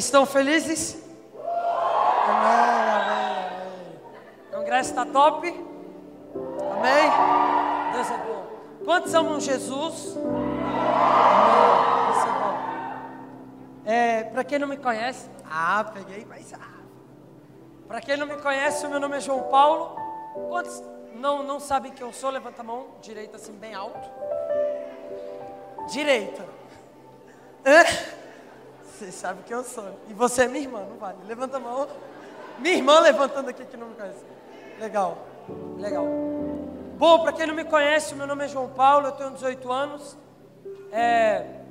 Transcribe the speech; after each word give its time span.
Estão 0.00 0.24
felizes? 0.24 0.96
Amém, 2.26 2.70
amém, 2.80 3.36
amém. 3.36 3.98
O 4.48 4.56
congresso 4.56 4.90
está 4.90 5.04
top? 5.04 5.46
Amém? 6.72 7.92
Deus 7.92 8.10
é 8.10 8.16
bom. 8.16 8.46
Quantos 8.82 9.14
amam 9.14 9.38
Jesus? 9.38 10.16
Amém. 10.16 10.40
Isso 12.16 12.26
é 12.26 12.32
bom. 12.32 12.58
É, 13.84 14.24
Para 14.24 14.42
quem 14.42 14.58
não 14.58 14.68
me 14.68 14.78
conhece, 14.78 15.28
ah, 15.44 15.84
peguei, 15.92 16.24
mas 16.26 16.50
ah. 16.54 16.80
Para 17.86 18.00
quem 18.00 18.16
não 18.16 18.26
me 18.26 18.38
conhece, 18.38 18.88
meu 18.88 18.98
nome 18.98 19.18
é 19.18 19.20
João 19.20 19.50
Paulo. 19.50 19.96
Quantos 20.48 20.82
não, 21.14 21.42
não 21.42 21.60
sabem 21.60 21.92
quem 21.92 22.06
eu 22.06 22.12
sou? 22.14 22.30
Levanta 22.30 22.62
a 22.62 22.64
mão 22.64 22.86
direita 23.02 23.36
assim, 23.36 23.52
bem 23.52 23.74
alto. 23.74 24.08
Direita. 25.92 26.46
Hã? 27.66 28.19
Você 29.00 29.10
sabe 29.10 29.42
quem 29.44 29.56
eu 29.56 29.64
sou. 29.64 29.98
E 30.10 30.12
você 30.12 30.42
é 30.42 30.48
minha 30.48 30.62
irmã, 30.62 30.84
não 30.84 30.98
vale. 30.98 31.16
Levanta 31.26 31.56
a 31.56 31.60
mão. 31.60 31.88
Minha 32.58 32.74
irmã 32.74 33.00
levantando 33.00 33.48
aqui 33.48 33.64
que 33.64 33.74
não 33.74 33.88
me 33.88 33.94
conhece. 33.94 34.22
Legal, 34.78 35.16
legal. 35.78 36.04
Bom, 36.98 37.22
para 37.22 37.32
quem 37.32 37.46
não 37.46 37.54
me 37.54 37.64
conhece, 37.64 38.14
meu 38.14 38.26
nome 38.26 38.44
é 38.44 38.48
João 38.48 38.68
Paulo, 38.68 39.06
eu 39.06 39.12
tenho 39.12 39.30
18 39.30 39.72
anos. 39.72 40.18
É, 40.92 41.62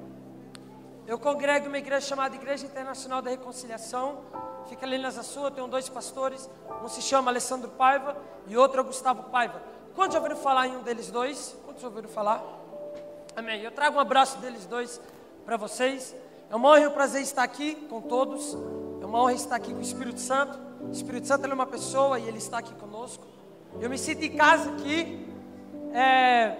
eu 1.05 1.19
congrego 1.19 1.67
uma 1.67 1.77
igreja 1.77 2.07
chamada 2.07 2.35
Igreja 2.35 2.65
Internacional 2.65 3.21
da 3.21 3.29
Reconciliação. 3.29 4.21
Fica 4.67 4.87
ali 4.87 4.97
na 4.97 5.11
Sul, 5.11 5.43
eu 5.43 5.51
tenho 5.51 5.67
dois 5.67 5.87
pastores. 5.87 6.49
Um 6.83 6.87
se 6.87 7.03
chama 7.03 7.29
Alessandro 7.29 7.69
Paiva 7.69 8.17
e 8.47 8.57
outro 8.57 8.81
é 8.81 8.83
Gustavo 8.83 9.29
Paiva. 9.29 9.61
Quantos 9.93 10.15
já 10.15 10.19
ouviram 10.19 10.41
falar 10.41 10.65
em 10.65 10.77
um 10.77 10.81
deles 10.81 11.11
dois? 11.11 11.55
Quantos 11.63 11.83
já 11.83 11.89
ouviram 11.89 12.09
falar? 12.09 12.41
Amém. 13.35 13.61
Eu 13.61 13.69
trago 13.69 13.97
um 13.97 13.99
abraço 13.99 14.39
deles 14.39 14.65
dois 14.65 14.99
para 15.45 15.57
vocês. 15.57 16.15
É 16.49 16.55
uma 16.55 16.69
honra 16.69 16.79
e 16.79 16.87
um 16.87 16.91
prazer 16.91 17.21
estar 17.21 17.43
aqui 17.43 17.75
com 17.75 18.01
todos. 18.01 18.57
É 19.01 19.05
uma 19.05 19.21
honra 19.21 19.33
estar 19.33 19.55
aqui 19.55 19.71
com 19.71 19.79
o 19.79 19.83
Espírito 19.83 20.19
Santo. 20.19 20.57
O 20.81 20.91
Espírito 20.91 21.27
Santo 21.27 21.45
é 21.45 21.53
uma 21.53 21.67
pessoa 21.67 22.17
e 22.19 22.27
ele 22.27 22.39
está 22.39 22.57
aqui 22.57 22.73
conosco. 22.73 23.23
Eu 23.79 23.87
me 23.87 23.99
sinto 23.99 24.23
em 24.23 24.35
casa 24.35 24.71
aqui. 24.71 25.27
É, 25.93 26.55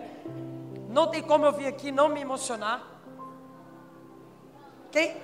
não 0.90 1.08
tem 1.08 1.24
como 1.24 1.46
eu 1.46 1.52
vir 1.52 1.66
aqui 1.66 1.92
não 1.92 2.08
me 2.08 2.22
emocionar. 2.22 2.86
Quem? 4.92 5.18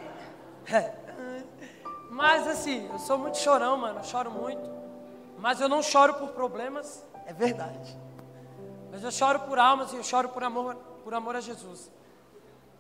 Mas 2.10 2.48
assim, 2.48 2.90
eu 2.92 2.98
sou 2.98 3.20
muito 3.20 3.38
chorão, 3.38 3.78
mano. 3.78 4.00
Eu 4.00 4.04
choro 4.04 4.32
muito. 4.32 4.68
Mas 5.38 5.62
eu 5.62 5.70
não 5.70 5.84
choro 5.84 6.16
por 6.16 6.30
problemas. 6.30 7.06
É 7.28 7.34
verdade. 7.34 7.96
Mas 8.92 9.04
eu 9.04 9.12
choro 9.12 9.42
por 9.42 9.60
almas 9.60 9.94
e 9.94 9.96
eu 9.96 10.04
choro 10.04 10.30
por 10.30 10.44
amor, 10.44 10.76
por 11.04 11.14
amor 11.14 11.36
a 11.36 11.42
Jesus. 11.42 11.92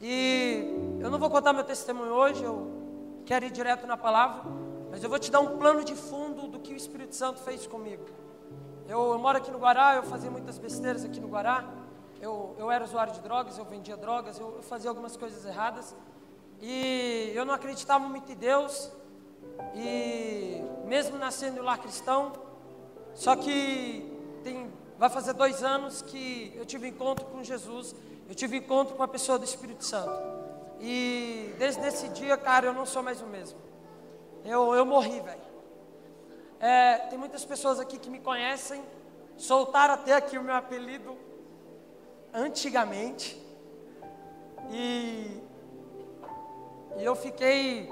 E 0.01 0.84
eu 1.05 1.11
não 1.11 1.19
vou 1.19 1.29
contar 1.29 1.53
meu 1.53 1.63
testemunho 1.63 2.11
hoje, 2.11 2.43
eu 2.43 3.21
quero 3.27 3.45
ir 3.45 3.51
direto 3.51 3.85
na 3.85 3.95
palavra, 3.95 4.41
mas 4.89 5.03
eu 5.03 5.09
vou 5.09 5.19
te 5.19 5.29
dar 5.29 5.39
um 5.39 5.55
plano 5.59 5.83
de 5.83 5.93
fundo 5.93 6.47
do 6.47 6.57
que 6.57 6.73
o 6.73 6.75
Espírito 6.75 7.15
Santo 7.15 7.41
fez 7.41 7.67
comigo. 7.67 8.03
Eu, 8.89 9.11
eu 9.11 9.19
moro 9.19 9.37
aqui 9.37 9.51
no 9.51 9.59
Guará, 9.59 9.97
eu 9.97 10.01
fazia 10.01 10.31
muitas 10.31 10.57
besteiras 10.57 11.05
aqui 11.05 11.19
no 11.19 11.27
Guará. 11.27 11.63
Eu, 12.19 12.55
eu 12.57 12.71
era 12.71 12.83
usuário 12.83 13.13
de 13.13 13.19
drogas, 13.19 13.55
eu 13.55 13.65
vendia 13.65 13.95
drogas, 13.95 14.39
eu, 14.39 14.55
eu 14.55 14.63
fazia 14.63 14.89
algumas 14.89 15.15
coisas 15.15 15.45
erradas. 15.45 15.95
E 16.59 17.31
eu 17.35 17.45
não 17.45 17.53
acreditava 17.53 18.09
muito 18.09 18.31
em 18.31 18.35
Deus. 18.35 18.91
E 19.75 20.59
mesmo 20.85 21.19
nascendo 21.19 21.61
lá 21.61 21.77
cristão, 21.77 22.33
só 23.13 23.35
que 23.35 24.11
tem, 24.43 24.73
vai 24.97 25.11
fazer 25.11 25.33
dois 25.33 25.63
anos 25.63 26.01
que 26.01 26.51
eu 26.55 26.65
tive 26.65 26.87
encontro 26.87 27.25
com 27.27 27.43
Jesus 27.43 27.93
eu 28.27 28.33
tive 28.33 28.57
encontro 28.57 28.95
com 28.95 29.03
a 29.03 29.07
pessoa 29.07 29.37
do 29.37 29.45
Espírito 29.45 29.85
Santo. 29.85 30.44
E 30.79 31.53
desde 31.57 31.85
esse 31.87 32.09
dia, 32.09 32.37
cara, 32.37 32.67
eu 32.67 32.73
não 32.73 32.85
sou 32.85 33.01
mais 33.01 33.21
o 33.21 33.27
mesmo. 33.27 33.59
Eu, 34.43 34.73
eu 34.73 34.85
morri, 34.85 35.19
velho. 35.19 35.45
É, 36.59 36.97
tem 37.09 37.17
muitas 37.17 37.43
pessoas 37.43 37.79
aqui 37.79 37.97
que 37.97 38.09
me 38.09 38.19
conhecem, 38.19 38.83
soltaram 39.37 39.93
até 39.93 40.13
aqui 40.13 40.37
o 40.37 40.43
meu 40.43 40.55
apelido 40.55 41.17
antigamente. 42.33 43.41
E, 44.71 45.41
e 46.97 47.03
eu 47.03 47.15
fiquei. 47.15 47.89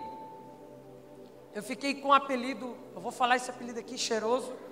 Eu 1.53 1.61
fiquei 1.61 1.93
com 1.95 2.07
um 2.09 2.13
apelido, 2.13 2.75
eu 2.95 3.01
vou 3.01 3.11
falar 3.11 3.35
esse 3.35 3.49
apelido 3.49 3.79
aqui, 3.79 3.97
cheiroso. 3.97 4.53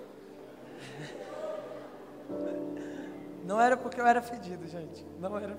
Não 3.44 3.60
era 3.60 3.76
porque 3.76 4.00
eu 4.00 4.06
era 4.06 4.22
fedido, 4.22 4.66
gente. 4.66 5.04
Não 5.18 5.36
era. 5.38 5.56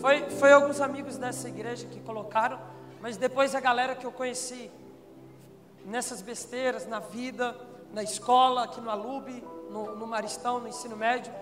Foi, 0.00 0.28
foi 0.30 0.52
alguns 0.52 0.80
amigos 0.80 1.16
dessa 1.16 1.48
igreja 1.48 1.86
que 1.86 2.00
colocaram, 2.00 2.58
mas 3.00 3.16
depois 3.16 3.54
a 3.54 3.60
galera 3.60 3.94
que 3.94 4.04
eu 4.04 4.12
conheci 4.12 4.70
nessas 5.84 6.22
besteiras, 6.22 6.86
na 6.86 6.98
vida, 6.98 7.56
na 7.92 8.02
escola, 8.02 8.64
aqui 8.64 8.80
no 8.80 8.90
Alube, 8.90 9.42
no, 9.70 9.94
no 9.96 10.06
Maristão, 10.06 10.58
no 10.58 10.68
ensino 10.68 10.96
médio, 10.96 11.32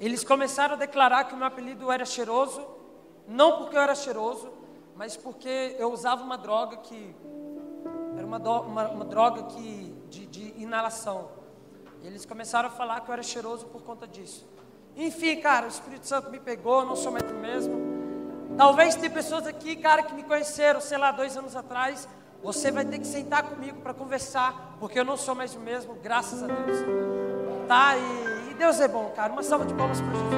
eles 0.00 0.22
começaram 0.22 0.74
a 0.74 0.78
declarar 0.78 1.24
que 1.24 1.34
o 1.34 1.36
meu 1.36 1.46
apelido 1.46 1.90
era 1.90 2.04
cheiroso, 2.04 2.64
não 3.26 3.58
porque 3.58 3.76
eu 3.76 3.80
era 3.80 3.94
cheiroso, 3.94 4.48
mas 4.94 5.16
porque 5.16 5.76
eu 5.78 5.92
usava 5.92 6.22
uma 6.22 6.38
droga 6.38 6.76
que 6.78 7.14
era 8.16 8.26
uma, 8.26 8.38
do, 8.38 8.60
uma, 8.62 8.88
uma 8.88 9.04
droga 9.04 9.44
que, 9.44 9.94
de, 10.08 10.26
de 10.26 10.62
inalação. 10.62 11.30
E 12.02 12.06
eles 12.06 12.24
começaram 12.24 12.68
a 12.68 12.72
falar 12.72 13.00
que 13.00 13.08
eu 13.08 13.12
era 13.12 13.22
cheiroso 13.22 13.66
por 13.66 13.82
conta 13.82 14.06
disso. 14.06 14.46
Enfim, 14.96 15.40
cara, 15.40 15.66
o 15.66 15.68
Espírito 15.68 16.06
Santo 16.06 16.30
me 16.30 16.40
pegou, 16.40 16.84
não 16.84 16.96
sou 16.96 17.12
mais 17.12 17.30
o 17.30 17.34
mesmo. 17.34 17.87
Talvez 18.58 18.96
tem 18.96 19.08
pessoas 19.08 19.46
aqui, 19.46 19.76
cara, 19.76 20.02
que 20.02 20.12
me 20.12 20.24
conheceram, 20.24 20.80
sei 20.80 20.98
lá, 20.98 21.12
dois 21.12 21.36
anos 21.36 21.54
atrás. 21.54 22.08
Você 22.42 22.72
vai 22.72 22.84
ter 22.84 22.98
que 22.98 23.06
sentar 23.06 23.44
comigo 23.44 23.80
para 23.82 23.94
conversar, 23.94 24.74
porque 24.80 24.98
eu 24.98 25.04
não 25.04 25.16
sou 25.16 25.32
mais 25.32 25.54
o 25.54 25.60
mesmo, 25.60 25.94
graças 26.02 26.42
a 26.42 26.46
Deus. 26.48 26.78
Tá? 27.68 27.96
E, 27.96 28.50
e 28.50 28.54
Deus 28.54 28.80
é 28.80 28.88
bom, 28.88 29.12
cara. 29.14 29.32
Uma 29.32 29.44
salva 29.44 29.64
de 29.64 29.72
palmas 29.74 30.00
para 30.00 30.12
Jesus. 30.12 30.28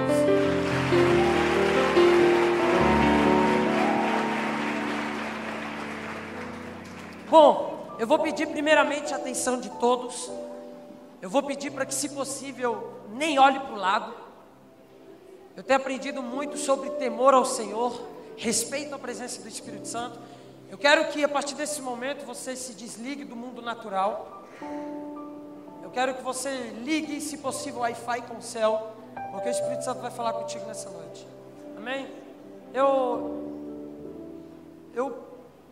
Bom, 7.30 7.97
eu 7.98 8.06
vou 8.06 8.19
pedir 8.19 8.48
primeiramente 8.48 9.14
a 9.14 9.16
atenção 9.16 9.59
de 9.59 9.70
todos. 9.70 10.30
Eu 11.22 11.30
vou 11.30 11.42
pedir 11.42 11.70
para 11.70 11.86
que, 11.86 11.94
se 11.94 12.10
possível, 12.10 12.92
nem 13.14 13.38
olhe 13.38 13.60
para 13.60 13.72
o 13.72 13.76
lado. 13.76 14.12
Eu 15.56 15.62
tenho 15.62 15.78
aprendido 15.78 16.22
muito 16.22 16.56
sobre 16.56 16.90
temor 16.90 17.34
ao 17.34 17.44
Senhor, 17.44 18.00
respeito 18.36 18.94
à 18.94 18.98
presença 18.98 19.42
do 19.42 19.48
Espírito 19.48 19.88
Santo. 19.88 20.18
Eu 20.70 20.78
quero 20.78 21.08
que 21.08 21.22
a 21.24 21.28
partir 21.28 21.54
desse 21.54 21.82
momento 21.82 22.24
você 22.24 22.54
se 22.54 22.74
desligue 22.74 23.24
do 23.24 23.34
mundo 23.34 23.60
natural. 23.60 24.44
Eu 25.82 25.90
quero 25.90 26.14
que 26.14 26.22
você 26.22 26.50
ligue, 26.82 27.20
se 27.20 27.38
possível, 27.38 27.80
Wi-Fi 27.80 28.22
com 28.22 28.36
o 28.36 28.42
céu, 28.42 28.92
porque 29.32 29.48
o 29.48 29.50
Espírito 29.50 29.84
Santo 29.84 30.00
vai 30.00 30.10
falar 30.10 30.32
contigo 30.34 30.64
nessa 30.66 30.88
noite. 30.88 31.26
Amém? 31.76 32.08
Eu, 32.72 33.74
eu 34.94 35.24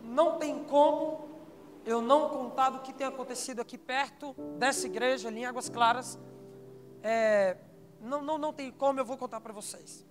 não 0.03 0.37
tem 0.37 0.63
como 0.65 1.29
eu 1.85 2.01
não 2.01 2.29
contar 2.29 2.69
do 2.69 2.79
que 2.79 2.93
tem 2.93 3.07
acontecido 3.07 3.61
aqui 3.61 3.77
perto 3.77 4.35
dessa 4.57 4.85
igreja, 4.85 5.27
ali 5.27 5.39
em 5.39 5.45
Águas 5.45 5.69
Claras. 5.69 6.19
É, 7.01 7.57
não, 8.01 8.21
não, 8.21 8.37
não 8.37 8.53
tem 8.53 8.71
como, 8.71 8.99
eu 8.99 9.05
vou 9.05 9.17
contar 9.17 9.41
para 9.41 9.53
vocês. 9.53 10.05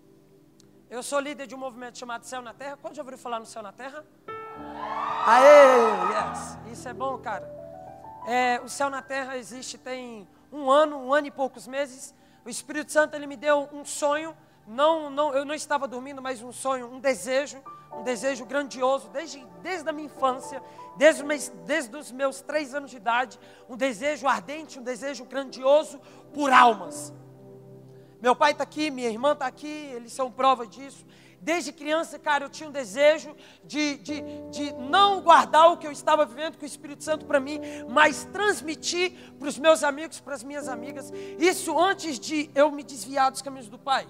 Eu 0.90 1.02
sou 1.02 1.20
líder 1.20 1.46
de 1.46 1.54
um 1.54 1.58
movimento 1.58 1.98
chamado 1.98 2.24
Céu 2.24 2.40
na 2.40 2.54
Terra. 2.54 2.78
Quando 2.80 2.94
já 2.94 3.02
ouviram 3.02 3.18
falar 3.18 3.38
no 3.38 3.46
Céu 3.46 3.62
na 3.62 3.72
Terra? 3.72 4.04
Aê, 5.26 6.30
yes. 6.30 6.58
Isso 6.72 6.88
é 6.88 6.94
bom, 6.94 7.18
cara. 7.18 7.46
É, 8.26 8.60
o 8.64 8.68
Céu 8.68 8.88
na 8.88 9.02
Terra 9.02 9.36
existe 9.36 9.76
tem 9.76 10.26
um 10.50 10.70
ano, 10.70 10.96
um 10.96 11.12
ano 11.12 11.26
e 11.26 11.30
poucos 11.30 11.66
meses. 11.66 12.14
O 12.44 12.48
Espírito 12.48 12.90
Santo 12.90 13.14
ele 13.14 13.26
me 13.26 13.36
deu 13.36 13.68
um 13.72 13.84
sonho. 13.84 14.34
Não, 14.66 15.10
não, 15.10 15.34
eu 15.34 15.44
não 15.44 15.54
estava 15.54 15.86
dormindo, 15.86 16.22
mas 16.22 16.42
um 16.42 16.52
sonho, 16.52 16.90
um 16.90 17.00
desejo, 17.00 17.62
um 17.92 18.02
desejo 18.02 18.44
grandioso 18.46 19.08
desde, 19.10 19.44
desde 19.62 19.88
a 19.88 19.92
minha 19.92 20.06
infância, 20.06 20.62
desde, 20.96 21.22
desde 21.66 21.96
os 21.96 22.12
meus 22.12 22.40
três 22.40 22.74
anos 22.74 22.90
de 22.90 22.96
idade, 22.96 23.38
um 23.68 23.76
desejo 23.76 24.26
ardente, 24.26 24.78
um 24.78 24.82
desejo 24.82 25.24
grandioso 25.24 26.00
por 26.32 26.52
almas. 26.52 27.12
Meu 28.20 28.34
pai 28.34 28.52
está 28.52 28.64
aqui, 28.64 28.90
minha 28.90 29.08
irmã 29.08 29.32
está 29.32 29.46
aqui, 29.46 29.68
eles 29.68 30.12
são 30.12 30.30
prova 30.30 30.66
disso. 30.66 31.04
Desde 31.40 31.72
criança, 31.72 32.18
cara, 32.18 32.44
eu 32.44 32.50
tinha 32.50 32.68
um 32.68 32.72
desejo 32.72 33.34
de, 33.64 33.96
de, 33.98 34.20
de 34.50 34.72
não 34.72 35.20
guardar 35.20 35.70
o 35.70 35.76
que 35.76 35.86
eu 35.86 35.92
estava 35.92 36.26
vivendo 36.26 36.56
com 36.56 36.64
o 36.64 36.66
Espírito 36.66 37.04
Santo 37.04 37.26
para 37.26 37.38
mim, 37.38 37.60
mas 37.88 38.24
transmitir 38.32 39.12
para 39.38 39.48
os 39.48 39.56
meus 39.56 39.84
amigos, 39.84 40.18
para 40.18 40.34
as 40.34 40.42
minhas 40.42 40.68
amigas. 40.68 41.12
Isso 41.38 41.78
antes 41.78 42.18
de 42.18 42.50
eu 42.56 42.72
me 42.72 42.82
desviar 42.82 43.30
dos 43.30 43.40
caminhos 43.40 43.68
do 43.68 43.78
Pai. 43.78 44.08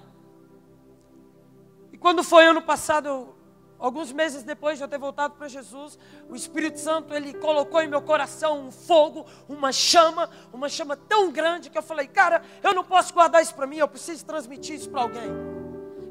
E 1.92 1.98
quando 1.98 2.24
foi 2.24 2.46
ano 2.46 2.62
passado, 2.62 3.08
eu 3.08 3.37
Alguns 3.78 4.10
meses 4.10 4.42
depois 4.42 4.76
de 4.76 4.84
eu 4.84 4.88
ter 4.88 4.98
voltado 4.98 5.34
para 5.34 5.46
Jesus, 5.46 5.98
o 6.28 6.34
Espírito 6.34 6.80
Santo 6.80 7.14
ele 7.14 7.32
colocou 7.34 7.80
em 7.80 7.86
meu 7.86 8.02
coração 8.02 8.66
um 8.66 8.72
fogo, 8.72 9.24
uma 9.48 9.70
chama, 9.70 10.28
uma 10.52 10.68
chama 10.68 10.96
tão 10.96 11.30
grande 11.30 11.70
que 11.70 11.78
eu 11.78 11.82
falei, 11.82 12.08
cara, 12.08 12.42
eu 12.62 12.74
não 12.74 12.82
posso 12.82 13.14
guardar 13.14 13.40
isso 13.40 13.54
para 13.54 13.66
mim, 13.66 13.76
eu 13.76 13.86
preciso 13.86 14.24
transmitir 14.24 14.74
isso 14.74 14.90
para 14.90 15.02
alguém. 15.02 15.30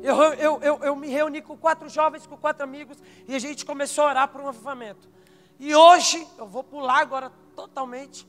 Eu, 0.01 0.15
eu, 0.33 0.59
eu, 0.61 0.79
eu 0.81 0.95
me 0.95 1.07
reuni 1.07 1.41
com 1.41 1.57
quatro 1.57 1.89
jovens, 1.89 2.25
com 2.25 2.37
quatro 2.37 2.63
amigos, 2.63 2.97
e 3.27 3.35
a 3.35 3.39
gente 3.39 3.65
começou 3.65 4.05
a 4.05 4.09
orar 4.09 4.27
por 4.29 4.39
um 4.39 4.47
avivamento. 4.47 5.09
E 5.59 5.75
hoje, 5.75 6.25
eu 6.37 6.47
vou 6.47 6.63
pular 6.63 6.99
agora 6.99 7.31
totalmente. 7.55 8.27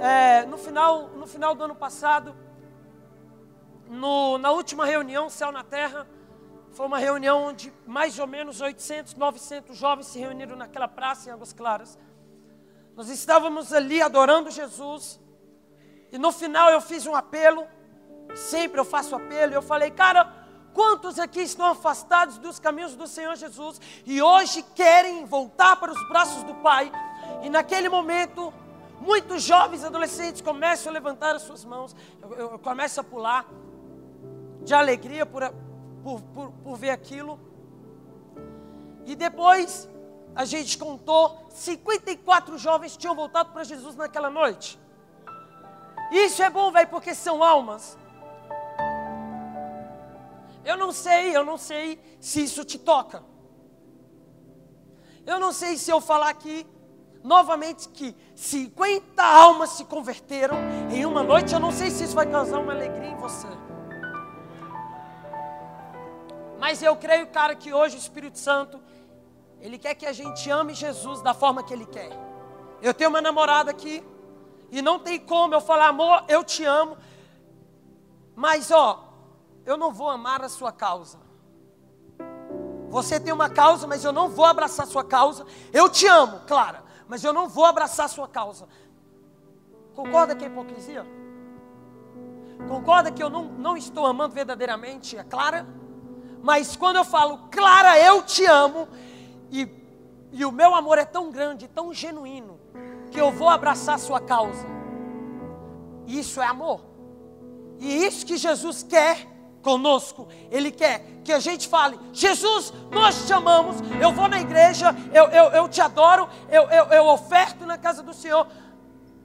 É, 0.00 0.46
no, 0.46 0.56
final, 0.56 1.10
no 1.10 1.26
final 1.26 1.54
do 1.54 1.62
ano 1.62 1.74
passado, 1.76 2.34
no, 3.88 4.38
na 4.38 4.50
última 4.50 4.86
reunião, 4.86 5.28
Céu 5.28 5.52
na 5.52 5.62
Terra, 5.62 6.06
foi 6.72 6.86
uma 6.86 6.98
reunião 6.98 7.44
onde 7.44 7.72
mais 7.86 8.18
ou 8.18 8.26
menos 8.26 8.60
800, 8.60 9.14
900 9.14 9.76
jovens 9.76 10.06
se 10.06 10.18
reuniram 10.18 10.56
naquela 10.56 10.86
praça 10.86 11.28
em 11.28 11.32
Águas 11.32 11.52
Claras. 11.52 11.98
Nós 12.96 13.08
estávamos 13.08 13.72
ali 13.72 14.00
adorando 14.00 14.50
Jesus. 14.50 15.20
E 16.12 16.18
no 16.18 16.30
final 16.30 16.70
eu 16.70 16.80
fiz 16.80 17.06
um 17.06 17.14
apelo. 17.14 17.66
Sempre 18.34 18.80
eu 18.80 18.84
faço 18.84 19.16
apelo. 19.16 19.52
Eu 19.52 19.62
falei, 19.62 19.90
cara, 19.90 20.32
quantos 20.72 21.18
aqui 21.18 21.40
estão 21.40 21.66
afastados 21.66 22.38
dos 22.38 22.58
caminhos 22.58 22.94
do 22.94 23.06
Senhor 23.06 23.34
Jesus 23.36 23.80
e 24.06 24.22
hoje 24.22 24.62
querem 24.74 25.24
voltar 25.24 25.76
para 25.76 25.90
os 25.90 26.08
braços 26.08 26.42
do 26.44 26.54
Pai? 26.56 26.92
E 27.42 27.50
naquele 27.50 27.88
momento, 27.88 28.52
muitos 29.00 29.42
jovens 29.42 29.82
adolescentes 29.82 30.40
começam 30.40 30.90
a 30.90 30.94
levantar 30.94 31.34
as 31.34 31.42
suas 31.42 31.64
mãos. 31.64 31.96
Eu, 32.22 32.32
eu, 32.34 32.50
eu 32.52 32.58
começo 32.58 33.00
a 33.00 33.04
pular 33.04 33.46
de 34.62 34.74
alegria 34.74 35.24
por, 35.24 35.42
por, 36.02 36.20
por, 36.34 36.50
por 36.50 36.76
ver 36.76 36.90
aquilo. 36.90 37.38
E 39.06 39.14
depois 39.14 39.88
a 40.34 40.44
gente 40.44 40.78
contou, 40.78 41.46
54 41.50 42.56
jovens 42.58 42.96
tinham 42.96 43.14
voltado 43.14 43.52
para 43.52 43.64
Jesus 43.64 43.96
naquela 43.96 44.30
noite. 44.30 44.78
Isso 46.10 46.42
é 46.42 46.50
bom, 46.50 46.70
velho, 46.70 46.88
porque 46.88 47.14
são 47.14 47.42
almas. 47.42 47.96
Eu 50.64 50.76
não 50.76 50.92
sei, 50.92 51.36
eu 51.36 51.44
não 51.44 51.56
sei 51.56 52.00
se 52.20 52.42
isso 52.42 52.64
te 52.64 52.78
toca. 52.78 53.22
Eu 55.26 55.38
não 55.38 55.52
sei 55.52 55.76
se 55.76 55.90
eu 55.90 56.00
falar 56.00 56.30
aqui 56.30 56.66
novamente 57.22 57.88
que 57.88 58.14
50 58.34 59.22
almas 59.22 59.70
se 59.70 59.84
converteram 59.84 60.56
em 60.90 61.04
uma 61.04 61.22
noite, 61.22 61.52
eu 61.52 61.60
não 61.60 61.70
sei 61.70 61.90
se 61.90 62.04
isso 62.04 62.14
vai 62.14 62.26
causar 62.26 62.58
uma 62.58 62.72
alegria 62.72 63.08
em 63.08 63.16
você. 63.16 63.46
Mas 66.60 66.82
eu 66.82 66.94
creio, 66.94 67.26
cara, 67.28 67.54
que 67.56 67.72
hoje 67.72 67.96
o 67.96 67.98
Espírito 67.98 68.38
Santo, 68.38 68.78
ele 69.60 69.78
quer 69.78 69.94
que 69.94 70.04
a 70.04 70.12
gente 70.12 70.50
ame 70.50 70.74
Jesus 70.74 71.22
da 71.22 71.32
forma 71.32 71.62
que 71.62 71.72
ele 71.72 71.86
quer. 71.86 72.10
Eu 72.82 72.92
tenho 72.92 73.08
uma 73.08 73.22
namorada 73.22 73.70
aqui, 73.70 74.04
e 74.70 74.82
não 74.82 74.98
tem 74.98 75.18
como 75.18 75.54
eu 75.54 75.60
falar, 75.60 75.88
amor, 75.88 76.22
eu 76.28 76.44
te 76.44 76.62
amo, 76.64 76.98
mas 78.36 78.70
ó, 78.70 79.08
eu 79.64 79.78
não 79.78 79.90
vou 79.90 80.10
amar 80.10 80.44
a 80.44 80.50
sua 80.50 80.70
causa. 80.70 81.18
Você 82.90 83.18
tem 83.18 83.32
uma 83.32 83.48
causa, 83.48 83.86
mas 83.86 84.04
eu 84.04 84.12
não 84.12 84.28
vou 84.28 84.44
abraçar 84.44 84.84
a 84.84 84.88
sua 84.88 85.04
causa. 85.04 85.46
Eu 85.72 85.88
te 85.88 86.06
amo, 86.06 86.40
Clara, 86.46 86.84
mas 87.08 87.24
eu 87.24 87.32
não 87.32 87.48
vou 87.48 87.64
abraçar 87.64 88.04
a 88.04 88.08
sua 88.08 88.28
causa. 88.28 88.68
Concorda 89.94 90.36
que 90.36 90.44
é 90.44 90.48
hipocrisia? 90.48 91.06
Concorda 92.68 93.10
que 93.10 93.22
eu 93.22 93.30
não, 93.30 93.44
não 93.44 93.76
estou 93.78 94.04
amando 94.06 94.34
verdadeiramente 94.34 95.16
a 95.16 95.24
Clara? 95.24 95.79
Mas 96.42 96.76
quando 96.76 96.96
eu 96.96 97.04
falo, 97.04 97.38
Clara, 97.50 97.98
eu 97.98 98.22
te 98.22 98.44
amo, 98.46 98.88
e, 99.50 99.68
e 100.32 100.44
o 100.44 100.52
meu 100.52 100.74
amor 100.74 100.98
é 100.98 101.04
tão 101.04 101.30
grande, 101.30 101.68
tão 101.68 101.92
genuíno, 101.92 102.58
que 103.10 103.20
eu 103.20 103.30
vou 103.30 103.48
abraçar 103.48 103.96
a 103.96 103.98
sua 103.98 104.20
causa. 104.20 104.66
Isso 106.06 106.40
é 106.40 106.46
amor. 106.46 106.80
E 107.78 108.04
isso 108.04 108.26
que 108.26 108.36
Jesus 108.36 108.82
quer 108.82 109.26
conosco. 109.62 110.28
Ele 110.50 110.70
quer 110.70 111.04
que 111.24 111.32
a 111.32 111.38
gente 111.38 111.68
fale: 111.68 111.98
Jesus, 112.12 112.72
nós 112.90 113.26
te 113.26 113.32
amamos. 113.32 113.76
Eu 114.00 114.12
vou 114.12 114.28
na 114.28 114.40
igreja, 114.40 114.94
eu, 115.12 115.26
eu, 115.26 115.44
eu 115.50 115.68
te 115.68 115.80
adoro, 115.80 116.28
eu, 116.48 116.64
eu, 116.64 116.86
eu 116.86 117.06
oferto 117.06 117.66
na 117.66 117.78
casa 117.78 118.02
do 118.02 118.14
Senhor. 118.14 118.46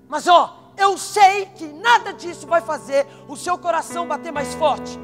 Mas 0.08 0.28
ó, 0.28 0.72
eu 0.78 0.98
sei 0.98 1.48
que 1.48 1.66
nada 1.66 2.14
disso 2.14 2.46
vai 2.46 2.62
fazer 2.62 3.08
o 3.28 3.36
seu 3.36 3.58
coração 3.58 4.08
bater 4.08 4.32
mais 4.32 4.54
forte. 4.56 5.00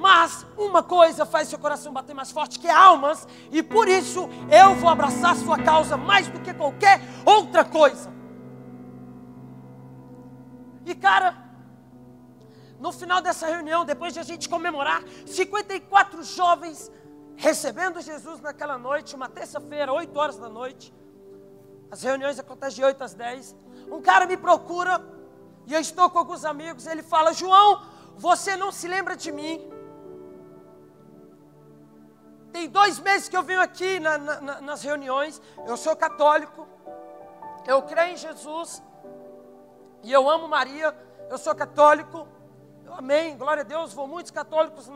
Mas 0.00 0.46
uma 0.56 0.82
coisa 0.82 1.26
faz 1.26 1.48
seu 1.48 1.58
coração 1.58 1.92
bater 1.92 2.14
mais 2.14 2.30
forte 2.30 2.58
que 2.58 2.68
almas, 2.68 3.28
e 3.52 3.62
por 3.62 3.86
isso 3.86 4.28
eu 4.50 4.74
vou 4.76 4.88
abraçar 4.88 5.36
sua 5.36 5.58
causa 5.62 5.96
mais 5.96 6.26
do 6.26 6.40
que 6.40 6.54
qualquer 6.54 7.00
outra 7.24 7.64
coisa. 7.64 8.10
E 10.86 10.94
cara, 10.94 11.36
no 12.78 12.90
final 12.92 13.20
dessa 13.20 13.46
reunião, 13.46 13.84
depois 13.84 14.14
de 14.14 14.20
a 14.20 14.22
gente 14.22 14.48
comemorar 14.48 15.02
54 15.26 16.22
jovens 16.22 16.90
recebendo 17.36 18.00
Jesus 18.00 18.40
naquela 18.40 18.78
noite, 18.78 19.14
uma 19.14 19.28
terça-feira, 19.28 19.92
8 19.92 20.18
horas 20.18 20.38
da 20.38 20.48
noite. 20.48 20.94
As 21.90 22.02
reuniões 22.02 22.38
acontecem 22.38 22.76
de 22.76 22.84
8 22.84 23.04
às 23.04 23.12
10. 23.12 23.54
Um 23.90 24.00
cara 24.00 24.24
me 24.24 24.36
procura 24.36 25.04
e 25.66 25.74
eu 25.74 25.80
estou 25.80 26.08
com 26.08 26.18
alguns 26.18 26.44
amigos. 26.44 26.86
Ele 26.86 27.02
fala: 27.02 27.34
João, 27.34 27.82
você 28.16 28.56
não 28.56 28.72
se 28.72 28.88
lembra 28.88 29.14
de 29.14 29.30
mim? 29.30 29.79
Tem 32.52 32.68
dois 32.68 32.98
meses 32.98 33.28
que 33.28 33.36
eu 33.36 33.42
venho 33.42 33.60
aqui 33.60 34.00
na, 34.00 34.18
na, 34.18 34.60
nas 34.60 34.82
reuniões. 34.82 35.40
Eu 35.66 35.76
sou 35.76 35.94
católico. 35.94 36.66
Eu 37.66 37.82
creio 37.82 38.14
em 38.14 38.16
Jesus. 38.16 38.82
E 40.02 40.12
eu 40.12 40.28
amo 40.28 40.48
Maria. 40.48 40.96
Eu 41.28 41.38
sou 41.38 41.54
católico. 41.54 42.26
Amém. 42.88 43.36
Glória 43.36 43.62
a 43.62 43.64
Deus. 43.64 43.92
Vou 43.92 44.08
muitos 44.08 44.32
católicos 44.32 44.88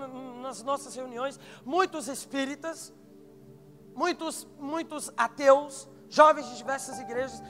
nas 0.42 0.62
nossas 0.62 0.94
reuniões. 0.94 1.38
Muitos 1.64 2.08
espíritas. 2.08 2.92
Muitos, 3.94 4.46
muitos 4.58 5.10
ateus. 5.16 5.88
Jovens 6.08 6.48
de 6.48 6.56
diversas 6.56 6.98
igrejas. 6.98 7.40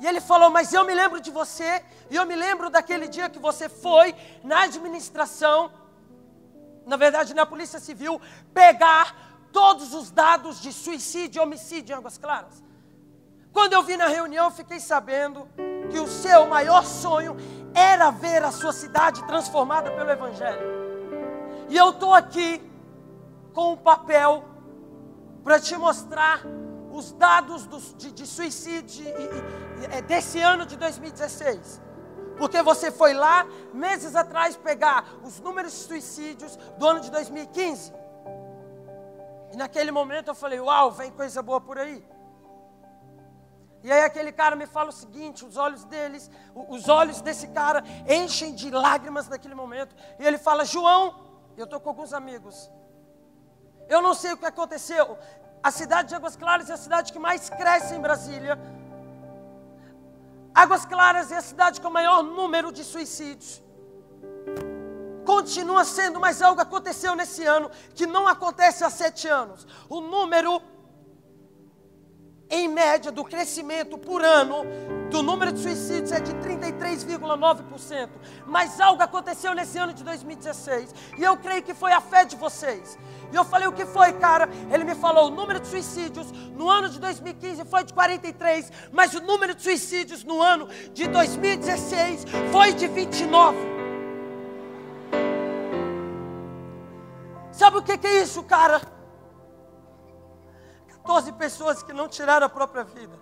E 0.00 0.06
ele 0.06 0.20
falou: 0.20 0.50
Mas 0.50 0.72
eu 0.72 0.84
me 0.84 0.94
lembro 0.94 1.20
de 1.20 1.30
você. 1.30 1.84
E 2.10 2.16
eu 2.16 2.26
me 2.26 2.34
lembro 2.34 2.70
daquele 2.70 3.06
dia 3.06 3.28
que 3.28 3.38
você 3.38 3.68
foi 3.68 4.14
na 4.42 4.62
administração. 4.62 5.70
Na 6.84 6.96
verdade, 6.96 7.34
na 7.34 7.44
Polícia 7.44 7.78
Civil, 7.78 8.20
pegar 8.54 9.27
todos 9.58 9.92
os 9.92 10.12
dados 10.12 10.62
de 10.62 10.72
suicídio 10.72 11.40
e 11.40 11.42
homicídio 11.42 11.92
em 11.92 11.96
Águas 11.96 12.16
Claras. 12.16 12.62
Quando 13.52 13.72
eu 13.72 13.82
vi 13.82 13.96
na 13.96 14.06
reunião, 14.06 14.44
eu 14.44 14.52
fiquei 14.52 14.78
sabendo 14.78 15.48
que 15.90 15.98
o 15.98 16.06
seu 16.06 16.46
maior 16.46 16.84
sonho 16.84 17.36
era 17.74 18.08
ver 18.12 18.44
a 18.44 18.52
sua 18.52 18.72
cidade 18.72 19.20
transformada 19.26 19.90
pelo 19.90 20.12
Evangelho. 20.12 20.64
E 21.68 21.76
eu 21.76 21.90
estou 21.90 22.14
aqui 22.14 22.62
com 23.52 23.72
um 23.72 23.76
papel 23.76 24.44
para 25.42 25.58
te 25.58 25.76
mostrar 25.76 26.42
os 26.92 27.10
dados 27.10 27.66
do, 27.66 27.80
de, 27.96 28.12
de, 28.12 28.28
suicídio 28.28 29.06
e, 29.08 29.10
e, 29.10 29.96
é, 29.96 30.02
desse 30.02 30.40
ano 30.40 30.66
de 30.66 30.76
2016. 30.76 31.82
Porque 32.36 32.62
você 32.62 32.92
foi 32.92 33.12
lá, 33.12 33.44
meses 33.74 34.14
atrás, 34.14 34.56
pegar 34.56 35.04
os 35.24 35.40
números 35.40 35.72
de 35.72 35.78
suicídios 35.78 36.56
do 36.78 36.86
ano 36.86 37.00
de 37.00 37.10
2015 37.10 37.92
e 37.92 38.07
naquele 39.58 39.90
momento 39.90 40.28
eu 40.28 40.34
falei: 40.34 40.60
Uau, 40.60 40.90
vem 40.92 41.10
coisa 41.10 41.42
boa 41.42 41.60
por 41.60 41.76
aí. 41.78 41.98
E 43.82 43.92
aí 43.92 44.02
aquele 44.02 44.32
cara 44.32 44.56
me 44.56 44.66
fala 44.66 44.88
o 44.88 44.92
seguinte: 44.92 45.44
os 45.44 45.56
olhos 45.56 45.84
deles, 45.84 46.30
os 46.54 46.88
olhos 46.88 47.20
desse 47.20 47.48
cara 47.48 47.82
enchem 48.08 48.54
de 48.54 48.70
lágrimas 48.70 49.28
naquele 49.28 49.54
momento. 49.54 49.94
E 50.18 50.24
ele 50.24 50.38
fala: 50.38 50.64
João, 50.64 51.04
eu 51.56 51.64
estou 51.64 51.80
com 51.80 51.90
alguns 51.90 52.12
amigos. 52.12 52.70
Eu 53.88 54.00
não 54.00 54.14
sei 54.14 54.32
o 54.32 54.36
que 54.36 54.46
aconteceu. 54.46 55.18
A 55.62 55.70
cidade 55.70 56.08
de 56.08 56.14
Águas 56.14 56.36
Claras 56.36 56.70
é 56.70 56.74
a 56.74 56.76
cidade 56.86 57.12
que 57.12 57.18
mais 57.18 57.50
cresce 57.50 57.94
em 57.94 58.00
Brasília. 58.00 58.58
Águas 60.54 60.84
Claras 60.84 61.32
é 61.32 61.36
a 61.36 61.42
cidade 61.42 61.80
com 61.80 61.88
o 61.88 61.92
maior 61.92 62.22
número 62.22 62.70
de 62.72 62.84
suicídios 62.84 63.62
continua 65.28 65.84
sendo, 65.84 66.18
mas 66.18 66.40
algo 66.40 66.58
aconteceu 66.58 67.14
nesse 67.14 67.44
ano 67.44 67.70
que 67.94 68.06
não 68.06 68.26
acontece 68.26 68.82
há 68.82 68.88
sete 68.88 69.28
anos. 69.28 69.66
O 69.86 70.00
número, 70.00 70.62
em 72.48 72.66
média, 72.66 73.12
do 73.12 73.22
crescimento 73.22 73.98
por 73.98 74.24
ano 74.24 74.64
do 75.10 75.22
número 75.22 75.52
de 75.52 75.60
suicídios 75.60 76.12
é 76.12 76.20
de 76.20 76.32
33,9%. 76.32 78.08
Mas 78.46 78.80
algo 78.80 79.02
aconteceu 79.02 79.54
nesse 79.54 79.76
ano 79.76 79.92
de 79.92 80.02
2016. 80.02 80.94
E 81.18 81.22
eu 81.22 81.36
creio 81.36 81.62
que 81.62 81.74
foi 81.74 81.92
a 81.92 82.00
fé 82.00 82.24
de 82.24 82.34
vocês. 82.34 82.98
E 83.30 83.36
eu 83.36 83.44
falei, 83.44 83.68
o 83.68 83.72
que 83.72 83.84
foi, 83.84 84.14
cara? 84.14 84.48
Ele 84.72 84.84
me 84.84 84.94
falou, 84.94 85.26
o 85.26 85.30
número 85.30 85.60
de 85.60 85.68
suicídios 85.68 86.32
no 86.32 86.70
ano 86.70 86.88
de 86.88 86.98
2015 86.98 87.66
foi 87.66 87.84
de 87.84 87.92
43, 87.92 88.72
mas 88.90 89.12
o 89.12 89.20
número 89.20 89.54
de 89.54 89.62
suicídios 89.62 90.24
no 90.24 90.40
ano 90.40 90.66
de 90.94 91.06
2016 91.06 92.24
foi 92.50 92.72
de 92.72 92.86
29. 92.88 93.77
Sabe 97.58 97.78
o 97.78 97.82
que, 97.82 98.06
é 98.06 98.22
isso, 98.22 98.44
cara? 98.44 98.80
14 101.02 101.32
pessoas 101.32 101.82
que 101.82 101.92
não 101.92 102.08
tiraram 102.08 102.46
a 102.46 102.48
própria 102.48 102.84
vida. 102.84 103.18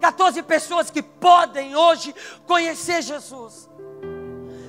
14 0.00 0.42
pessoas 0.42 0.90
que 0.90 1.02
podem 1.02 1.76
hoje 1.76 2.14
conhecer 2.46 3.02
Jesus. 3.02 3.68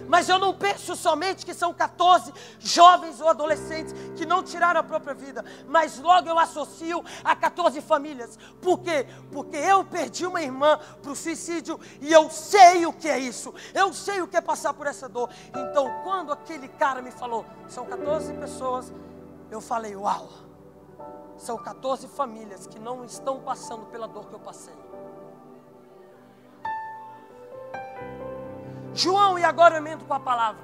Mas 0.08 0.30
eu 0.30 0.40
não 0.40 0.54
penso 0.54 0.96
somente 0.96 1.46
que 1.46 1.54
são 1.54 1.74
14 1.74 2.34
jovens 2.60 3.20
ou 3.20 3.28
adolescentes 3.28 3.94
que 4.16 4.26
não 4.26 4.42
tiraram 4.42 4.80
a 4.80 4.84
própria 4.84 5.14
vida, 5.14 5.44
mas 5.68 6.00
logo 6.00 6.28
eu 6.30 6.40
associo 6.40 7.04
a 7.24 7.36
14 7.36 7.82
famílias. 7.82 8.38
Por 8.62 8.80
quê? 8.80 9.06
Porque 9.32 9.58
eu 9.58 9.84
perdi 9.84 10.26
uma 10.26 10.42
irmã 10.42 10.80
para 11.02 11.12
o 11.12 11.16
suicídio 11.16 11.80
e 12.02 12.12
eu 12.12 12.30
sei 12.30 12.86
o 12.86 12.94
que 12.94 13.10
é 13.10 13.20
isso. 13.20 13.54
Eu 13.74 13.94
sei 13.94 14.22
o 14.22 14.28
que 14.28 14.38
é 14.38 14.42
passar 14.42 14.74
por 14.74 14.88
essa 14.88 15.10
dor. 15.10 15.30
Então, 15.50 16.02
quando 16.04 16.32
aquele 16.32 16.68
cara 16.68 17.02
me 17.02 17.12
falou, 17.12 17.46
são 17.68 17.86
14 17.86 18.34
pessoas, 18.34 18.94
eu 19.52 19.62
falei, 19.62 19.96
uau. 19.96 20.30
São 21.38 21.58
14 21.58 22.08
famílias 22.08 22.66
que 22.66 22.80
não 22.80 23.06
estão 23.06 23.40
passando 23.40 23.86
pela 23.86 24.08
dor 24.08 24.28
que 24.28 24.34
eu 24.34 24.40
passei. 24.40 24.74
João, 28.98 29.38
e 29.38 29.44
agora 29.44 29.76
eu 29.76 29.78
emendo 29.78 30.06
com 30.06 30.14
a 30.14 30.20
palavra. 30.20 30.64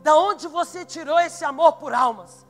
Da 0.00 0.16
onde 0.16 0.48
você 0.48 0.84
tirou 0.84 1.18
esse 1.20 1.44
amor 1.44 1.74
por 1.74 1.92
almas? 1.92 2.46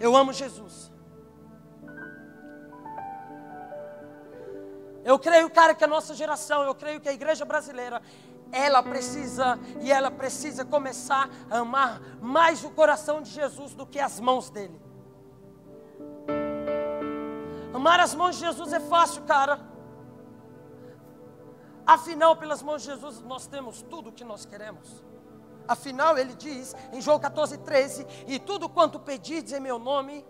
Eu 0.00 0.14
amo 0.16 0.32
Jesus. 0.32 0.92
Eu 5.04 5.18
creio, 5.18 5.50
cara, 5.50 5.74
que 5.74 5.84
a 5.84 5.88
nossa 5.88 6.14
geração, 6.14 6.62
eu 6.62 6.74
creio 6.74 7.00
que 7.00 7.08
a 7.08 7.12
igreja 7.12 7.44
brasileira, 7.44 8.00
ela 8.52 8.82
precisa 8.82 9.58
e 9.80 9.90
ela 9.90 10.10
precisa 10.10 10.64
começar 10.64 11.28
a 11.50 11.58
amar 11.58 12.00
mais 12.20 12.62
o 12.64 12.70
coração 12.70 13.20
de 13.20 13.30
Jesus 13.30 13.74
do 13.74 13.86
que 13.86 13.98
as 13.98 14.20
mãos 14.20 14.50
dele. 14.50 14.80
Amar 17.74 18.00
as 18.00 18.14
mãos 18.14 18.36
de 18.36 18.42
Jesus 18.42 18.72
é 18.72 18.80
fácil, 18.80 19.22
cara. 19.22 19.60
Afinal, 21.88 22.36
pelas 22.36 22.62
mãos 22.62 22.82
de 22.82 22.88
Jesus, 22.88 23.22
nós 23.22 23.46
temos 23.46 23.80
tudo 23.80 24.10
o 24.10 24.12
que 24.12 24.22
nós 24.22 24.44
queremos. 24.44 25.02
Afinal, 25.66 26.18
ele 26.18 26.34
diz 26.34 26.76
em 26.92 27.00
João 27.00 27.18
14, 27.18 27.56
13: 27.56 28.06
E 28.26 28.38
tudo 28.38 28.68
quanto 28.68 29.00
pedis 29.00 29.54
em 29.54 29.58
meu 29.58 29.78
nome, 29.78 30.22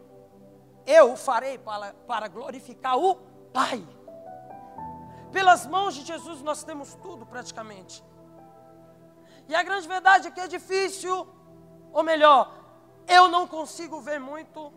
eu 0.86 1.16
farei 1.16 1.58
para, 1.58 1.92
para 2.06 2.28
glorificar 2.28 2.96
o 2.96 3.16
Pai. 3.52 3.84
Pelas 5.32 5.66
mãos 5.66 5.96
de 5.96 6.04
Jesus, 6.04 6.42
nós 6.42 6.62
temos 6.62 6.94
tudo 6.94 7.26
praticamente. 7.26 8.04
E 9.48 9.54
a 9.56 9.62
grande 9.64 9.88
verdade 9.88 10.28
é 10.28 10.30
que 10.30 10.40
é 10.40 10.46
difícil, 10.46 11.26
ou 11.92 12.04
melhor, 12.04 12.54
eu 13.08 13.26
não 13.26 13.48
consigo 13.48 14.00
ver 14.00 14.20
muito 14.20 14.72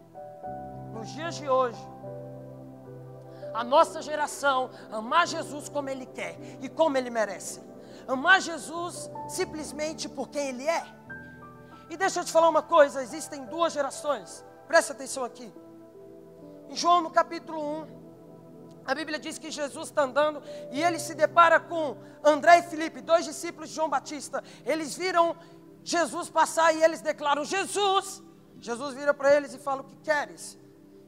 nos 0.96 1.10
dias 1.10 1.36
de 1.36 1.48
hoje 1.48 1.91
a 3.53 3.63
nossa 3.63 4.01
geração 4.01 4.70
amar 4.91 5.27
Jesus 5.27 5.70
como 5.70 5.89
Ele 5.89 6.05
quer 6.05 6.38
e 6.62 6.70
como 6.70 6.98
Ele 6.98 7.10
merece. 7.10 7.62
Amar 8.08 8.41
Jesus 8.41 9.10
simplesmente 9.27 10.10
por 10.10 10.29
quem 10.29 10.50
Ele 10.50 10.67
é. 10.67 10.84
E 11.89 11.98
deixa 11.98 12.22
eu 12.22 12.25
te 12.25 12.31
falar 12.31 12.50
uma 12.50 12.62
coisa: 12.62 13.01
existem 13.01 13.46
duas 13.46 13.74
gerações, 13.74 14.43
presta 14.67 14.93
atenção 14.93 15.24
aqui. 15.24 15.51
Em 16.70 16.75
João 16.75 17.01
no 17.01 17.10
capítulo 17.10 17.60
1, 17.81 18.01
a 18.86 18.96
Bíblia 18.96 19.20
diz 19.20 19.38
que 19.38 19.51
Jesus 19.51 19.89
está 19.89 20.03
andando 20.03 20.41
e 20.72 20.81
ele 20.81 21.00
se 21.00 21.13
depara 21.13 21.60
com 21.60 21.98
André 22.24 22.60
e 22.60 22.63
Felipe, 22.63 23.01
dois 23.01 23.25
discípulos 23.25 23.70
de 23.70 23.75
João 23.75 23.89
Batista. 23.89 24.43
Eles 24.65 24.96
viram 24.96 25.36
Jesus 25.84 26.29
passar 26.29 26.74
e 26.74 26.84
eles 26.84 27.01
declaram: 27.01 27.43
Jesus! 27.43 28.24
Jesus 28.60 28.93
vira 28.93 29.13
para 29.13 29.36
eles 29.36 29.53
e 29.53 29.58
fala: 29.58 29.81
O 29.81 29.84
que 29.84 29.98
queres? 29.98 30.58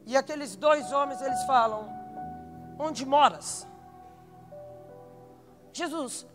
E 0.05 0.17
aqueles 0.17 0.55
dois 0.55 0.91
homens 0.91 1.21
eles 1.21 1.41
falam: 1.45 2.02
Onde 2.79 3.05
moras? 3.05 3.67
Jesus, 5.71 6.25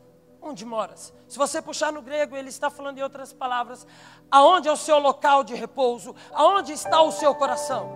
onde 0.40 0.64
moras? 0.64 1.12
Se 1.28 1.38
você 1.38 1.60
puxar 1.60 1.92
no 1.92 2.02
grego, 2.02 2.36
ele 2.36 2.48
está 2.48 2.70
falando 2.70 2.98
em 2.98 3.02
outras 3.02 3.32
palavras: 3.32 3.86
aonde 4.30 4.68
é 4.68 4.72
o 4.72 4.76
seu 4.76 4.98
local 4.98 5.44
de 5.44 5.54
repouso? 5.54 6.14
Aonde 6.32 6.72
está 6.72 7.00
o 7.02 7.12
seu 7.12 7.34
coração? 7.34 7.90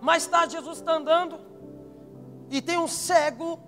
Mais 0.00 0.26
tarde, 0.26 0.54
Jesus 0.54 0.78
está 0.78 0.92
andando 0.92 1.40
e 2.50 2.60
tem 2.60 2.78
um 2.78 2.88
cego 2.88 3.60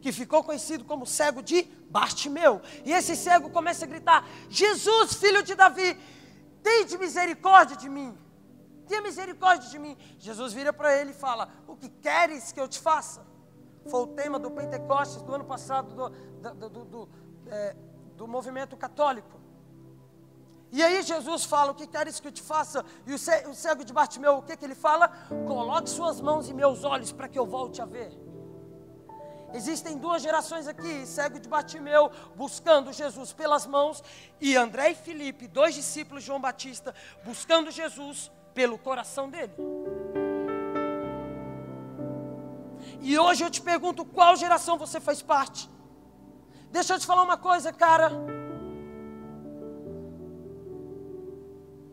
que 0.00 0.12
ficou 0.12 0.42
conhecido 0.42 0.84
como 0.84 1.06
cego 1.06 1.42
de 1.42 1.62
Bartimeu. 1.90 2.60
E 2.84 2.92
esse 2.92 3.16
cego 3.16 3.50
começa 3.50 3.84
a 3.84 3.88
gritar: 3.88 4.26
Jesus, 4.48 5.14
filho 5.14 5.42
de 5.42 5.54
Davi, 5.54 5.98
tem 6.62 6.86
de 6.86 6.96
misericórdia 6.98 7.76
de 7.76 7.88
mim 7.88 8.16
tenha 8.90 9.00
misericórdia 9.00 9.70
de 9.70 9.78
mim. 9.78 9.96
Jesus 10.18 10.52
vira 10.52 10.72
para 10.72 10.94
ele 10.98 11.12
e 11.12 11.14
fala: 11.14 11.48
O 11.66 11.76
que 11.76 11.88
queres 11.88 12.50
que 12.50 12.60
eu 12.60 12.68
te 12.68 12.80
faça? 12.80 13.24
Foi 13.88 14.02
o 14.02 14.08
tema 14.08 14.38
do 14.38 14.50
Pentecostes 14.50 15.22
do 15.22 15.34
ano 15.34 15.44
passado, 15.44 15.94
do, 15.94 16.54
do, 16.54 16.68
do, 16.68 16.84
do, 16.84 17.08
é, 17.46 17.76
do 18.16 18.26
movimento 18.26 18.76
católico. 18.76 19.40
E 20.72 20.82
aí 20.82 21.02
Jesus 21.02 21.44
fala: 21.44 21.70
O 21.70 21.74
que 21.74 21.86
queres 21.86 22.18
que 22.18 22.26
eu 22.28 22.32
te 22.32 22.42
faça? 22.42 22.84
E 23.06 23.14
o 23.14 23.54
cego 23.54 23.84
de 23.84 23.92
Bartimeu, 23.92 24.38
o 24.38 24.42
que, 24.42 24.56
que 24.56 24.64
ele 24.64 24.74
fala? 24.74 25.08
Coloque 25.46 25.88
suas 25.88 26.20
mãos 26.20 26.50
em 26.50 26.52
meus 26.52 26.82
olhos 26.82 27.12
para 27.12 27.28
que 27.28 27.38
eu 27.38 27.46
volte 27.46 27.80
a 27.80 27.86
ver. 27.86 28.12
Existem 29.52 29.96
duas 29.98 30.22
gerações 30.22 30.68
aqui, 30.68 31.04
cego 31.04 31.40
de 31.40 31.48
Bartimeu, 31.48 32.10
buscando 32.36 32.92
Jesus 32.92 33.32
pelas 33.32 33.66
mãos, 33.66 34.02
e 34.40 34.56
André 34.56 34.90
e 34.90 34.94
Filipe, 34.94 35.48
dois 35.48 35.74
discípulos 35.74 36.22
de 36.22 36.28
João 36.28 36.40
Batista, 36.40 36.94
buscando 37.24 37.68
Jesus 37.68 38.30
pelo 38.54 38.78
coração 38.78 39.28
dele. 39.28 39.52
E 43.00 43.18
hoje 43.18 43.44
eu 43.44 43.50
te 43.50 43.62
pergunto 43.62 44.04
qual 44.04 44.36
geração 44.36 44.76
você 44.76 45.00
faz 45.00 45.22
parte. 45.22 45.68
Deixa 46.70 46.94
eu 46.94 46.98
te 46.98 47.06
falar 47.06 47.22
uma 47.22 47.36
coisa, 47.36 47.72
cara. 47.72 48.12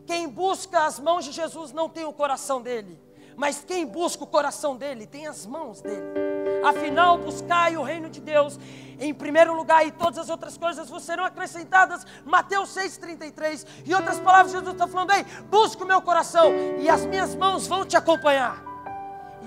Quem 0.06 0.28
busca 0.28 0.86
as 0.86 0.98
mãos 0.98 1.24
de 1.24 1.32
Jesus 1.32 1.72
não 1.72 1.88
tem 1.88 2.04
o 2.04 2.12
coração 2.12 2.62
dele, 2.62 2.98
mas 3.36 3.62
quem 3.62 3.84
busca 3.86 4.24
o 4.24 4.26
coração 4.26 4.76
dele 4.76 5.06
tem 5.06 5.26
as 5.26 5.44
mãos 5.44 5.80
dele. 5.80 6.37
Afinal, 6.64 7.18
buscai 7.18 7.76
o 7.76 7.82
reino 7.82 8.08
de 8.08 8.20
Deus 8.20 8.58
em 9.00 9.14
primeiro 9.14 9.54
lugar 9.54 9.86
e 9.86 9.92
todas 9.92 10.18
as 10.18 10.28
outras 10.28 10.56
coisas 10.56 10.88
vos 10.88 11.02
serão 11.04 11.24
acrescentadas. 11.24 12.04
Mateus 12.24 12.70
6,33. 12.74 13.66
Em 13.86 13.94
outras 13.94 14.18
palavras, 14.18 14.52
Jesus 14.52 14.72
está 14.72 14.86
falando: 14.86 15.12
Ei, 15.12 15.24
busca 15.48 15.84
o 15.84 15.86
meu 15.86 16.02
coração 16.02 16.52
e 16.78 16.88
as 16.88 17.04
minhas 17.06 17.34
mãos 17.34 17.66
vão 17.66 17.84
te 17.84 17.96
acompanhar. 17.96 18.62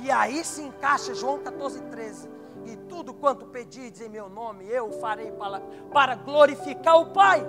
E 0.02 0.10
aí 0.10 0.44
se 0.44 0.62
encaixa 0.62 1.14
João 1.14 1.40
14,13. 1.40 2.30
E 2.66 2.76
tudo 2.76 3.14
quanto 3.14 3.46
pedides 3.48 4.02
em 4.02 4.10
meu 4.10 4.30
nome, 4.30 4.68
eu 4.68 4.92
farei 5.00 5.32
para, 5.32 5.60
para 5.92 6.16
glorificar 6.16 7.00
o 7.00 7.08
Pai. 7.08 7.46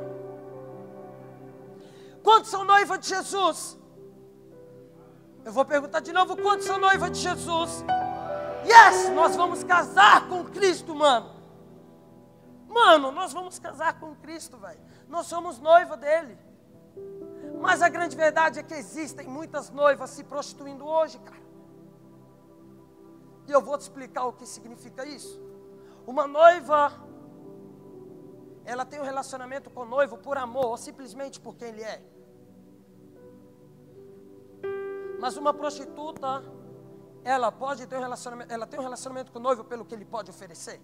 Quantos 2.23 2.51
são 2.51 2.65
noiva 2.65 2.99
de 2.99 3.09
Jesus? 3.09 3.79
Eu 5.45 5.53
vou 5.53 5.65
perguntar 5.65 6.01
de 6.01 6.13
novo: 6.13 6.37
quantos 6.37 6.67
são 6.67 6.79
noiva 6.79 7.11
de 7.11 7.21
Jesus? 7.21 7.85
Yes, 8.65 9.09
nós 9.11 9.35
vamos 9.37 9.65
casar 9.65 10.29
com 10.29 10.45
Cristo, 10.45 10.95
mano. 10.95 11.31
Mano, 12.69 13.13
nós 13.13 13.33
vamos 13.33 13.59
casar 13.59 13.99
com 14.01 14.15
Cristo, 14.17 14.57
velho. 14.57 14.81
Nós 15.09 15.27
somos 15.27 15.59
noiva 15.59 15.97
dele. 15.97 16.39
Mas 17.61 17.83
a 17.83 17.89
grande 17.89 18.17
verdade 18.17 18.59
é 18.59 18.63
que 18.63 18.75
existem 18.75 19.29
muitas 19.29 19.71
noivas 19.71 20.11
se 20.11 20.25
prostituindo 20.25 20.87
hoje, 20.87 21.19
cara. 21.19 21.43
E 23.47 23.53
eu 23.53 23.61
vou 23.61 23.77
te 23.77 23.83
explicar 23.83 24.25
o 24.25 24.33
que 24.33 24.47
significa 24.47 25.05
isso. 25.05 25.41
Uma 26.07 26.27
noiva, 26.27 26.93
ela 28.65 28.85
tem 28.85 29.01
um 29.01 29.05
relacionamento 29.05 29.71
com 29.71 29.81
o 29.81 29.85
noivo 29.85 30.17
por 30.17 30.39
amor 30.39 30.67
ou 30.67 30.77
simplesmente 30.77 31.41
por 31.41 31.55
quem 31.57 31.69
ele 31.69 31.83
é. 31.83 32.03
Mas 35.21 35.37
uma 35.37 35.53
prostituta, 35.53 36.43
ela 37.25 37.53
pode 37.53 37.87
ter 37.87 37.97
um 37.97 38.01
relacionamento, 38.01 38.53
ela 38.53 38.67
tem 38.67 38.79
um 38.79 38.83
relacionamento 38.83 39.31
com 39.33 39.39
o 39.39 39.43
noivo 39.43 39.65
pelo 39.65 39.85
que 39.85 39.95
ele 39.95 40.05
pode 40.05 40.31
oferecer. 40.31 40.81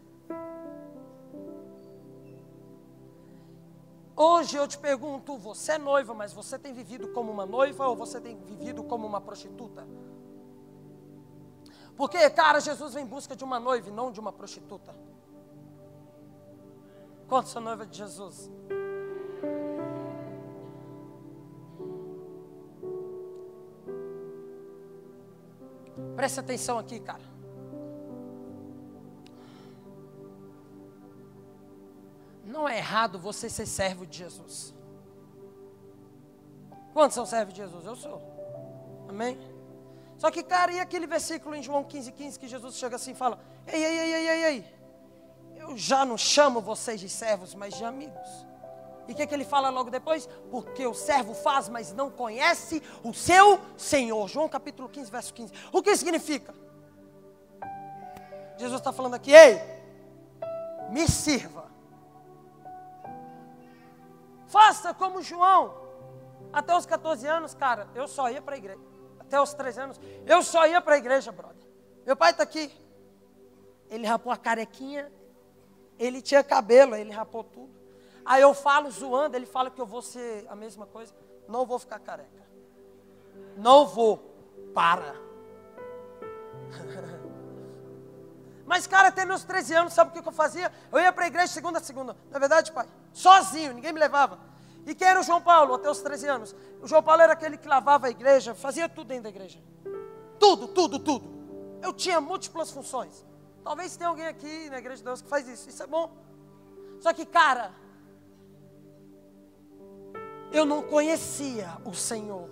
Hoje 4.15 4.57
eu 4.57 4.67
te 4.67 4.77
pergunto, 4.77 5.39
você 5.39 5.73
é 5.73 5.79
noiva, 5.79 6.13
mas 6.13 6.33
você 6.33 6.59
tem 6.59 6.73
vivido 6.73 7.09
como 7.09 7.31
uma 7.31 7.47
noiva 7.47 7.87
ou 7.87 7.95
você 7.95 8.21
tem 8.21 8.37
vivido 8.37 8.83
como 8.83 9.07
uma 9.07 9.21
prostituta? 9.21 9.87
Porque, 11.97 12.29
cara, 12.31 12.61
Jesus 12.61 12.95
vem 12.95 13.05
em 13.05 13.07
busca 13.07 13.35
de 13.35 13.45
uma 13.45 13.61
noiva 13.61 13.89
e 13.89 13.93
não 13.93 14.11
de 14.11 14.19
uma 14.19 14.33
prostituta. 14.33 14.95
Quantos 17.29 17.53
são 17.53 17.63
noiva 17.63 17.85
de 17.87 17.97
Jesus? 17.97 18.51
Preste 26.19 26.41
atenção 26.41 26.77
aqui, 26.81 26.99
cara. 26.99 27.23
Não 32.45 32.69
é 32.69 32.79
errado 32.79 33.21
você 33.21 33.49
ser 33.49 33.67
servo 33.67 34.05
de 34.05 34.19
Jesus. 34.19 34.75
Quantos 36.93 37.15
são 37.15 37.25
servos 37.25 37.55
de 37.55 37.61
Jesus? 37.61 37.87
Eu 37.87 37.95
sou. 37.95 38.21
Amém? 39.09 39.39
Só 40.17 40.29
que, 40.33 40.43
cara, 40.43 40.73
e 40.73 40.81
aquele 40.81 41.07
versículo 41.07 41.55
em 41.55 41.63
João 41.63 41.85
15, 41.85 42.11
15 42.11 42.37
que 42.41 42.49
Jesus 42.49 42.75
chega 42.75 42.97
assim 42.97 43.13
e 43.13 43.15
fala: 43.15 43.39
Ei, 43.65 43.85
ei, 43.85 43.99
ei, 43.99 44.13
ei, 44.15 44.29
ei, 44.29 44.45
ei. 44.45 44.65
Eu 45.55 45.77
já 45.77 46.05
não 46.05 46.19
chamo 46.19 46.61
vocês 46.61 46.99
de 46.99 47.09
servos, 47.09 47.55
mas 47.55 47.75
de 47.75 47.85
amigos. 47.85 48.29
E 49.09 49.13
o 49.13 49.15
que, 49.15 49.27
que 49.27 49.35
ele 49.35 49.45
fala 49.45 49.71
logo 49.71 49.91
depois? 49.91 50.29
Porque 50.51 50.87
o 50.87 50.93
servo 50.93 51.33
faz, 51.33 51.67
mas 51.67 51.95
não 51.95 52.11
conhece 52.11 52.83
o 53.03 53.15
seu 53.15 53.59
Senhor. 53.75 54.29
João 54.29 54.51
capítulo 54.51 54.87
15, 54.87 55.11
verso 55.11 55.33
15. 55.33 55.53
O 55.73 55.83
que 55.83 55.97
significa? 55.97 56.55
Jesus 58.59 58.81
está 58.81 58.93
falando 58.93 59.15
aqui, 59.15 59.33
ei, 59.33 59.59
me 60.91 61.09
sirva. 61.09 61.71
Faça 64.47 64.93
como 64.93 65.23
João. 65.23 65.75
Até 66.53 66.77
os 66.77 66.85
14 66.85 67.27
anos, 67.27 67.55
cara, 67.55 67.89
eu 67.95 68.07
só 68.07 68.31
ia 68.31 68.43
para 68.43 68.57
a 68.57 68.59
igreja. 68.59 68.81
Até 69.19 69.41
os 69.41 69.55
13 69.55 69.81
anos, 69.81 70.01
eu 70.27 70.43
só 70.43 70.67
ia 70.67 70.83
para 70.83 70.97
a 70.97 70.99
igreja, 70.99 71.33
brother. 71.33 71.57
Meu 72.05 72.17
pai 72.17 72.33
está 72.33 72.43
aqui. 72.43 72.71
Ele 73.89 74.07
rapou 74.07 74.33
a 74.33 74.37
carequinha. 74.37 75.11
Ele 75.99 76.21
tinha 76.21 76.45
cabelo, 76.45 76.95
ele 76.95 77.11
rapou 77.11 77.43
tudo. 77.43 77.78
Aí 78.29 78.43
eu 78.43 78.53
falo 78.53 78.91
zoando, 78.91 79.39
ele 79.39 79.47
fala 79.47 79.71
que 79.71 79.81
eu 79.81 79.87
vou 79.87 80.03
ser 80.03 80.47
a 80.51 80.55
mesma 80.55 80.85
coisa. 80.85 81.15
Não 81.49 81.65
vou 81.65 81.79
ficar 81.79 81.99
careca. 81.99 82.47
Não 83.57 83.87
vou. 83.87 84.19
Para. 84.75 85.15
Mas, 88.67 88.87
cara, 88.87 89.09
até 89.09 89.25
meus 89.25 89.45
13 89.45 89.75
anos, 89.75 89.95
sabe 89.95 90.11
o 90.11 90.23
que 90.23 90.29
eu 90.29 90.33
fazia? 90.33 90.71
Eu 90.93 91.01
ia 91.01 91.11
para 91.11 91.25
a 91.25 91.27
igreja 91.27 91.47
segunda 91.47 91.79
a 91.79 91.83
segunda. 91.83 92.15
Na 92.31 92.39
verdade, 92.39 92.71
pai? 92.71 92.87
Sozinho, 93.15 93.73
ninguém 93.73 93.95
me 93.95 93.99
levava. 93.99 94.39
E 94.85 94.95
quem 94.95 95.09
era 95.09 95.21
o 95.21 95.23
João 95.23 95.41
Paulo 95.41 95.73
até 95.73 95.91
os 95.91 96.03
13 96.03 96.29
anos? 96.29 96.55
O 96.83 96.87
João 96.87 97.03
Paulo 97.03 97.23
era 97.23 97.33
aquele 97.33 97.57
que 97.57 97.67
lavava 97.67 98.09
a 98.09 98.11
igreja, 98.11 98.55
fazia 98.55 98.91
tudo 98.91 99.09
dentro 99.09 99.23
da 99.23 99.31
igreja. 99.31 99.59
Tudo, 100.39 100.69
tudo, 100.69 100.99
tudo. 100.99 101.27
Eu 101.83 101.95
tinha 101.95 102.21
múltiplas 102.21 102.71
funções. 102.71 103.25
Talvez 103.65 103.97
tenha 103.97 104.11
alguém 104.11 104.27
aqui 104.27 104.69
na 104.69 104.77
igreja 104.77 104.99
de 104.99 105.05
Deus 105.05 105.23
que 105.23 105.29
faz 105.31 105.49
isso. 105.49 105.71
Isso 105.71 105.83
é 105.83 105.87
bom. 105.87 106.15
Só 107.01 107.15
que, 107.15 107.25
cara, 107.25 107.73
eu 110.53 110.65
não 110.65 110.83
conhecia 110.83 111.77
o 111.85 111.95
Senhor. 111.95 112.49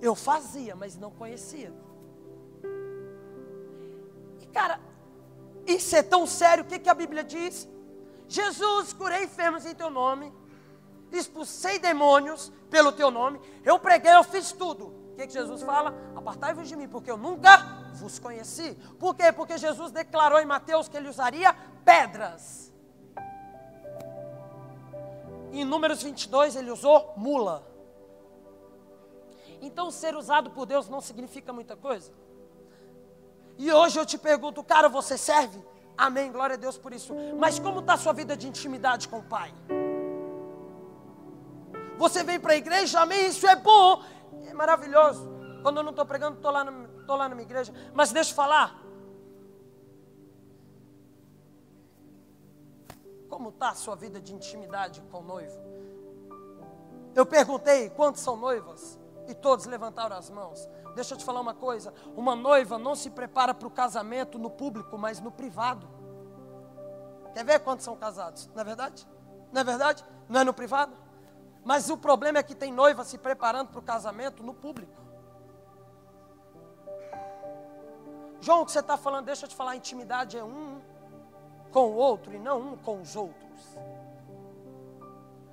Eu 0.00 0.14
fazia, 0.14 0.74
mas 0.76 0.96
não 0.96 1.10
conhecia. 1.10 1.72
E 4.40 4.46
cara, 4.46 4.80
isso 5.66 5.94
é 5.96 6.02
tão 6.02 6.26
sério, 6.26 6.64
o 6.64 6.66
que, 6.66 6.78
que 6.78 6.88
a 6.88 6.94
Bíblia 6.94 7.24
diz? 7.24 7.68
Jesus, 8.28 8.92
curei 8.92 9.24
enfermos 9.24 9.64
em 9.66 9.74
teu 9.74 9.90
nome, 9.90 10.32
expulsei 11.12 11.78
demônios 11.78 12.52
pelo 12.70 12.92
teu 12.92 13.10
nome, 13.10 13.40
eu 13.64 13.78
preguei, 13.78 14.14
eu 14.14 14.24
fiz 14.24 14.52
tudo. 14.52 14.86
O 14.86 15.16
que, 15.16 15.26
que 15.26 15.32
Jesus 15.32 15.62
fala? 15.62 15.94
Apartai-vos 16.14 16.68
de 16.68 16.76
mim, 16.76 16.88
porque 16.88 17.10
eu 17.10 17.16
nunca 17.16 17.56
vos 17.94 18.18
conheci. 18.18 18.76
Por 19.00 19.16
quê? 19.16 19.32
Porque 19.32 19.58
Jesus 19.58 19.90
declarou 19.90 20.38
em 20.38 20.46
Mateus 20.46 20.88
que 20.88 20.96
ele 20.96 21.08
usaria 21.08 21.52
pedras 21.84 22.67
em 25.52 25.64
Números 25.64 26.02
22 26.02 26.56
ele 26.56 26.70
usou 26.70 27.12
mula. 27.16 27.66
Então 29.60 29.90
ser 29.90 30.14
usado 30.14 30.50
por 30.50 30.66
Deus 30.66 30.88
não 30.88 31.00
significa 31.00 31.52
muita 31.52 31.76
coisa. 31.76 32.12
E 33.56 33.72
hoje 33.72 33.98
eu 33.98 34.06
te 34.06 34.16
pergunto, 34.16 34.62
cara, 34.62 34.88
você 34.88 35.18
serve? 35.18 35.60
Amém, 35.96 36.30
glória 36.30 36.54
a 36.54 36.58
Deus 36.58 36.78
por 36.78 36.92
isso. 36.92 37.12
Mas 37.36 37.58
como 37.58 37.80
está 37.80 37.94
a 37.94 37.96
sua 37.96 38.12
vida 38.12 38.36
de 38.36 38.46
intimidade 38.46 39.08
com 39.08 39.18
o 39.18 39.24
Pai? 39.24 39.52
Você 41.96 42.22
vem 42.22 42.38
para 42.38 42.52
a 42.52 42.56
igreja, 42.56 43.00
amém, 43.00 43.26
isso 43.26 43.46
é 43.48 43.56
bom, 43.56 44.00
é 44.46 44.54
maravilhoso. 44.54 45.28
Quando 45.62 45.78
eu 45.78 45.82
não 45.82 45.90
estou 45.90 46.06
pregando, 46.06 46.36
estou 46.36 46.52
lá, 46.52 46.62
lá 46.62 47.28
na 47.28 47.34
minha 47.34 47.44
igreja. 47.44 47.74
Mas 47.92 48.12
deixa 48.12 48.30
eu 48.30 48.36
falar, 48.36 48.80
Como 53.38 53.50
está 53.50 53.68
a 53.68 53.74
sua 53.76 53.94
vida 53.94 54.20
de 54.20 54.34
intimidade 54.34 55.00
com 55.12 55.18
o 55.18 55.22
noivo? 55.22 55.56
Eu 57.14 57.24
perguntei 57.24 57.88
quantos 57.88 58.20
são 58.20 58.36
noivas 58.36 58.98
e 59.28 59.32
todos 59.32 59.64
levantaram 59.64 60.16
as 60.16 60.28
mãos. 60.28 60.68
Deixa 60.96 61.14
eu 61.14 61.18
te 61.18 61.24
falar 61.24 61.40
uma 61.40 61.54
coisa: 61.54 61.94
uma 62.16 62.34
noiva 62.34 62.78
não 62.78 62.96
se 62.96 63.10
prepara 63.10 63.54
para 63.54 63.68
o 63.68 63.70
casamento 63.70 64.40
no 64.40 64.50
público, 64.50 64.98
mas 64.98 65.20
no 65.20 65.30
privado. 65.30 65.88
Quer 67.32 67.44
ver 67.44 67.60
quantos 67.60 67.84
são 67.84 67.94
casados? 67.94 68.50
Não 68.52 68.60
é 68.60 68.64
verdade? 68.64 69.06
Não 69.52 69.60
é 69.60 69.64
verdade? 69.64 70.04
Não 70.28 70.40
é 70.40 70.42
no 70.42 70.52
privado? 70.52 70.96
Mas 71.64 71.88
o 71.90 71.96
problema 71.96 72.38
é 72.38 72.42
que 72.42 72.56
tem 72.56 72.72
noiva 72.72 73.04
se 73.04 73.16
preparando 73.18 73.68
para 73.68 73.78
o 73.78 73.82
casamento 73.82 74.42
no 74.42 74.52
público. 74.52 75.00
João, 78.40 78.62
o 78.62 78.66
que 78.66 78.72
você 78.72 78.80
está 78.80 78.96
falando? 78.96 79.26
Deixa 79.26 79.44
eu 79.44 79.48
te 79.48 79.54
falar: 79.54 79.76
intimidade 79.76 80.36
é 80.36 80.42
um 80.42 80.77
com 81.72 81.90
o 81.90 81.94
outro 81.94 82.34
e 82.34 82.38
não 82.38 82.60
um 82.60 82.76
com 82.76 83.00
os 83.00 83.16
outros. 83.16 83.78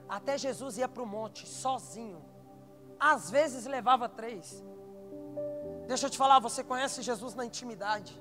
Até 0.08 0.38
Jesus 0.38 0.78
ia 0.78 0.88
para 0.88 1.04
o 1.04 1.06
monte 1.06 1.48
sozinho. 1.48 2.24
Às 3.00 3.30
vezes 3.30 3.66
levava 3.66 4.08
três. 4.08 4.64
Deixa 5.88 6.06
eu 6.08 6.10
te 6.10 6.18
falar, 6.18 6.40
você 6.40 6.64
conhece 6.64 7.02
Jesus 7.02 7.36
na 7.36 7.46
intimidade. 7.46 8.20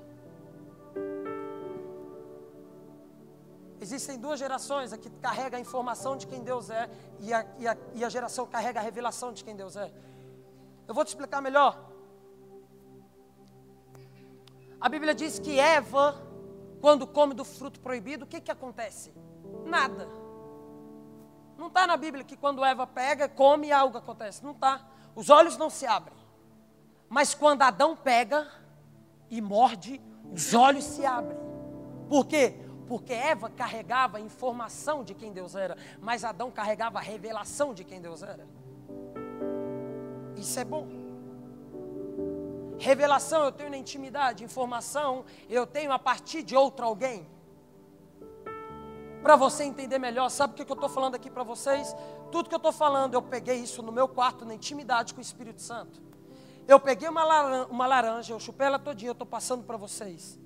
Existem 3.79 4.17
duas 4.17 4.39
gerações, 4.39 4.93
a 4.93 4.97
que 4.97 5.09
carrega 5.09 5.57
a 5.57 5.59
informação 5.59 6.17
de 6.17 6.25
quem 6.27 6.41
Deus 6.41 6.69
é 6.69 6.89
e 7.19 7.33
a, 7.33 7.45
e, 7.59 7.67
a, 7.67 7.77
e 7.93 8.05
a 8.05 8.09
geração 8.09 8.45
que 8.45 8.51
carrega 8.51 8.79
a 8.79 8.83
revelação 8.83 9.31
de 9.31 9.43
quem 9.43 9.55
Deus 9.55 9.75
é. 9.75 9.91
Eu 10.87 10.93
vou 10.93 11.03
te 11.03 11.09
explicar 11.09 11.41
melhor. 11.41 11.77
A 14.79 14.89
Bíblia 14.89 15.13
diz 15.13 15.39
que 15.39 15.59
Eva 15.59 16.24
quando 16.81 17.07
come 17.07 17.33
do 17.33 17.45
fruto 17.45 17.79
proibido, 17.79 18.25
o 18.25 18.27
que, 18.27 18.41
que 18.41 18.51
acontece? 18.51 19.13
Nada. 19.65 20.07
Não 21.57 21.67
está 21.67 21.87
na 21.87 21.97
Bíblia 21.97 22.23
que 22.23 22.35
quando 22.35 22.63
Eva 22.63 22.85
pega, 22.85 23.29
come 23.29 23.67
e 23.67 23.71
algo 23.71 23.97
acontece. 23.97 24.43
Não 24.43 24.51
está. 24.51 24.85
Os 25.15 25.29
olhos 25.29 25.57
não 25.57 25.69
se 25.69 25.85
abrem. 25.85 26.17
Mas 27.07 27.33
quando 27.33 27.61
Adão 27.61 27.95
pega 27.95 28.47
e 29.29 29.41
morde, 29.41 30.01
os 30.31 30.53
olhos 30.53 30.83
se 30.83 31.05
abrem. 31.05 31.37
Por 32.09 32.25
quê? 32.25 32.55
Porque 32.87 33.13
Eva 33.13 33.49
carregava 33.49 34.19
informação 34.19 35.03
de 35.03 35.13
quem 35.13 35.31
Deus 35.31 35.55
era, 35.55 35.77
mas 35.99 36.23
Adão 36.23 36.51
carregava 36.51 36.99
revelação 36.99 37.73
de 37.73 37.83
quem 37.83 38.01
Deus 38.01 38.21
era. 38.21 38.47
Isso 40.35 40.59
é 40.59 40.65
bom. 40.65 41.04
Revelação 42.79 43.43
eu 43.43 43.51
tenho 43.51 43.69
na 43.69 43.77
intimidade, 43.77 44.43
informação 44.43 45.25
eu 45.49 45.65
tenho 45.65 45.91
a 45.91 45.99
partir 45.99 46.43
de 46.43 46.55
outro 46.55 46.85
alguém. 46.85 47.27
Para 49.21 49.35
você 49.35 49.63
entender 49.63 49.97
melhor, 49.97 50.29
sabe 50.29 50.53
o 50.53 50.55
que 50.55 50.71
eu 50.71 50.75
estou 50.75 50.89
falando 50.89 51.15
aqui 51.15 51.31
para 51.31 51.43
vocês? 51.43 51.95
Tudo 52.31 52.47
que 52.47 52.53
eu 52.53 52.57
estou 52.57 52.71
falando, 52.71 53.15
eu 53.15 53.21
peguei 53.21 53.55
isso 53.55 53.81
no 53.81 53.91
meu 53.91 54.07
quarto, 54.07 54.45
na 54.45 54.53
intimidade 54.53 55.13
com 55.13 55.19
o 55.19 55.21
Espírito 55.21 55.61
Santo. 55.61 55.99
Eu 56.67 56.79
peguei 56.79 57.07
uma 57.07 57.23
laranja, 57.23 57.67
uma 57.71 57.87
laranja 57.87 58.33
eu 58.33 58.39
chupei 58.39 58.67
ela 58.67 58.77
todinha, 58.77 59.09
eu 59.09 59.13
estou 59.13 59.25
passando 59.25 59.63
para 59.63 59.77
vocês. 59.77 60.39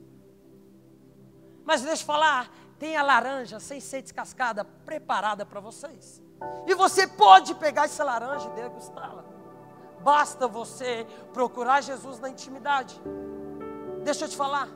Mas 1.66 1.82
deixa 1.82 2.04
eu 2.04 2.08
falar, 2.08 2.52
tem 2.78 2.96
a 2.96 3.04
laranja 3.04 3.60
sem 3.60 3.80
ser 3.80 4.02
descascada, 4.02 4.64
preparada 4.64 5.46
para 5.46 5.60
vocês. 5.60 6.22
E 6.66 6.74
você 6.74 7.06
pode 7.06 7.56
pegar 7.56 7.84
essa 7.84 8.04
laranja 8.04 8.50
e 8.50 8.62
degustá-la. 8.62 9.39
Basta 10.04 10.48
você 10.48 11.06
procurar 11.34 11.82
Jesus 11.82 12.20
na 12.20 12.30
intimidade. 12.30 13.00
Deixa 14.04 14.26
eu 14.26 14.30
te 14.30 14.38
falar. 14.38 14.70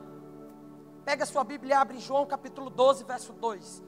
Pega 1.04 1.24
a 1.24 1.26
sua 1.26 1.44
Bíblia 1.44 1.74
e 1.74 1.76
abre 1.76 1.96
em 1.96 2.00
João 2.00 2.26
capítulo 2.26 2.70
12, 2.70 3.04
verso 3.04 3.32
2. 3.32 3.82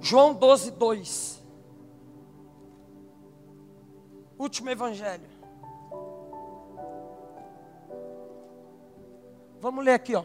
João 0.00 0.34
12, 0.34 0.70
2. 0.72 1.42
Último 4.38 4.70
evangelho. 4.70 5.28
Vamos 9.60 9.84
ler 9.84 9.92
aqui, 9.92 10.14
ó. 10.14 10.24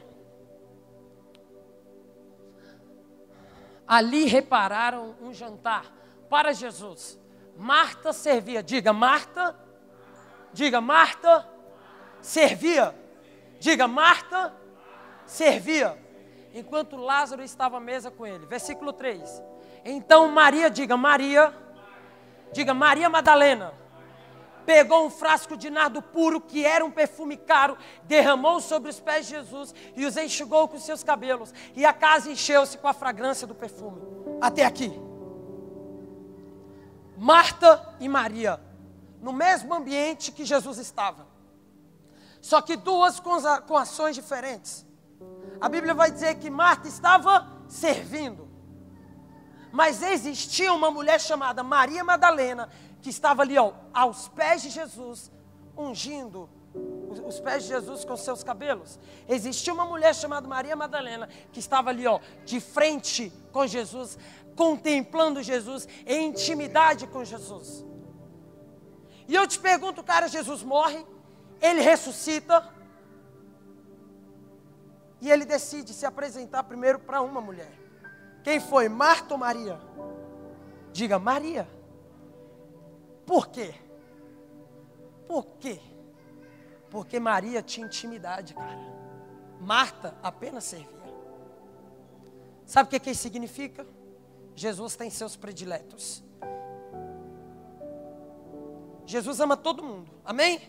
Ali 3.85 4.25
repararam 4.25 5.15
um 5.21 5.33
jantar 5.33 5.93
para 6.29 6.53
Jesus 6.53 7.19
Marta 7.55 8.11
servia. 8.11 8.61
Diga, 8.61 8.91
Marta. 8.91 9.55
Diga, 10.53 10.81
Marta 10.81 11.47
servia. 12.21 12.95
Diga, 13.59 13.87
Marta 13.87 14.53
servia. 15.25 15.97
Enquanto 16.53 16.95
Lázaro 16.95 17.43
estava 17.43 17.77
à 17.77 17.79
mesa 17.79 18.11
com 18.11 18.25
ele. 18.25 18.45
Versículo 18.45 18.93
3. 18.93 19.43
Então 19.83 20.27
Maria, 20.29 20.69
diga, 20.69 20.97
Maria. 20.97 21.53
Diga, 22.51 22.73
Maria 22.73 23.09
Madalena. 23.09 23.73
Pegou 24.65 25.05
um 25.05 25.09
frasco 25.09 25.55
de 25.55 25.69
nardo 25.69 26.01
puro, 26.01 26.41
que 26.41 26.65
era 26.65 26.83
um 26.83 26.89
perfume 26.89 27.37
caro, 27.37 27.77
derramou 28.03 28.59
sobre 28.59 28.89
os 28.89 28.99
pés 28.99 29.27
de 29.27 29.35
Jesus 29.35 29.75
e 29.95 30.05
os 30.05 30.17
enxugou 30.17 30.67
com 30.67 30.79
seus 30.79 31.03
cabelos. 31.03 31.53
E 31.75 31.85
a 31.85 31.93
casa 31.93 32.31
encheu-se 32.31 32.77
com 32.77 32.87
a 32.87 32.93
fragrância 32.93 33.45
do 33.45 33.53
perfume. 33.53 34.01
Até 34.41 34.65
aqui. 34.65 34.99
Marta 37.17 37.95
e 37.99 38.07
Maria, 38.09 38.59
no 39.21 39.31
mesmo 39.31 39.73
ambiente 39.73 40.31
que 40.31 40.45
Jesus 40.45 40.77
estava. 40.77 41.27
Só 42.41 42.61
que 42.61 42.75
duas 42.75 43.19
com 43.19 43.75
ações 43.75 44.15
diferentes. 44.15 44.85
A 45.59 45.67
Bíblia 45.67 45.93
vai 45.93 46.11
dizer 46.11 46.35
que 46.35 46.49
Marta 46.49 46.87
estava 46.87 47.47
servindo. 47.67 48.47
Mas 49.71 50.01
existia 50.01 50.71
uma 50.71 50.91
mulher 50.91 51.19
chamada 51.19 51.63
Maria 51.63 52.03
Madalena, 52.03 52.69
que 53.01 53.09
estava 53.09 53.41
ali 53.41 53.57
ó, 53.57 53.73
aos 53.93 54.27
pés 54.29 54.61
de 54.61 54.69
Jesus, 54.69 55.31
ungindo 55.77 56.49
os 57.25 57.39
pés 57.39 57.63
de 57.63 57.69
Jesus 57.69 58.03
com 58.03 58.15
seus 58.15 58.43
cabelos. 58.43 58.99
Existia 59.27 59.73
uma 59.73 59.85
mulher 59.85 60.13
chamada 60.13 60.47
Maria 60.47 60.75
Madalena, 60.75 61.27
que 61.51 61.59
estava 61.59 61.89
ali 61.89 62.05
ó, 62.05 62.19
de 62.45 62.59
frente 62.59 63.31
com 63.51 63.65
Jesus, 63.65 64.17
contemplando 64.55 65.43
Jesus, 65.43 65.87
em 66.05 66.29
intimidade 66.29 67.07
com 67.07 67.23
Jesus. 67.23 67.85
E 69.27 69.35
eu 69.35 69.47
te 69.47 69.59
pergunto, 69.59 70.03
cara, 70.03 70.27
Jesus 70.27 70.63
morre, 70.63 71.05
ele 71.61 71.81
ressuscita, 71.81 72.73
e 75.21 75.31
ele 75.31 75.45
decide 75.45 75.93
se 75.93 76.05
apresentar 76.05 76.63
primeiro 76.63 76.99
para 76.99 77.21
uma 77.21 77.41
mulher. 77.41 77.71
Quem 78.43 78.59
foi? 78.59 78.87
Marta 78.87 79.33
ou 79.33 79.39
Maria? 79.39 79.79
Diga, 80.91 81.17
Maria. 81.17 81.67
Por 83.25 83.47
quê? 83.47 83.73
Por 85.27 85.45
quê? 85.57 85.79
Porque 86.91 87.19
Maria 87.19 87.63
tinha 87.63 87.87
intimidade, 87.87 88.53
cara. 88.53 88.93
Marta 89.59 90.15
apenas 90.21 90.65
servia. 90.65 90.93
Sabe 92.65 92.87
o 92.87 92.89
que, 92.91 92.99
que 92.99 93.09
isso 93.09 93.23
significa? 93.23 93.85
Jesus 94.55 94.95
tem 94.95 95.09
seus 95.09 95.35
prediletos. 95.35 96.23
Jesus 99.05 99.39
ama 99.39 99.55
todo 99.55 99.83
mundo. 99.83 100.09
Amém? 100.23 100.61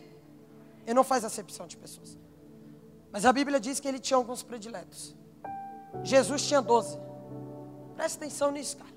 Ele 0.85 0.95
não 0.95 1.05
faz 1.05 1.25
acepção 1.25 1.67
de 1.67 1.77
pessoas. 1.77 2.19
Mas 3.13 3.25
a 3.25 3.33
Bíblia 3.33 3.59
diz 3.61 3.81
que 3.81 3.89
ele 3.89 3.99
tinha 3.99 4.17
alguns 4.17 4.43
prediletos. 4.43 5.15
Jesus 6.03 6.43
tinha 6.43 6.61
doze. 6.61 6.99
Presta 7.95 8.19
atenção 8.25 8.51
nisso, 8.51 8.77
cara. 8.77 8.97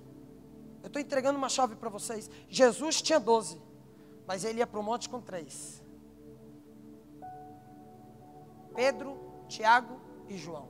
Eu 0.81 0.87
estou 0.87 1.01
entregando 1.01 1.37
uma 1.37 1.49
chave 1.49 1.75
para 1.75 1.89
vocês. 1.89 2.29
Jesus 2.49 3.01
tinha 3.01 3.19
doze, 3.19 3.61
mas 4.25 4.43
ele 4.43 4.59
ia 4.59 4.67
para 4.67 4.79
o 4.79 4.83
monte 4.83 5.09
com 5.09 5.21
três: 5.21 5.83
Pedro, 8.75 9.17
Tiago 9.47 9.99
e 10.27 10.37
João. 10.37 10.67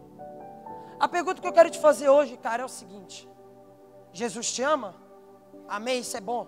A 1.00 1.08
pergunta 1.08 1.42
que 1.42 1.48
eu 1.48 1.54
quero 1.54 1.70
te 1.70 1.80
fazer 1.80 2.10
hoje, 2.10 2.38
cara, 2.38 2.64
é 2.64 2.66
o 2.66 2.70
seguinte: 2.70 3.29
Jesus 4.14 4.52
te 4.52 4.62
ama? 4.62 4.96
Amém, 5.68 6.00
isso 6.00 6.18
é 6.18 6.22
bom, 6.22 6.48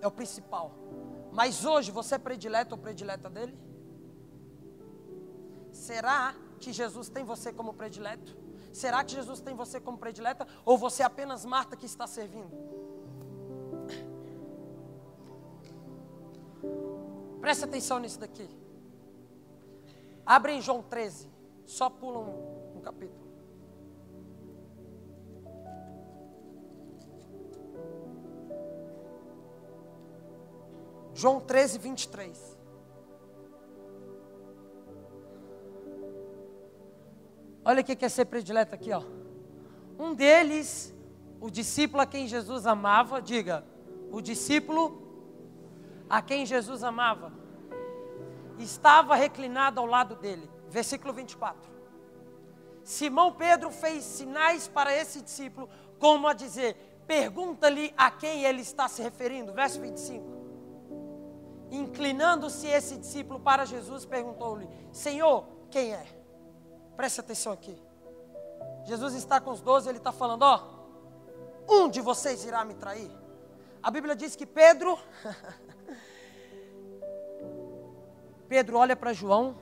é 0.00 0.06
o 0.06 0.10
principal. 0.10 0.72
Mas 1.32 1.64
hoje 1.64 1.90
você 1.90 2.16
é 2.16 2.18
predileto 2.18 2.74
ou 2.74 2.80
predileta 2.80 3.28
dele? 3.28 3.58
Será 5.72 6.34
que 6.58 6.72
Jesus 6.72 7.08
tem 7.08 7.24
você 7.24 7.52
como 7.52 7.72
predileto? 7.74 8.36
Será 8.72 9.02
que 9.02 9.12
Jesus 9.12 9.40
tem 9.40 9.54
você 9.54 9.80
como 9.80 9.98
predileta? 9.98 10.46
Ou 10.64 10.76
você 10.76 11.02
é 11.02 11.06
apenas 11.06 11.44
Marta 11.44 11.76
que 11.76 11.86
está 11.86 12.06
servindo? 12.06 12.50
Preste 17.40 17.64
atenção 17.64 17.98
nisso 17.98 18.18
daqui. 18.18 18.48
Abre 20.24 20.52
em 20.52 20.60
João 20.60 20.82
13. 20.82 21.28
Só 21.64 21.88
pula 21.88 22.18
um, 22.18 22.76
um 22.76 22.80
capítulo. 22.80 23.29
João 31.20 31.38
13, 31.38 31.78
23. 31.78 32.58
Olha 37.62 37.82
o 37.82 37.84
que 37.84 38.02
é 38.02 38.08
ser 38.08 38.24
predileto 38.24 38.74
aqui, 38.74 38.90
ó. 38.90 39.02
Um 39.98 40.14
deles, 40.14 40.94
o 41.38 41.50
discípulo 41.50 42.00
a 42.00 42.06
quem 42.06 42.26
Jesus 42.26 42.66
amava, 42.66 43.20
diga, 43.20 43.66
o 44.10 44.22
discípulo 44.22 45.02
a 46.08 46.22
quem 46.22 46.46
Jesus 46.46 46.82
amava, 46.82 47.30
estava 48.58 49.14
reclinado 49.14 49.78
ao 49.78 49.84
lado 49.84 50.14
dele. 50.14 50.50
Versículo 50.70 51.12
24. 51.12 51.70
Simão 52.82 53.30
Pedro 53.34 53.70
fez 53.70 54.04
sinais 54.04 54.68
para 54.68 54.96
esse 54.96 55.20
discípulo, 55.20 55.68
como 55.98 56.26
a 56.26 56.32
dizer: 56.32 57.02
pergunta-lhe 57.06 57.92
a 57.94 58.10
quem 58.10 58.44
ele 58.44 58.62
está 58.62 58.88
se 58.88 59.02
referindo. 59.02 59.52
Verso 59.52 59.82
25. 59.82 60.39
Inclinando-se 61.70 62.66
esse 62.66 62.96
discípulo 62.96 63.40
para 63.40 63.64
Jesus, 63.64 64.04
perguntou-lhe: 64.04 64.68
Senhor, 64.92 65.44
quem 65.70 65.92
é? 65.92 66.06
Preste 66.96 67.20
atenção 67.20 67.52
aqui. 67.52 67.76
Jesus 68.84 69.14
está 69.14 69.40
com 69.40 69.50
os 69.50 69.60
doze, 69.60 69.88
ele 69.88 69.98
está 69.98 70.12
falando: 70.12 70.42
Ó, 70.42 70.62
um 71.68 71.88
de 71.88 72.00
vocês 72.00 72.44
irá 72.44 72.64
me 72.64 72.74
trair. 72.74 73.10
A 73.82 73.90
Bíblia 73.90 74.14
diz 74.14 74.36
que 74.36 74.44
Pedro, 74.44 74.98
Pedro 78.48 78.76
olha 78.76 78.96
para 78.96 79.12
João, 79.12 79.56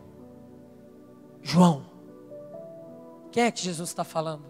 João, 1.42 1.86
quem 3.30 3.44
é 3.44 3.50
que 3.50 3.60
Jesus 3.60 3.90
está 3.90 4.02
falando? 4.02 4.44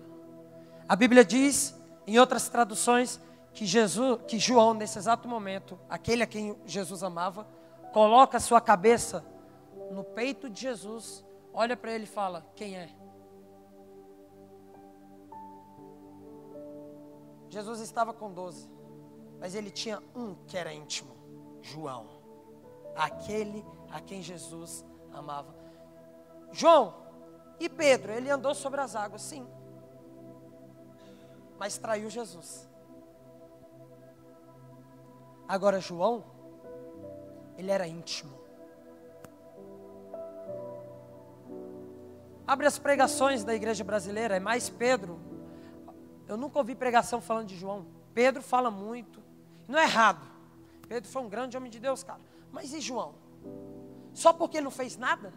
A 0.89 0.97
Bíblia 0.97 1.25
diz, 1.25 1.75
em 2.07 2.19
outras 2.19 2.49
traduções, 2.49 3.21
que, 3.59 3.67
Jesus, 3.67 4.21
que 4.29 4.39
João, 4.39 4.73
nesse 4.73 4.99
exato 4.99 5.27
momento, 5.27 5.77
aquele 5.89 6.23
a 6.23 6.27
quem 6.29 6.57
Jesus 6.65 7.03
amava, 7.03 7.45
coloca 7.93 8.39
sua 8.39 8.61
cabeça 8.61 9.25
no 9.91 10.05
peito 10.05 10.49
de 10.49 10.61
Jesus 10.61 11.25
olha 11.53 11.77
para 11.77 11.91
ele 11.91 12.05
e 12.05 12.07
fala: 12.07 12.47
Quem 12.55 12.77
é? 12.77 12.89
Jesus 17.51 17.81
estava 17.81 18.15
com 18.15 18.33
doze, 18.33 18.71
mas 19.41 19.57
ele 19.57 19.73
tinha 19.73 20.01
um 20.15 20.37
que 20.47 20.57
era 20.57 20.73
íntimo: 20.73 21.17
João, 21.61 22.07
aquele 22.95 23.67
a 23.91 24.01
quem 24.01 24.23
Jesus 24.23 24.85
amava. 25.13 25.53
João 26.53 26.95
e 27.59 27.69
Pedro, 27.69 28.13
ele 28.13 28.31
andou 28.31 28.55
sobre 28.55 28.81
as 28.81 28.95
águas, 28.95 29.23
sim, 29.23 29.45
mas 31.59 31.77
traiu 31.77 32.09
Jesus. 32.09 32.68
Agora, 35.49 35.81
João, 35.81 36.23
ele 37.57 37.71
era 37.71 37.89
íntimo. 37.89 38.37
Abre 42.47 42.67
as 42.67 42.79
pregações 42.79 43.45
da 43.45 43.55
igreja 43.55 43.83
brasileira, 43.83 44.37
é 44.37 44.41
mais 44.41 44.69
Pedro. 44.69 45.19
Eu 46.27 46.37
nunca 46.37 46.59
ouvi 46.59 46.75
pregação 46.75 47.21
falando 47.21 47.49
de 47.49 47.57
João. 47.57 47.87
Pedro 48.13 48.43
fala 48.43 48.71
muito. 48.71 49.23
Não 49.67 49.79
é 49.79 49.85
errado. 49.85 50.27
Pedro 50.87 51.11
foi 51.11 51.23
um 51.23 51.29
grande 51.29 51.57
homem 51.57 51.71
de 51.71 51.81
Deus, 51.81 52.03
cara. 52.03 52.21
Mas 52.53 52.73
e 52.75 52.81
João? 52.81 53.15
Só 54.13 54.33
porque 54.33 54.59
ele 54.59 54.65
não 54.65 54.71
fez 54.71 54.97
nada? 54.97 55.33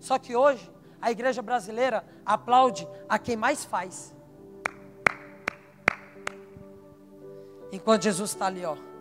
Só 0.00 0.18
que 0.18 0.34
hoje 0.34 0.70
a 1.00 1.10
igreja 1.10 1.42
brasileira 1.42 2.04
aplaude 2.24 2.88
a 3.08 3.18
quem 3.18 3.36
mais 3.36 3.64
faz. 3.64 4.14
Enquanto 7.70 8.02
Jesus 8.02 8.30
está 8.30 8.46
ali, 8.46 8.64
ó. 8.64 8.93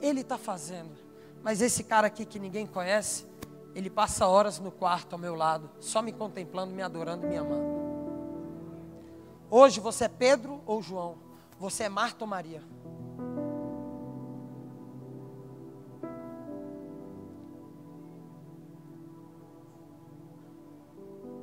Ele 0.00 0.20
está 0.20 0.38
fazendo. 0.38 0.98
Mas 1.42 1.60
esse 1.60 1.84
cara 1.84 2.06
aqui 2.06 2.24
que 2.24 2.38
ninguém 2.38 2.66
conhece, 2.66 3.26
ele 3.74 3.88
passa 3.88 4.26
horas 4.26 4.58
no 4.58 4.70
quarto 4.70 5.14
ao 5.14 5.18
meu 5.18 5.34
lado, 5.34 5.70
só 5.78 6.02
me 6.02 6.12
contemplando, 6.12 6.72
me 6.72 6.82
adorando, 6.82 7.26
me 7.26 7.36
amando. 7.36 7.80
Hoje 9.50 9.80
você 9.80 10.04
é 10.04 10.08
Pedro 10.08 10.60
ou 10.66 10.82
João? 10.82 11.16
Você 11.58 11.84
é 11.84 11.88
Marta 11.88 12.24
ou 12.24 12.28
Maria? 12.28 12.62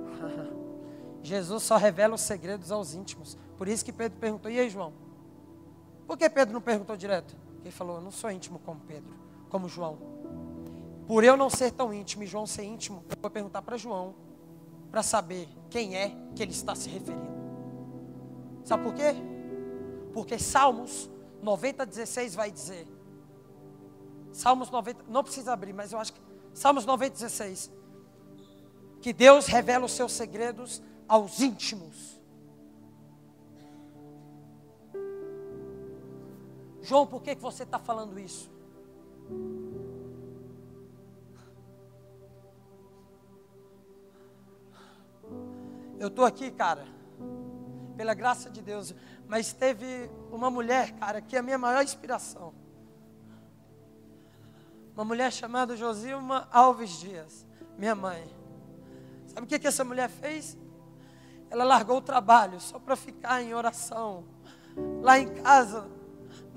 Jesus 1.21 1.63
só 1.63 1.75
revela 1.77 2.15
os 2.15 2.21
segredos 2.21 2.71
aos 2.71 2.93
íntimos. 2.93 3.37
Por 3.57 3.67
isso 3.67 3.83
que 3.83 3.91
Pedro 3.91 4.17
perguntou: 4.19 4.49
E 4.49 4.59
aí, 4.59 4.69
João? 4.69 4.93
Por 6.05 6.17
que 6.17 6.29
Pedro 6.29 6.53
não 6.53 6.61
perguntou 6.61 6.95
direto? 6.95 7.35
Ele 7.67 7.75
falou: 7.75 7.97
Eu 7.97 8.01
não 8.01 8.11
sou 8.11 8.31
íntimo 8.31 8.59
como 8.59 8.79
Pedro, 8.79 9.13
como 9.49 9.67
João. 9.67 9.97
Por 11.05 11.23
eu 11.23 11.35
não 11.35 11.49
ser 11.49 11.71
tão 11.71 11.93
íntimo 11.93 12.23
e 12.23 12.27
João 12.27 12.47
ser 12.47 12.63
íntimo, 12.63 13.03
eu 13.09 13.17
vou 13.21 13.29
perguntar 13.29 13.61
para 13.61 13.77
João 13.77 14.15
para 14.89 15.03
saber 15.03 15.49
quem 15.69 15.95
é 15.95 16.15
que 16.33 16.41
ele 16.41 16.51
está 16.51 16.73
se 16.73 16.89
referindo. 16.89 17.27
Sabe 18.63 18.83
por 18.83 18.93
quê? 18.93 19.15
Porque 20.13 20.39
Salmos 20.39 21.09
90, 21.41 21.85
16 21.85 22.35
vai 22.35 22.49
dizer. 22.49 22.87
Salmos 24.31 24.69
90, 24.69 25.05
não 25.09 25.23
precisa 25.23 25.51
abrir, 25.51 25.73
mas 25.73 25.91
eu 25.91 25.99
acho 25.99 26.13
que. 26.13 26.21
Salmos 26.53 26.85
90, 26.85 27.13
16. 27.13 27.71
Que 29.01 29.11
Deus 29.11 29.45
revela 29.45 29.85
os 29.85 29.91
seus 29.91 30.13
segredos 30.13 30.81
aos 31.07 31.41
íntimos. 31.41 32.16
João, 36.87 37.05
por 37.05 37.21
que 37.21 37.35
você 37.35 37.63
está 37.63 37.77
falando 37.77 38.17
isso? 38.17 38.49
Eu 45.99 46.07
estou 46.07 46.23
aqui, 46.23 46.49
cara, 46.49 46.85
pela 47.97 48.13
graça 48.13 48.49
de 48.49 48.61
Deus, 48.61 48.95
mas 49.27 49.51
teve 49.51 50.09
uma 50.31 50.49
mulher, 50.49 50.93
cara, 50.93 51.19
que 51.19 51.35
é 51.35 51.39
a 51.39 51.43
minha 51.43 51.57
maior 51.57 51.83
inspiração. 51.83 52.53
Uma 54.95 55.03
mulher 55.03 55.33
chamada 55.33 55.75
Josilma 55.75 56.47
Alves 56.53 56.91
Dias, 57.01 57.45
minha 57.77 57.95
mãe. 57.95 58.33
Sabe 59.25 59.41
o 59.41 59.45
que, 59.45 59.59
que 59.59 59.67
essa 59.67 59.83
mulher 59.83 60.07
fez? 60.07 60.57
Ela 61.49 61.65
largou 61.65 61.97
o 61.97 62.01
trabalho 62.01 62.61
só 62.61 62.79
para 62.79 62.95
ficar 62.95 63.41
em 63.43 63.53
oração, 63.53 64.23
lá 65.01 65.19
em 65.19 65.33
casa, 65.33 65.96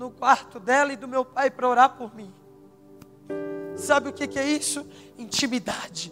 no 0.01 0.09
quarto 0.09 0.59
dela 0.59 0.91
e 0.91 0.95
do 0.95 1.07
meu 1.07 1.23
pai, 1.23 1.51
para 1.51 1.69
orar 1.69 1.89
por 1.91 2.15
mim. 2.15 2.33
Sabe 3.75 4.09
o 4.09 4.13
que, 4.13 4.27
que 4.27 4.39
é 4.39 4.47
isso? 4.47 4.83
Intimidade. 5.15 6.11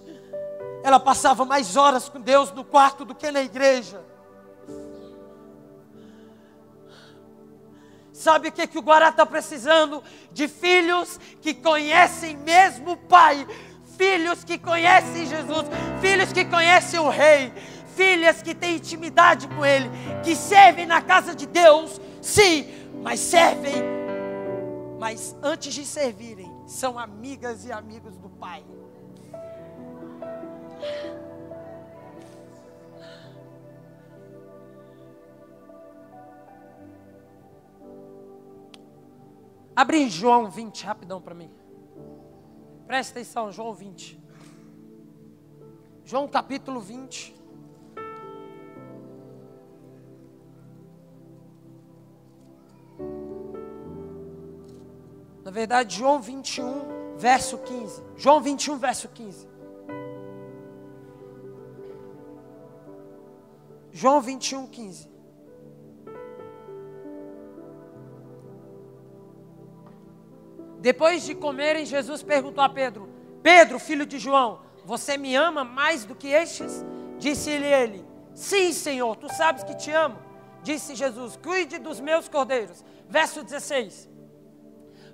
Ela 0.84 1.00
passava 1.00 1.44
mais 1.44 1.76
horas 1.76 2.08
com 2.08 2.22
Deus 2.22 2.52
no 2.52 2.64
quarto 2.64 3.04
do 3.04 3.16
que 3.16 3.32
na 3.32 3.42
igreja. 3.42 4.00
Sabe 8.14 8.50
o 8.50 8.52
que, 8.52 8.68
que 8.68 8.78
o 8.78 8.82
Guará 8.82 9.10
está 9.10 9.26
precisando? 9.26 10.04
De 10.32 10.48
filhos 10.48 11.20
que 11.42 11.56
conhecem 11.56 12.38
mesmo 12.38 12.92
o 12.92 12.98
Pai, 12.98 13.48
filhos 13.98 14.44
que 14.44 14.60
conhecem 14.60 15.26
Jesus, 15.26 15.66
filhos 16.00 16.32
que 16.32 16.46
conhecem 16.46 17.00
o 17.00 17.10
Rei, 17.10 17.52
filhas 18.00 18.42
que 18.42 18.56
têm 18.56 18.78
intimidade 18.78 19.46
com 19.50 19.66
Ele, 19.66 19.90
que 20.24 20.34
servem 20.34 20.86
na 20.86 21.02
casa 21.02 21.36
de 21.36 21.46
Deus, 21.46 22.00
sim, 22.22 22.66
mas 23.04 23.20
servem, 23.20 23.74
mas 24.98 25.36
antes 25.44 25.74
de 25.74 25.86
servirem, 25.86 26.50
são 26.66 26.98
amigas 26.98 27.66
e 27.66 27.74
amigos 27.74 28.18
do 28.18 28.30
Pai. 28.30 28.64
Abre 39.76 39.98
em 39.98 40.10
João 40.10 40.50
20, 40.50 40.86
rapidão 40.86 41.22
para 41.22 41.36
mim. 41.36 41.52
Presta 42.88 43.20
atenção, 43.20 43.52
João 43.52 43.74
20. 43.74 44.18
João 46.06 46.30
capítulo 46.30 46.80
20. 46.80 47.39
Na 55.50 55.54
verdade, 55.54 55.98
João 55.98 56.22
21, 56.22 57.18
verso 57.18 57.58
15. 57.58 58.04
João 58.16 58.40
21, 58.40 58.78
verso 58.78 59.08
15. 59.08 59.48
João 63.92 64.22
21, 64.22 64.68
15. 64.68 65.10
Depois 70.80 71.24
de 71.24 71.34
comerem, 71.34 71.84
Jesus 71.84 72.22
perguntou 72.22 72.64
a 72.64 72.70
Pedro: 72.70 73.10
Pedro, 73.42 73.80
filho 73.80 74.06
de 74.06 74.20
João, 74.20 74.60
você 74.86 75.18
me 75.18 75.36
ama 75.36 75.64
mais 75.64 76.06
do 76.06 76.14
que 76.14 76.28
estes? 76.28 76.86
Disse-lhe 77.18 77.66
ele: 77.66 78.06
Sim, 78.36 78.72
Senhor, 78.72 79.16
tu 79.16 79.28
sabes 79.34 79.64
que 79.64 79.76
te 79.76 79.90
amo. 79.90 80.20
Disse 80.62 80.94
Jesus: 80.94 81.36
Cuide 81.38 81.80
dos 81.80 82.00
meus 82.00 82.30
cordeiros. 82.30 82.86
Verso 83.10 83.44
16. 83.44 84.09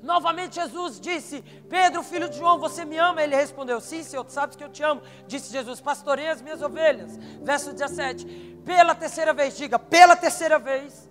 Novamente 0.05 0.55
Jesus 0.55 0.99
disse: 0.99 1.41
Pedro, 1.67 2.03
filho 2.03 2.29
de 2.29 2.37
João, 2.37 2.59
você 2.59 2.85
me 2.85 2.95
ama? 2.95 3.23
Ele 3.23 3.35
respondeu: 3.35 3.81
Sim, 3.81 4.03
Senhor, 4.03 4.23
tu 4.23 4.31
sabes 4.31 4.55
que 4.55 4.63
eu 4.63 4.69
te 4.69 4.83
amo. 4.83 5.01
Disse 5.27 5.51
Jesus: 5.51 5.81
Pastorei 5.81 6.29
as 6.29 6.43
minhas 6.43 6.61
ovelhas. 6.61 7.17
Verso 7.41 7.73
17. 7.73 8.61
Pela 8.63 8.93
terceira 8.93 9.33
vez, 9.33 9.57
diga, 9.57 9.79
pela 9.79 10.15
terceira 10.15 10.59
vez. 10.59 11.09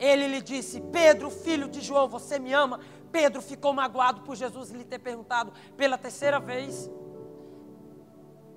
Ele 0.00 0.26
lhe 0.26 0.40
disse: 0.40 0.80
Pedro, 0.80 1.30
filho 1.30 1.68
de 1.68 1.82
João, 1.82 2.08
você 2.08 2.38
me 2.38 2.50
ama? 2.50 2.80
Pedro 3.12 3.42
ficou 3.42 3.74
magoado 3.74 4.22
por 4.22 4.34
Jesus 4.34 4.70
lhe 4.70 4.84
ter 4.84 4.98
perguntado 4.98 5.52
pela 5.76 5.98
terceira 5.98 6.40
vez: 6.40 6.90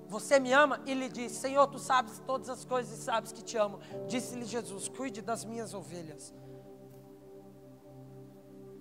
Você 0.08 0.40
me 0.40 0.50
ama? 0.50 0.80
E 0.86 0.94
lhe 0.94 1.10
disse: 1.10 1.40
Senhor, 1.40 1.66
tu 1.66 1.78
sabes 1.78 2.22
todas 2.26 2.48
as 2.48 2.64
coisas 2.64 2.98
e 2.98 3.02
sabes 3.02 3.32
que 3.32 3.44
te 3.44 3.58
amo. 3.58 3.80
Disse-lhe 4.08 4.46
Jesus: 4.46 4.88
Cuide 4.88 5.20
das 5.20 5.44
minhas 5.44 5.74
ovelhas. 5.74 6.32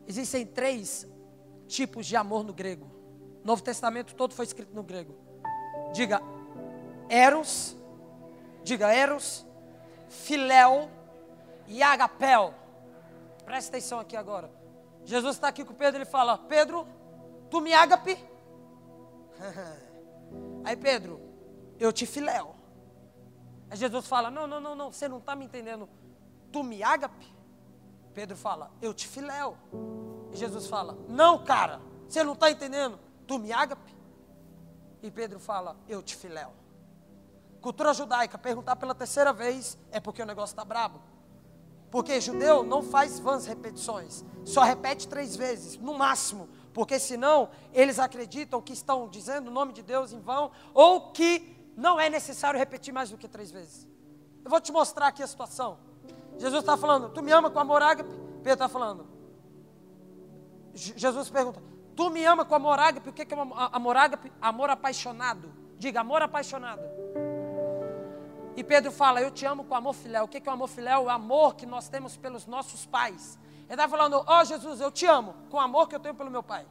Existem 0.09 0.43
três 0.43 1.07
tipos 1.67 2.07
de 2.07 2.15
amor 2.15 2.43
no 2.43 2.51
grego. 2.51 2.89
Novo 3.43 3.61
Testamento 3.61 4.15
todo 4.15 4.33
foi 4.33 4.43
escrito 4.43 4.73
no 4.73 4.81
grego. 4.81 5.15
Diga 5.93 6.19
Eros, 7.07 7.77
diga 8.63 8.91
Eros, 8.91 9.45
Filéu 10.07 10.89
e 11.67 11.83
Agapel. 11.83 12.55
Presta 13.45 13.69
atenção 13.77 13.99
aqui 13.99 14.17
agora. 14.17 14.51
Jesus 15.05 15.35
está 15.35 15.47
aqui 15.47 15.63
com 15.63 15.75
Pedro, 15.75 15.99
ele 15.99 16.09
fala: 16.09 16.39
Pedro, 16.39 16.87
tu 17.51 17.61
me 17.61 17.71
ágape? 17.71 18.17
Aí 20.65 20.75
Pedro, 20.75 21.21
eu 21.79 21.93
te 21.93 22.07
filéu. 22.07 22.55
Aí 23.69 23.77
Jesus 23.77 24.07
fala: 24.07 24.31
Não, 24.31 24.47
não, 24.47 24.59
não, 24.59 24.73
não, 24.73 24.91
você 24.91 25.07
não 25.07 25.19
está 25.19 25.35
me 25.35 25.45
entendendo. 25.45 25.87
Tu 26.51 26.63
me 26.63 26.81
ágape? 26.81 27.38
Pedro 28.19 28.35
fala: 28.35 28.69
Eu 28.81 28.93
te 28.93 29.07
filéu. 29.07 29.55
E 30.33 30.35
Jesus 30.35 30.67
fala: 30.67 30.97
Não, 31.07 31.41
cara, 31.41 31.79
você 32.05 32.21
não 32.21 32.33
está 32.33 32.51
entendendo. 32.51 32.99
Tu 33.25 33.39
me 33.39 33.53
ágape? 33.53 33.95
E 35.01 35.09
Pedro 35.09 35.39
fala: 35.39 35.77
Eu 35.87 36.03
te 36.03 36.17
filéu. 36.17 36.51
Cultura 37.61 37.93
judaica, 37.93 38.37
perguntar 38.37 38.75
pela 38.75 38.93
terceira 38.93 39.31
vez 39.31 39.77
é 39.89 40.01
porque 40.01 40.21
o 40.21 40.25
negócio 40.25 40.51
está 40.51 40.65
brabo. 40.65 40.99
Porque 41.89 42.19
judeu 42.19 42.61
não 42.61 42.83
faz 42.83 43.19
vãs 43.19 43.45
repetições, 43.45 44.25
só 44.43 44.63
repete 44.63 45.07
três 45.07 45.37
vezes, 45.37 45.77
no 45.77 45.97
máximo, 45.97 46.49
porque 46.73 46.99
senão 46.99 47.49
eles 47.73 47.99
acreditam 47.99 48.61
que 48.61 48.73
estão 48.73 49.07
dizendo 49.07 49.47
o 49.47 49.51
nome 49.51 49.71
de 49.71 49.81
Deus 49.81 50.11
em 50.11 50.19
vão, 50.19 50.51
ou 50.73 51.11
que 51.11 51.71
não 51.75 51.97
é 51.97 52.09
necessário 52.09 52.59
repetir 52.59 52.93
mais 52.93 53.09
do 53.09 53.17
que 53.17 53.29
três 53.29 53.49
vezes. 53.49 53.87
Eu 54.43 54.51
vou 54.51 54.59
te 54.59 54.73
mostrar 54.73 55.07
aqui 55.07 55.23
a 55.23 55.27
situação. 55.27 55.88
Jesus 56.39 56.61
está 56.61 56.77
falando, 56.77 57.09
tu 57.09 57.21
me 57.21 57.31
ama 57.31 57.51
com 57.51 57.59
amor 57.59 57.81
ágape? 57.81 58.09
Pedro 58.41 58.53
está 58.53 58.69
falando. 58.69 59.05
Jesus 60.73 61.29
pergunta, 61.29 61.61
tu 61.95 62.09
me 62.09 62.25
ama 62.25 62.45
com 62.45 62.55
amor 62.55 62.79
ágape? 62.79 63.09
O 63.09 63.13
que 63.13 63.21
é 63.21 63.37
amor 63.73 63.97
ágape? 63.97 64.31
Amor 64.41 64.69
apaixonado. 64.69 65.51
Diga, 65.77 65.99
amor 65.99 66.21
apaixonado. 66.21 66.81
E 68.55 68.63
Pedro 68.63 68.91
fala: 68.91 69.21
Eu 69.21 69.31
te 69.31 69.45
amo 69.45 69.63
com 69.63 69.75
amor 69.75 69.93
filéu. 69.93 70.25
O 70.25 70.27
que 70.27 70.37
é 70.37 70.51
o 70.51 70.53
amor 70.53 70.67
filéu? 70.67 71.03
O 71.03 71.09
amor 71.09 71.55
que 71.55 71.65
nós 71.65 71.87
temos 71.87 72.17
pelos 72.17 72.45
nossos 72.45 72.85
pais. 72.85 73.39
Ele 73.65 73.73
está 73.73 73.87
falando: 73.87 74.23
Ó 74.25 74.41
oh, 74.41 74.43
Jesus, 74.43 74.81
eu 74.81 74.91
te 74.91 75.05
amo 75.05 75.33
com 75.49 75.57
o 75.57 75.59
amor 75.59 75.87
que 75.87 75.95
eu 75.95 75.99
tenho 75.99 76.15
pelo 76.15 76.31
meu 76.31 76.43
pai. 76.43 76.65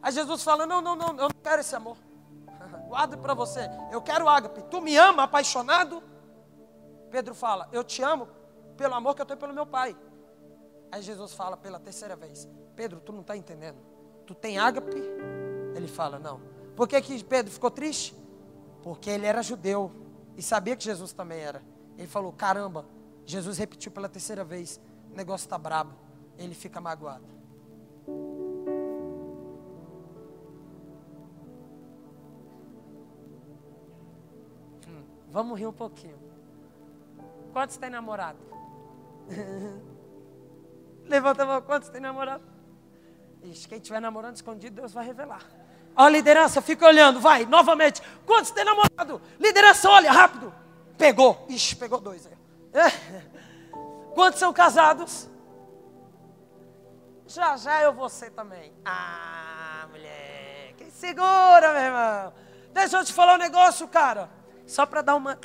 Aí 0.00 0.12
Jesus 0.12 0.42
fala: 0.44 0.66
Não, 0.66 0.80
não, 0.80 0.94
não, 0.94 1.08
eu 1.08 1.28
não 1.28 1.30
quero 1.42 1.60
esse 1.60 1.74
amor. 1.74 1.96
Guarda 2.86 3.16
para 3.16 3.34
você. 3.34 3.68
Eu 3.90 4.00
quero 4.00 4.28
ágape. 4.28 4.62
Tu 4.70 4.80
me 4.80 4.96
ama 4.96 5.24
apaixonado? 5.24 6.02
Pedro 7.10 7.34
fala: 7.34 7.68
Eu 7.72 7.82
te 7.82 8.02
amo 8.02 8.28
pelo 8.76 8.94
amor 8.94 9.14
que 9.14 9.22
eu 9.22 9.26
tenho 9.26 9.38
pelo 9.38 9.54
meu 9.54 9.66
pai. 9.66 9.96
Aí 10.90 11.02
Jesus 11.02 11.32
fala 11.32 11.56
pela 11.56 11.78
terceira 11.78 12.16
vez: 12.16 12.48
Pedro, 12.76 13.00
tu 13.00 13.12
não 13.12 13.20
está 13.22 13.36
entendendo. 13.36 13.78
Tu 14.26 14.34
tem 14.34 14.58
ágape? 14.58 15.02
Ele 15.74 15.88
fala: 15.88 16.18
Não. 16.18 16.40
Por 16.76 16.88
que, 16.88 17.00
que 17.00 17.22
Pedro 17.24 17.52
ficou 17.52 17.70
triste? 17.70 18.14
Porque 18.82 19.10
ele 19.10 19.26
era 19.26 19.42
judeu 19.42 19.92
e 20.36 20.42
sabia 20.42 20.76
que 20.76 20.84
Jesus 20.84 21.12
também 21.12 21.38
era. 21.38 21.62
Ele 21.96 22.06
falou: 22.06 22.32
caramba, 22.32 22.86
Jesus 23.24 23.58
repetiu 23.58 23.92
pela 23.92 24.08
terceira 24.08 24.44
vez, 24.44 24.80
o 25.10 25.16
negócio 25.16 25.46
está 25.46 25.58
brabo. 25.58 25.94
Ele 26.38 26.54
fica 26.54 26.80
magoado. 26.80 27.24
Hum, 34.88 35.04
vamos 35.28 35.58
rir 35.58 35.66
um 35.66 35.72
pouquinho. 35.72 36.18
Quantos 37.52 37.76
tem 37.76 37.90
namorado? 37.90 38.51
Levanta 41.06 41.42
a 41.42 41.46
mão, 41.46 41.62
quantos 41.62 41.88
tem 41.88 42.00
namorado? 42.00 42.42
Ixi, 43.42 43.68
quem 43.68 43.78
estiver 43.78 44.00
namorando 44.00 44.36
escondido, 44.36 44.76
Deus 44.76 44.92
vai 44.92 45.04
revelar. 45.04 45.42
Ó, 45.96 46.08
liderança, 46.08 46.62
fica 46.62 46.86
olhando, 46.86 47.20
vai, 47.20 47.44
novamente. 47.44 48.00
Quantos 48.24 48.50
tem 48.50 48.64
namorado? 48.64 49.20
Liderança, 49.38 49.90
olha, 49.90 50.10
rápido. 50.10 50.54
Pegou. 50.96 51.44
Ixi, 51.48 51.76
pegou 51.76 52.00
dois. 52.00 52.26
É. 52.26 52.32
Quantos 54.14 54.38
são 54.38 54.52
casados? 54.52 55.28
Já 57.26 57.56
já 57.56 57.82
eu 57.82 57.92
vou 57.92 58.08
ser 58.08 58.30
também. 58.30 58.72
Ah, 58.84 59.86
mulher, 59.90 60.74
quem 60.76 60.90
segura, 60.90 61.72
meu 61.72 61.82
irmão. 61.82 62.32
Deixa 62.72 62.98
eu 62.98 63.04
te 63.04 63.12
falar 63.12 63.34
um 63.34 63.38
negócio, 63.38 63.86
cara. 63.88 64.30
Só 64.66 64.86
para 64.86 65.02
dar 65.02 65.14
uma. 65.14 65.38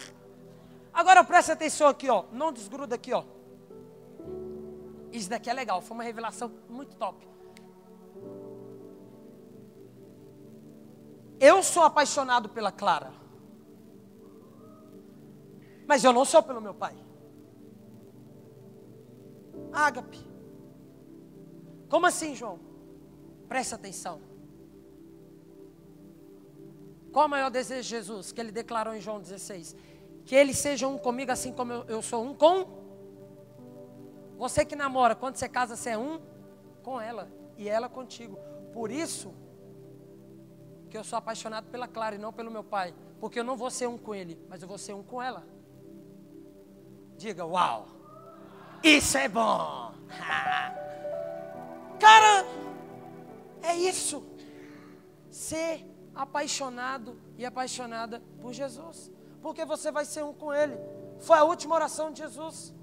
Agora 0.93 1.23
presta 1.23 1.53
atenção 1.53 1.87
aqui, 1.87 2.09
ó. 2.09 2.25
Não 2.31 2.51
desgruda 2.51 2.95
aqui, 2.95 3.13
ó. 3.13 3.23
Isso 5.11 5.29
daqui 5.29 5.49
é 5.49 5.53
legal, 5.53 5.81
foi 5.81 5.95
uma 5.95 6.03
revelação 6.03 6.51
muito 6.69 6.95
top. 6.95 7.27
Eu 11.39 11.61
sou 11.61 11.83
apaixonado 11.83 12.49
pela 12.49 12.71
Clara. 12.71 13.13
Mas 15.87 16.03
eu 16.03 16.11
não 16.11 16.25
sou 16.25 16.43
pelo 16.43 16.59
meu 16.59 16.73
pai. 16.73 16.95
Ágape. 19.71 20.19
Como 21.89 22.05
assim, 22.05 22.35
João? 22.35 22.59
Presta 23.47 23.75
atenção. 23.75 24.19
Qual 27.11 27.25
o 27.25 27.29
maior 27.29 27.49
desejo 27.49 27.83
de 27.83 27.89
Jesus 27.89 28.31
que 28.31 28.41
ele 28.41 28.51
declarou 28.51 28.93
em 28.93 29.01
João 29.01 29.19
16? 29.21 29.75
Que 30.25 30.35
eles 30.35 30.57
sejam 30.57 30.95
um 30.95 30.97
comigo 30.97 31.31
assim 31.31 31.53
como 31.53 31.71
eu, 31.71 31.83
eu 31.85 32.01
sou 32.01 32.23
um 32.23 32.33
com. 32.33 32.76
Você 34.37 34.63
que 34.65 34.75
namora, 34.75 35.15
quando 35.15 35.35
você 35.35 35.49
casa, 35.49 35.75
você 35.75 35.91
é 35.91 35.97
um 35.97 36.21
com 36.83 37.01
ela 37.01 37.29
e 37.57 37.67
ela 37.67 37.89
contigo. 37.89 38.37
Por 38.71 38.91
isso 38.91 39.33
que 40.89 40.97
eu 40.97 41.03
sou 41.03 41.17
apaixonado 41.17 41.67
pela 41.69 41.87
Clara 41.87 42.15
e 42.15 42.19
não 42.19 42.31
pelo 42.31 42.51
meu 42.51 42.63
pai. 42.63 42.93
Porque 43.19 43.39
eu 43.39 43.43
não 43.43 43.57
vou 43.57 43.71
ser 43.71 43.87
um 43.87 43.97
com 43.97 44.13
ele, 44.13 44.39
mas 44.47 44.61
eu 44.61 44.67
vou 44.67 44.77
ser 44.77 44.93
um 44.93 45.03
com 45.03 45.21
ela. 45.21 45.45
Diga, 47.17 47.45
uau! 47.45 47.87
Isso 48.83 49.17
é 49.17 49.27
bom! 49.27 49.91
Cara, 51.99 52.45
é 53.63 53.75
isso. 53.75 54.23
Ser 55.31 55.83
apaixonado 56.13 57.19
e 57.37 57.45
apaixonada 57.45 58.21
por 58.41 58.53
Jesus. 58.53 59.11
Porque 59.41 59.65
você 59.65 59.91
vai 59.91 60.05
ser 60.05 60.23
um 60.23 60.33
com 60.33 60.53
Ele. 60.53 60.77
Foi 61.19 61.37
a 61.37 61.43
última 61.43 61.75
oração 61.75 62.11
de 62.11 62.19
Jesus. 62.19 62.73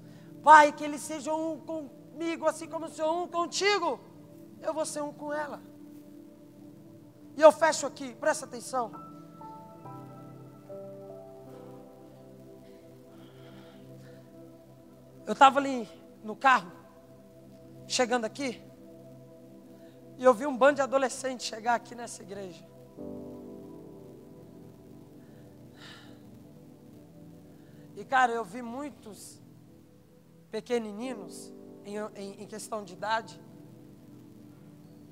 Pai, 0.45 0.71
que 0.71 0.83
eles 0.83 1.01
sejam 1.01 1.53
um 1.53 1.59
comigo, 1.59 2.45
assim 2.45 2.67
como 2.69 2.85
eu 2.85 2.89
sou 2.89 3.23
um 3.23 3.27
contigo. 3.27 3.99
Eu 4.61 4.75
vou 4.75 4.85
ser 4.85 5.01
um 5.01 5.11
com 5.11 5.33
ela. 5.33 5.59
E 7.35 7.41
eu 7.41 7.51
fecho 7.51 7.87
aqui, 7.87 8.13
presta 8.13 8.45
atenção. 8.45 8.91
Eu 15.25 15.33
estava 15.33 15.57
ali 15.57 15.89
no 16.23 16.35
carro, 16.35 16.71
chegando 17.87 18.25
aqui, 18.25 18.61
e 20.19 20.23
eu 20.23 20.31
vi 20.31 20.45
um 20.45 20.55
bando 20.55 20.75
de 20.75 20.81
adolescentes 20.83 21.47
chegar 21.47 21.73
aqui 21.73 21.95
nessa 21.95 22.21
igreja. 22.21 22.63
E 27.95 28.05
cara, 28.05 28.31
eu 28.31 28.45
vi 28.45 28.61
muitos 28.61 29.43
pequenininhos, 30.55 31.51
em, 31.83 31.97
em, 32.15 32.43
em 32.43 32.47
questão 32.47 32.81
de 32.81 32.93
idade, 32.93 33.37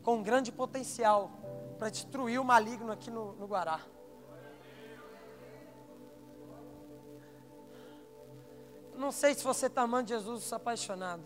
com 0.01 0.15
um 0.15 0.23
grande 0.23 0.53
potencial 0.53 1.31
para 1.77 1.89
destruir 1.89 2.39
o 2.39 2.45
maligno 2.45 2.93
aqui 2.93 3.11
no, 3.11 3.33
no 3.33 3.45
Guará. 3.45 3.81
Não 8.95 9.11
sei 9.11 9.33
se 9.33 9.43
você 9.43 9.65
está 9.65 9.81
amando 9.81 10.07
Jesus 10.07 10.53
apaixonado. 10.53 11.23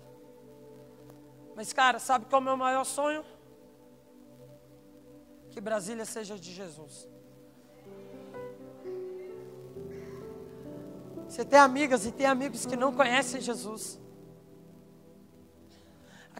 Mas, 1.56 1.72
cara, 1.72 2.00
sabe 2.00 2.26
qual 2.26 2.40
é 2.40 2.42
o 2.42 2.46
meu 2.46 2.58
maior 2.58 2.86
sonho? 2.86 3.24
Que 5.52 5.62
Brasília 5.62 6.06
seja 6.06 6.40
de 6.40 6.52
Jesus. 6.52 7.08
Você 11.28 11.46
tem 11.46 11.60
amigas 11.60 12.04
e 12.08 12.12
tem 12.12 12.26
amigos 12.26 12.66
que 12.66 12.76
não 12.76 12.92
conhecem 12.96 13.40
Jesus. 13.40 14.07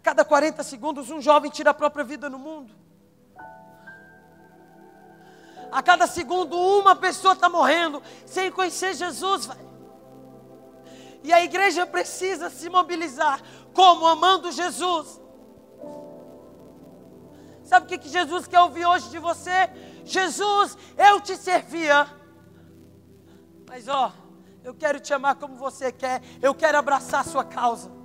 Cada 0.08 0.24
40 0.24 0.64
segundos, 0.64 1.10
um 1.10 1.22
jovem 1.22 1.52
tira 1.52 1.72
a 1.72 1.74
própria 1.74 2.02
vida 2.02 2.30
no 2.30 2.40
mundo. 2.40 2.74
A 5.70 5.84
cada 5.84 6.08
segundo, 6.08 6.58
uma 6.58 6.96
pessoa 6.96 7.34
está 7.34 7.50
morrendo 7.50 8.02
sem 8.26 8.50
conhecer 8.50 8.94
Jesus. 8.94 9.50
E 11.22 11.34
a 11.34 11.44
igreja 11.44 11.86
precisa 11.86 12.50
se 12.50 12.70
mobilizar 12.70 13.42
como 13.74 14.08
amando 14.08 14.50
Jesus. 14.50 15.20
Sabe 17.66 17.86
o 17.86 17.90
que, 17.90 17.98
que 17.98 18.08
Jesus 18.08 18.48
quer 18.48 18.62
ouvir 18.62 18.86
hoje 18.86 19.10
de 19.10 19.20
você? 19.20 19.70
Jesus, 20.06 20.78
eu 20.98 21.20
te 21.20 21.36
servia. 21.36 22.08
Mas 23.68 23.90
ó, 23.90 24.14
eu 24.64 24.74
quero 24.74 25.02
te 25.02 25.14
amar 25.14 25.36
como 25.36 25.58
você 25.58 25.92
quer. 25.92 26.22
Eu 26.42 26.56
quero 26.56 26.78
abraçar 26.78 27.20
a 27.20 27.30
sua 27.30 27.44
causa. 27.44 27.97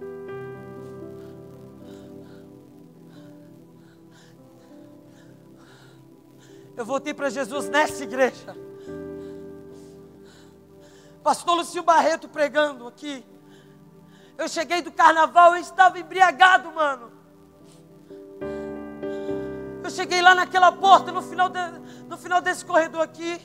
Eu 6.76 6.84
voltei 6.84 7.12
para 7.12 7.28
Jesus 7.28 7.68
nessa 7.68 8.02
igreja. 8.02 8.56
Pastor 11.22 11.54
Lucio 11.56 11.82
Barreto 11.82 12.28
pregando 12.28 12.86
aqui. 12.86 13.24
Eu 14.38 14.48
cheguei 14.48 14.80
do 14.80 14.90
carnaval, 14.90 15.54
eu 15.54 15.60
estava 15.60 15.98
embriagado, 15.98 16.72
mano. 16.72 17.12
Eu 19.84 19.90
cheguei 19.90 20.22
lá 20.22 20.34
naquela 20.34 20.72
porta, 20.72 21.12
no 21.12 21.20
final, 21.20 21.48
de, 21.48 21.58
no 22.08 22.16
final 22.16 22.40
desse 22.40 22.64
corredor 22.64 23.02
aqui. 23.02 23.40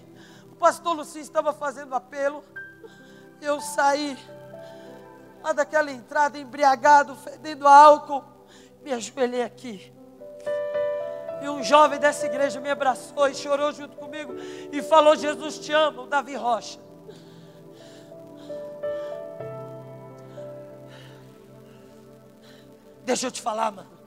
O 0.52 0.56
pastor 0.56 0.96
Lucio 0.96 1.20
estava 1.22 1.52
fazendo 1.52 1.94
apelo. 1.94 2.44
Eu 3.42 3.60
saí 3.60 4.18
lá 5.44 5.52
daquela 5.52 5.92
entrada, 5.92 6.40
embriagado, 6.40 7.16
fedendo 7.16 7.68
álcool. 7.68 8.24
Me 8.82 8.94
ajoelhei 8.94 9.44
aqui. 9.44 9.97
E 11.42 11.50
um 11.50 11.64
jovem 11.64 12.00
dessa 12.00 12.26
igreja 12.26 12.60
me 12.60 12.70
abraçou 12.70 13.28
e 13.28 13.36
chorou 13.36 13.72
junto 13.72 13.96
comigo 13.96 14.34
e 14.72 14.82
falou: 14.82 15.16
Jesus 15.16 15.60
te 15.60 15.72
ama, 15.72 16.08
Davi 16.08 16.36
Rocha. 16.36 16.80
Deixa 23.04 23.28
eu 23.28 23.32
te 23.32 23.42
falar, 23.42 23.72
mano. 23.72 23.98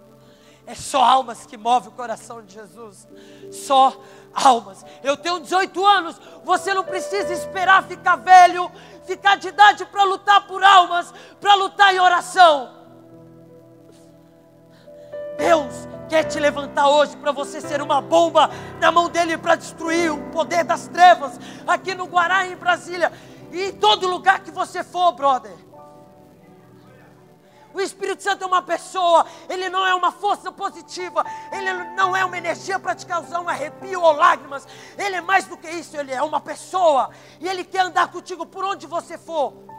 É 0.67 0.75
só 0.75 1.03
almas 1.03 1.47
que 1.47 1.57
move 1.57 1.89
o 1.89 1.93
coração 1.93 2.43
de 2.45 2.55
Jesus. 2.55 3.09
Só 3.51 3.99
almas. 4.33 4.85
Eu 5.03 5.17
tenho 5.17 5.41
18 5.41 5.87
anos. 5.87 6.21
Você 6.45 6.75
não 6.75 6.85
precisa 6.85 7.33
esperar 7.33 7.83
ficar 7.85 8.17
velho, 8.17 8.71
ficar 9.05 9.37
de 9.37 9.49
idade 9.49 9.85
para 9.87 10.05
lutar 10.05 10.47
por 10.47 10.63
almas, 10.63 11.13
para 11.41 11.55
lutar 11.55 11.95
em 11.95 11.99
oração. 11.99 12.73
Deus 15.39 15.89
quer 16.11 16.25
te 16.25 16.41
levantar 16.41 16.89
hoje 16.89 17.17
para 17.17 17.31
você 17.31 17.61
ser 17.61 17.81
uma 17.81 18.01
bomba 18.01 18.51
na 18.81 18.91
mão 18.91 19.09
dele 19.09 19.39
para 19.39 19.55
destruir 19.55 20.13
o 20.13 20.19
poder 20.33 20.65
das 20.65 20.89
trevas 20.89 21.39
aqui 21.65 21.95
no 21.95 22.07
Guará, 22.07 22.49
em 22.49 22.57
Brasília 22.57 23.13
e 23.53 23.67
em 23.67 23.73
todo 23.73 24.09
lugar 24.09 24.41
que 24.41 24.51
você 24.51 24.83
for, 24.83 25.13
brother. 25.13 25.57
O 27.73 27.81
Espírito 27.81 28.25
Santo 28.25 28.43
é 28.43 28.47
uma 28.49 28.61
pessoa, 28.61 29.25
ele 29.49 29.69
não 29.69 29.87
é 29.87 29.95
uma 29.95 30.11
força 30.11 30.51
positiva, 30.51 31.25
ele 31.53 31.73
não 31.95 32.17
é 32.17 32.25
uma 32.25 32.37
energia 32.37 32.81
para 32.81 32.97
te 32.97 33.07
causar 33.07 33.41
um 33.41 33.49
arrepio 33.49 34.03
ou 34.03 34.11
lágrimas, 34.11 34.67
ele 34.99 35.15
é 35.15 35.21
mais 35.21 35.45
do 35.45 35.57
que 35.57 35.71
isso, 35.71 35.97
ele 35.97 36.13
é 36.13 36.21
uma 36.21 36.41
pessoa 36.41 37.11
e 37.39 37.47
ele 37.47 37.63
quer 37.63 37.83
andar 37.83 38.09
contigo 38.09 38.45
por 38.45 38.65
onde 38.65 38.85
você 38.85 39.17
for. 39.17 39.70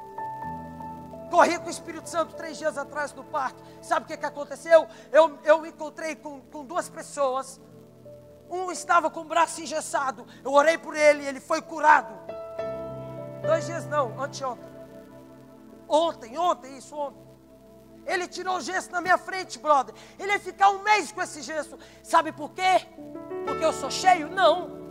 Corri 1.31 1.57
com 1.57 1.67
o 1.67 1.71
Espírito 1.71 2.09
Santo 2.09 2.35
três 2.35 2.57
dias 2.57 2.77
atrás 2.77 3.13
no 3.13 3.23
parque, 3.23 3.63
sabe 3.81 4.03
o 4.03 4.07
que, 4.07 4.17
que 4.17 4.25
aconteceu? 4.25 4.85
Eu, 5.13 5.39
eu 5.45 5.65
encontrei 5.65 6.13
com, 6.13 6.41
com 6.41 6.65
duas 6.65 6.89
pessoas, 6.89 7.59
um 8.49 8.69
estava 8.69 9.09
com 9.09 9.21
o 9.21 9.23
braço 9.23 9.61
engessado, 9.61 10.27
eu 10.43 10.51
orei 10.51 10.77
por 10.77 10.93
ele, 10.93 11.25
ele 11.25 11.39
foi 11.39 11.61
curado. 11.61 12.13
Dois 13.41 13.65
dias 13.65 13.87
não, 13.87 14.21
anteontem. 14.21 14.69
Ontem, 15.87 16.37
ontem, 16.37 16.77
isso, 16.77 16.93
ontem. 16.95 17.21
Ele 18.05 18.27
tirou 18.27 18.57
o 18.57 18.61
gesso 18.61 18.91
na 18.91 18.99
minha 18.99 19.17
frente, 19.17 19.57
brother. 19.57 19.95
Ele 20.19 20.33
ia 20.33 20.39
ficar 20.39 20.69
um 20.69 20.83
mês 20.83 21.11
com 21.11 21.21
esse 21.21 21.41
gesso. 21.41 21.77
Sabe 22.03 22.31
por 22.31 22.51
quê? 22.51 22.85
Porque 23.45 23.63
eu 23.63 23.71
sou 23.71 23.89
cheio? 23.89 24.29
Não. 24.29 24.81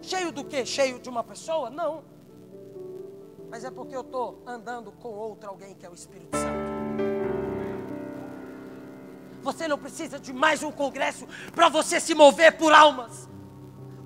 Cheio 0.00 0.32
do 0.32 0.44
quê? 0.44 0.64
Cheio 0.64 0.98
de 0.98 1.08
uma 1.08 1.22
pessoa? 1.22 1.68
Não. 1.68 2.04
Mas 3.50 3.64
é 3.64 3.70
porque 3.70 3.96
eu 3.96 4.02
estou 4.02 4.40
andando 4.46 4.92
com 4.92 5.08
outro 5.08 5.50
alguém 5.50 5.74
que 5.74 5.84
é 5.84 5.90
o 5.90 5.94
Espírito 5.94 6.36
Santo. 6.36 6.70
Você 9.42 9.66
não 9.66 9.76
precisa 9.76 10.20
de 10.20 10.32
mais 10.32 10.62
um 10.62 10.70
congresso 10.70 11.26
para 11.52 11.68
você 11.68 11.98
se 11.98 12.14
mover 12.14 12.56
por 12.56 12.72
almas. 12.72 13.28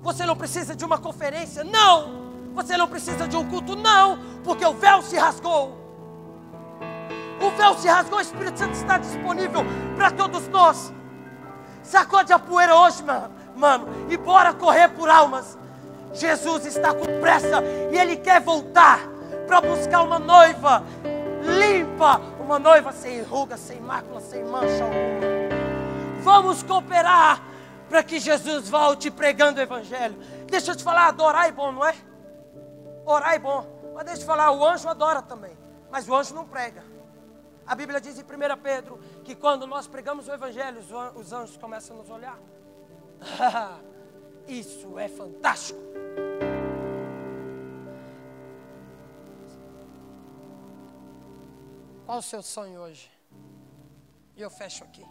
Você 0.01 0.25
não 0.25 0.35
precisa 0.35 0.75
de 0.75 0.83
uma 0.83 0.97
conferência, 0.97 1.63
não. 1.63 2.25
Você 2.55 2.75
não 2.75 2.87
precisa 2.87 3.27
de 3.27 3.37
um 3.37 3.47
culto, 3.47 3.75
não. 3.75 4.17
Porque 4.43 4.65
o 4.65 4.73
véu 4.73 5.03
se 5.03 5.15
rasgou. 5.15 5.77
O 7.39 7.51
véu 7.55 7.77
se 7.77 7.87
rasgou, 7.87 8.17
o 8.17 8.21
Espírito 8.21 8.57
Santo 8.57 8.73
está 8.73 8.97
disponível 8.97 9.61
para 9.95 10.09
todos 10.09 10.47
nós. 10.47 10.91
Sacode 11.83 12.33
a 12.33 12.39
poeira 12.39 12.75
hoje, 12.75 13.03
mano, 13.55 13.87
e 14.09 14.17
bora 14.17 14.53
correr 14.53 14.89
por 14.89 15.07
almas. 15.07 15.55
Jesus 16.13 16.65
está 16.65 16.93
com 16.93 17.05
pressa 17.19 17.61
e 17.91 17.97
Ele 17.97 18.15
quer 18.15 18.41
voltar 18.41 19.14
para 19.45 19.61
buscar 19.61 20.03
uma 20.03 20.19
noiva 20.19 20.83
limpa, 21.41 22.19
uma 22.39 22.57
noiva 22.59 22.91
sem 22.91 23.21
ruga, 23.21 23.57
sem 23.57 23.79
mácula, 23.79 24.19
sem 24.19 24.43
mancha 24.43 24.83
alguma. 24.83 25.35
Vamos 26.21 26.63
cooperar 26.63 27.41
para 27.89 28.03
que 28.03 28.19
Jesus 28.19 28.67
volte 28.67 29.11
pregando 29.11 29.59
o 29.59 29.63
Evangelho. 29.63 30.15
Deixa 30.47 30.71
eu 30.71 30.75
te 30.75 30.83
falar, 30.83 31.07
adorar 31.07 31.47
é 31.47 31.51
bom, 31.51 31.71
não 31.71 31.85
é? 31.85 31.95
Orar 33.05 33.35
é 33.35 33.39
bom. 33.39 33.65
Mas 33.93 34.05
deixa 34.05 34.21
eu 34.23 34.25
falar, 34.25 34.51
o 34.51 34.65
anjo 34.65 34.89
adora 34.89 35.21
também. 35.21 35.55
Mas 35.91 36.09
o 36.09 36.15
anjo 36.15 36.33
não 36.33 36.45
prega. 36.45 36.83
A 37.65 37.73
Bíblia 37.73 38.01
diz 38.01 38.17
em 38.17 38.23
1 38.23 38.57
Pedro 38.61 38.99
que 39.23 39.35
quando 39.35 39.65
nós 39.65 39.87
pregamos 39.87 40.27
o 40.27 40.33
Evangelho, 40.33 40.81
os 41.15 41.31
anjos 41.31 41.57
começam 41.57 41.95
a 41.95 41.99
nos 41.99 42.09
olhar. 42.09 42.39
Isso 44.47 44.99
é 44.99 45.07
fantástico. 45.07 45.79
Qual 52.05 52.19
o 52.19 52.21
seu 52.21 52.43
sonho 52.43 52.79
hoje? 52.81 53.11
E 54.35 54.41
eu 54.41 54.49
fecho 54.49 54.83
aqui. 54.83 55.03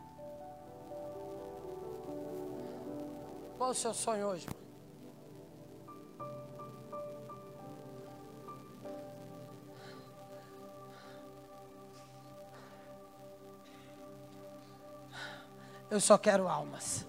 Qual 3.59 3.71
o 3.71 3.75
seu 3.75 3.93
sonho 3.93 4.29
hoje? 4.29 4.47
Eu 15.91 16.01
só 16.01 16.17
quero 16.17 16.49
almas. 16.49 17.07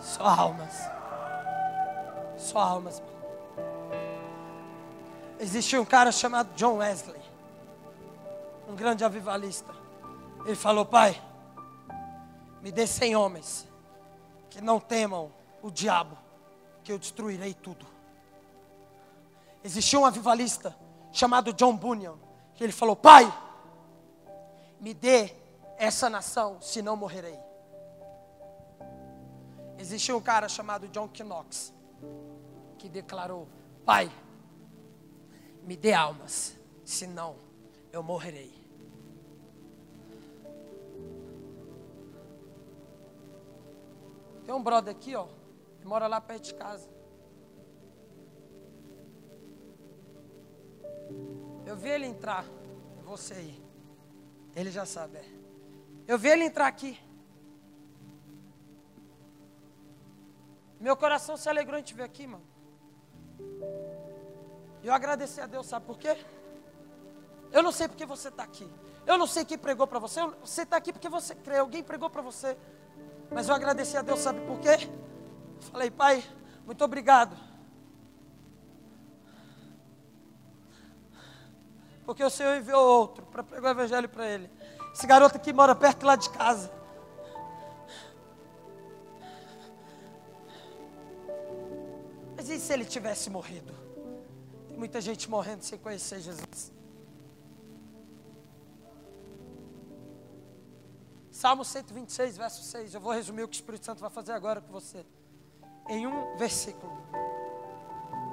Só 0.00 0.24
almas. 0.24 0.74
Só 2.36 2.58
almas. 2.58 3.02
Existia 5.38 5.80
um 5.80 5.84
cara 5.84 6.10
chamado 6.10 6.52
John 6.54 6.78
Wesley, 6.78 7.20
um 8.68 8.76
grande 8.76 9.02
avivalista. 9.04 9.74
Ele 10.44 10.54
falou: 10.54 10.84
Pai, 10.84 11.20
me 12.60 12.70
dê 12.70 12.86
cem 12.86 13.16
homens 13.16 13.66
que 14.50 14.60
não 14.60 14.78
temam 14.78 15.32
o 15.62 15.70
diabo, 15.70 16.16
que 16.84 16.92
eu 16.92 16.98
destruirei 16.98 17.54
tudo. 17.54 17.86
Existia 19.64 19.98
um 19.98 20.06
avivalista 20.06 20.76
chamado 21.10 21.52
John 21.52 21.76
Bunyan, 21.76 22.16
que 22.54 22.62
ele 22.62 22.72
falou: 22.72 22.94
Pai, 22.94 23.32
me 24.78 24.94
dê 24.94 25.34
essa 25.78 26.10
nação, 26.10 26.60
senão 26.60 26.96
morrerei. 26.96 27.38
Existia 29.78 30.16
um 30.16 30.20
cara 30.20 30.48
chamado 30.48 30.88
John 30.88 31.08
Knox 31.08 31.72
que 32.78 32.88
declarou: 32.88 33.48
Pai, 33.84 34.10
me 35.62 35.76
dê 35.76 35.92
almas, 35.92 36.56
senão 36.84 37.36
eu 37.92 38.02
morrerei. 38.02 38.57
Tem 44.48 44.54
um 44.54 44.62
brother 44.62 44.96
aqui, 44.96 45.14
ó, 45.14 45.26
que 45.78 45.86
mora 45.86 46.06
lá 46.06 46.22
perto 46.22 46.44
de 46.44 46.54
casa. 46.54 46.88
Eu 51.66 51.76
vi 51.76 51.90
ele 51.90 52.06
entrar, 52.06 52.46
você 53.04 53.34
aí. 53.34 53.62
Ele 54.56 54.70
já 54.70 54.86
sabe, 54.86 55.18
é. 55.18 55.24
Eu 56.06 56.16
vi 56.16 56.30
ele 56.30 56.44
entrar 56.44 56.66
aqui. 56.66 56.98
Meu 60.80 60.96
coração 60.96 61.36
se 61.36 61.46
alegrou 61.50 61.78
em 61.78 61.82
te 61.82 61.92
ver 61.92 62.04
aqui, 62.04 62.26
mano. 62.26 62.46
Eu 64.82 64.94
agradeci 64.94 65.42
a 65.42 65.46
Deus, 65.46 65.66
sabe 65.66 65.84
por 65.84 65.98
quê? 65.98 66.16
Eu 67.52 67.62
não 67.62 67.70
sei 67.70 67.86
porque 67.86 68.06
você 68.06 68.28
está 68.28 68.44
aqui. 68.44 68.66
Eu 69.06 69.18
não 69.18 69.26
sei 69.26 69.44
quem 69.44 69.58
pregou 69.58 69.86
para 69.86 69.98
você. 69.98 70.26
Você 70.40 70.62
está 70.62 70.78
aqui 70.78 70.90
porque 70.90 71.10
você 71.10 71.34
crê. 71.34 71.58
Alguém 71.58 71.82
pregou 71.82 72.08
para 72.08 72.22
você. 72.22 72.56
Mas 73.30 73.48
eu 73.48 73.54
agradeci 73.54 73.96
a 73.96 74.02
Deus, 74.02 74.20
sabe 74.20 74.40
por 74.40 74.58
quê? 74.60 74.88
Falei, 75.70 75.90
Pai, 75.90 76.24
muito 76.64 76.82
obrigado. 76.84 77.36
Porque 82.04 82.24
o 82.24 82.30
Senhor 82.30 82.56
enviou 82.56 82.82
outro 82.82 83.26
para 83.26 83.42
pregar 83.42 83.74
o 83.74 83.78
evangelho 83.78 84.08
para 84.08 84.26
ele. 84.26 84.50
Esse 84.94 85.06
garoto 85.06 85.36
aqui 85.36 85.52
mora 85.52 85.74
perto 85.74 86.06
lá 86.06 86.16
de 86.16 86.30
casa. 86.30 86.72
Mas 92.34 92.48
e 92.48 92.58
se 92.58 92.72
ele 92.72 92.86
tivesse 92.86 93.28
morrido? 93.28 93.74
Tem 94.68 94.78
muita 94.78 95.00
gente 95.00 95.28
morrendo 95.28 95.62
sem 95.62 95.78
conhecer 95.78 96.20
Jesus. 96.20 96.77
Salmo 101.38 101.64
126, 101.64 102.36
verso 102.36 102.64
6. 102.64 102.94
Eu 102.94 103.00
vou 103.00 103.12
resumir 103.12 103.44
o 103.44 103.48
que 103.48 103.54
o 103.54 103.60
Espírito 103.60 103.86
Santo 103.86 104.00
vai 104.00 104.10
fazer 104.10 104.32
agora 104.32 104.60
com 104.60 104.72
você. 104.72 105.06
Em 105.88 106.04
um 106.04 106.36
versículo. 106.36 106.92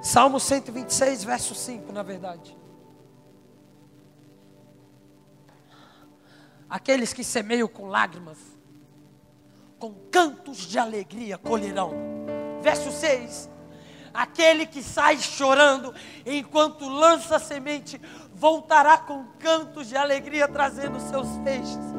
Salmo 0.02 0.40
126, 0.40 1.22
verso 1.22 1.54
5, 1.54 1.92
na 1.92 2.02
verdade. 2.02 2.58
Aqueles 6.68 7.12
que 7.12 7.22
semeiam 7.22 7.68
com 7.68 7.86
lágrimas, 7.86 8.38
com 9.78 9.94
cantos 10.10 10.56
de 10.56 10.76
alegria 10.76 11.38
colherão. 11.38 11.92
Verso 12.60 12.90
6. 12.90 13.48
Aquele 14.12 14.66
que 14.66 14.82
sai 14.82 15.18
chorando 15.18 15.94
enquanto 16.26 16.88
lança 16.88 17.38
semente, 17.38 18.00
voltará 18.34 18.98
com 18.98 19.26
cantos 19.38 19.86
de 19.86 19.96
alegria 19.96 20.48
trazendo 20.48 20.98
seus 20.98 21.28
feixes. 21.44 21.95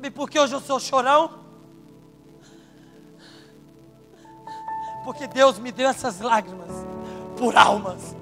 Sabe 0.00 0.10
por 0.12 0.30
que 0.30 0.40
hoje 0.40 0.54
eu 0.54 0.60
sou 0.62 0.80
chorão? 0.80 1.30
Porque 5.04 5.26
Deus 5.26 5.58
me 5.58 5.70
deu 5.70 5.90
essas 5.90 6.20
lágrimas 6.20 6.70
por 7.36 7.54
almas 7.54 8.16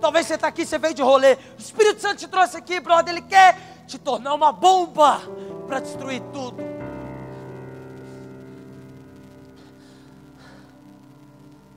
Talvez 0.00 0.26
você 0.26 0.36
está 0.36 0.48
aqui, 0.48 0.64
você 0.64 0.78
veio 0.78 0.94
de 0.94 1.02
rolê. 1.02 1.34
O 1.34 1.58
Espírito 1.58 2.00
Santo 2.00 2.16
te 2.16 2.26
trouxe 2.26 2.56
aqui, 2.56 2.80
brother. 2.80 3.12
Ele 3.14 3.20
quer 3.20 3.84
te 3.86 3.98
tornar 3.98 4.32
uma 4.32 4.50
bomba 4.52 5.20
para 5.66 5.80
destruir 5.80 6.22
tudo. 6.32 6.56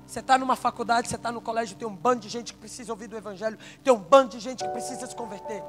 Você 0.08 0.22
está 0.22 0.38
numa 0.38 0.56
faculdade, 0.56 1.10
você 1.10 1.18
está 1.18 1.30
no 1.30 1.42
colégio, 1.42 1.76
tem 1.76 1.86
um 1.86 1.96
bando 1.96 2.22
de 2.22 2.30
gente 2.30 2.54
que 2.54 2.60
precisa 2.60 2.94
ouvir 2.94 3.08
do 3.08 3.18
Evangelho, 3.18 3.60
tem 3.84 3.92
um 3.92 4.00
bando 4.00 4.30
de 4.30 4.40
gente 4.40 4.64
que 4.64 4.70
precisa 4.70 5.06
se 5.06 5.14
converter. 5.14 5.62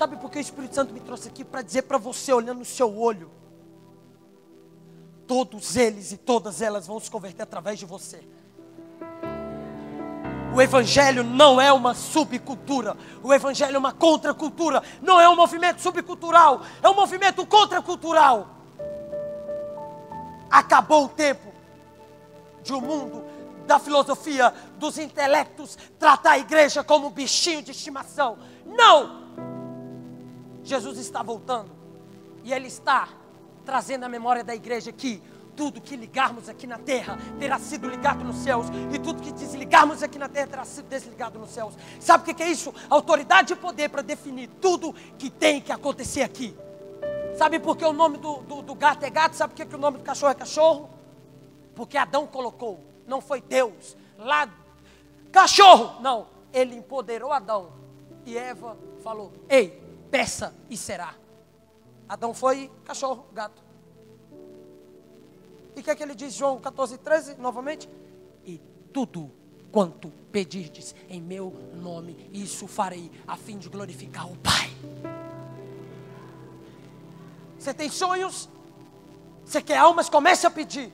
Sabe 0.00 0.16
por 0.16 0.30
que 0.30 0.38
o 0.38 0.40
Espírito 0.40 0.74
Santo 0.74 0.94
me 0.94 1.00
trouxe 1.00 1.28
aqui? 1.28 1.44
Para 1.44 1.60
dizer 1.60 1.82
para 1.82 1.98
você, 1.98 2.32
olhando 2.32 2.60
no 2.60 2.64
seu 2.64 2.98
olho, 2.98 3.30
todos 5.26 5.76
eles 5.76 6.10
e 6.10 6.16
todas 6.16 6.62
elas 6.62 6.86
vão 6.86 6.98
se 6.98 7.10
converter 7.10 7.42
através 7.42 7.78
de 7.78 7.84
você. 7.84 8.26
O 10.54 10.62
Evangelho 10.62 11.22
não 11.22 11.60
é 11.60 11.70
uma 11.70 11.92
subcultura, 11.92 12.96
o 13.22 13.30
Evangelho 13.34 13.76
é 13.76 13.78
uma 13.78 13.92
contracultura, 13.92 14.82
não 15.02 15.20
é 15.20 15.28
um 15.28 15.36
movimento 15.36 15.82
subcultural, 15.82 16.62
é 16.82 16.88
um 16.88 16.94
movimento 16.94 17.44
contracultural. 17.44 18.48
Acabou 20.50 21.04
o 21.04 21.08
tempo 21.10 21.52
de 22.62 22.72
um 22.72 22.80
mundo 22.80 23.22
da 23.66 23.78
filosofia, 23.78 24.54
dos 24.78 24.96
intelectos, 24.96 25.76
tratar 25.98 26.30
a 26.30 26.38
igreja 26.38 26.82
como 26.82 27.08
um 27.08 27.10
bichinho 27.10 27.60
de 27.60 27.72
estimação. 27.72 28.38
Não! 28.64 29.19
Jesus 30.62 30.98
está 30.98 31.22
voltando 31.22 31.70
e 32.44 32.52
Ele 32.52 32.68
está 32.68 33.08
trazendo 33.64 34.04
a 34.04 34.08
memória 34.08 34.42
da 34.42 34.54
igreja 34.54 34.92
que 34.92 35.22
tudo 35.56 35.80
que 35.80 35.94
ligarmos 35.94 36.48
aqui 36.48 36.66
na 36.66 36.78
terra 36.78 37.18
terá 37.38 37.58
sido 37.58 37.88
ligado 37.88 38.24
nos 38.24 38.36
céus, 38.36 38.66
e 38.92 38.98
tudo 38.98 39.22
que 39.22 39.30
desligarmos 39.30 40.02
aqui 40.02 40.18
na 40.18 40.28
terra 40.28 40.46
terá 40.46 40.64
sido 40.64 40.88
desligado 40.88 41.38
nos 41.38 41.50
céus. 41.50 41.74
Sabe 41.98 42.30
o 42.30 42.34
que 42.34 42.42
é 42.42 42.48
isso? 42.48 42.72
Autoridade 42.88 43.52
e 43.52 43.56
poder 43.56 43.90
para 43.90 44.00
definir 44.00 44.48
tudo 44.60 44.94
que 45.18 45.28
tem 45.28 45.60
que 45.60 45.70
acontecer 45.70 46.22
aqui. 46.22 46.56
Sabe 47.36 47.58
por 47.58 47.76
que 47.76 47.84
o 47.84 47.92
nome 47.92 48.16
do, 48.16 48.38
do, 48.38 48.62
do 48.62 48.74
gato 48.74 49.04
é 49.04 49.10
gato? 49.10 49.34
Sabe 49.36 49.54
por 49.54 49.66
que 49.66 49.74
o 49.74 49.78
nome 49.78 49.98
do 49.98 50.04
cachorro 50.04 50.32
é 50.32 50.34
cachorro? 50.34 50.90
Porque 51.74 51.98
Adão 51.98 52.26
colocou, 52.26 52.80
não 53.06 53.20
foi 53.20 53.40
Deus. 53.40 53.96
Lá, 54.18 54.48
cachorro! 55.30 56.00
Não, 56.00 56.26
ele 56.52 56.74
empoderou 56.74 57.32
Adão. 57.32 57.72
E 58.24 58.36
Eva 58.36 58.76
falou: 59.02 59.32
Ei, 59.48 59.78
peça 60.10 60.54
e 60.68 60.76
será. 60.76 61.14
Adão 62.08 62.34
foi 62.34 62.70
cachorro, 62.84 63.26
gato. 63.32 63.62
E 65.76 65.80
o 65.80 65.82
que 65.82 65.90
é 65.90 65.94
que 65.94 66.02
ele 66.02 66.14
diz, 66.14 66.34
João 66.34 66.58
14, 66.58 66.98
13, 66.98 67.36
novamente? 67.36 67.88
E 68.44 68.58
tudo 68.92 69.30
quanto 69.70 70.10
pedirdes 70.32 70.94
em 71.08 71.20
meu 71.20 71.52
nome, 71.74 72.28
isso 72.32 72.66
farei, 72.66 73.10
a 73.26 73.36
fim 73.36 73.56
de 73.58 73.68
glorificar 73.68 74.30
o 74.30 74.36
Pai. 74.38 74.70
Você 77.58 77.72
tem 77.72 77.88
sonhos? 77.88 78.48
Você 79.44 79.62
quer 79.62 79.76
almas? 79.76 80.08
Comece 80.08 80.46
a 80.46 80.50
pedir. 80.50 80.92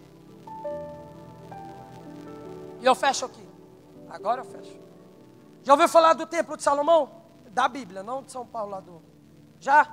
E 2.81 2.85
eu 2.85 2.95
fecho 2.95 3.25
aqui. 3.25 3.47
Agora 4.11 4.43
eu 4.43 4.45
fecho. 4.45 4.79
Já 5.63 5.73
ouviu 5.73 5.89
falar 5.89 6.13
do 6.13 6.27
templo 6.27 6.57
de 6.57 6.63
Salomão? 6.63 7.16
Da 7.57 7.69
Bíblia, 7.69 8.03
não 8.03 8.23
de 8.23 8.31
São 8.31 8.47
Paulo 8.47 8.73
lá 8.73 8.81
do. 8.81 9.01
Já? 9.59 9.91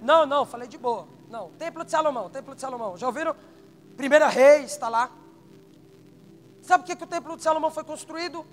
Não, 0.00 0.24
não, 0.24 0.46
falei 0.46 0.68
de 0.68 0.78
boa. 0.78 1.08
Não, 1.28 1.50
templo 1.58 1.84
de 1.84 1.90
Salomão, 1.90 2.30
templo 2.30 2.54
de 2.54 2.60
Salomão. 2.60 2.96
Já 2.96 3.08
ouviram? 3.08 3.34
Primeira 3.96 4.28
Reis 4.28 4.70
está 4.70 4.88
lá. 4.88 5.10
Sabe 6.62 6.84
por 6.84 6.86
que, 6.86 6.94
que 6.94 7.02
o 7.02 7.06
templo 7.08 7.36
de 7.36 7.42
Salomão 7.42 7.72
foi 7.72 7.82
construído? 7.82 8.46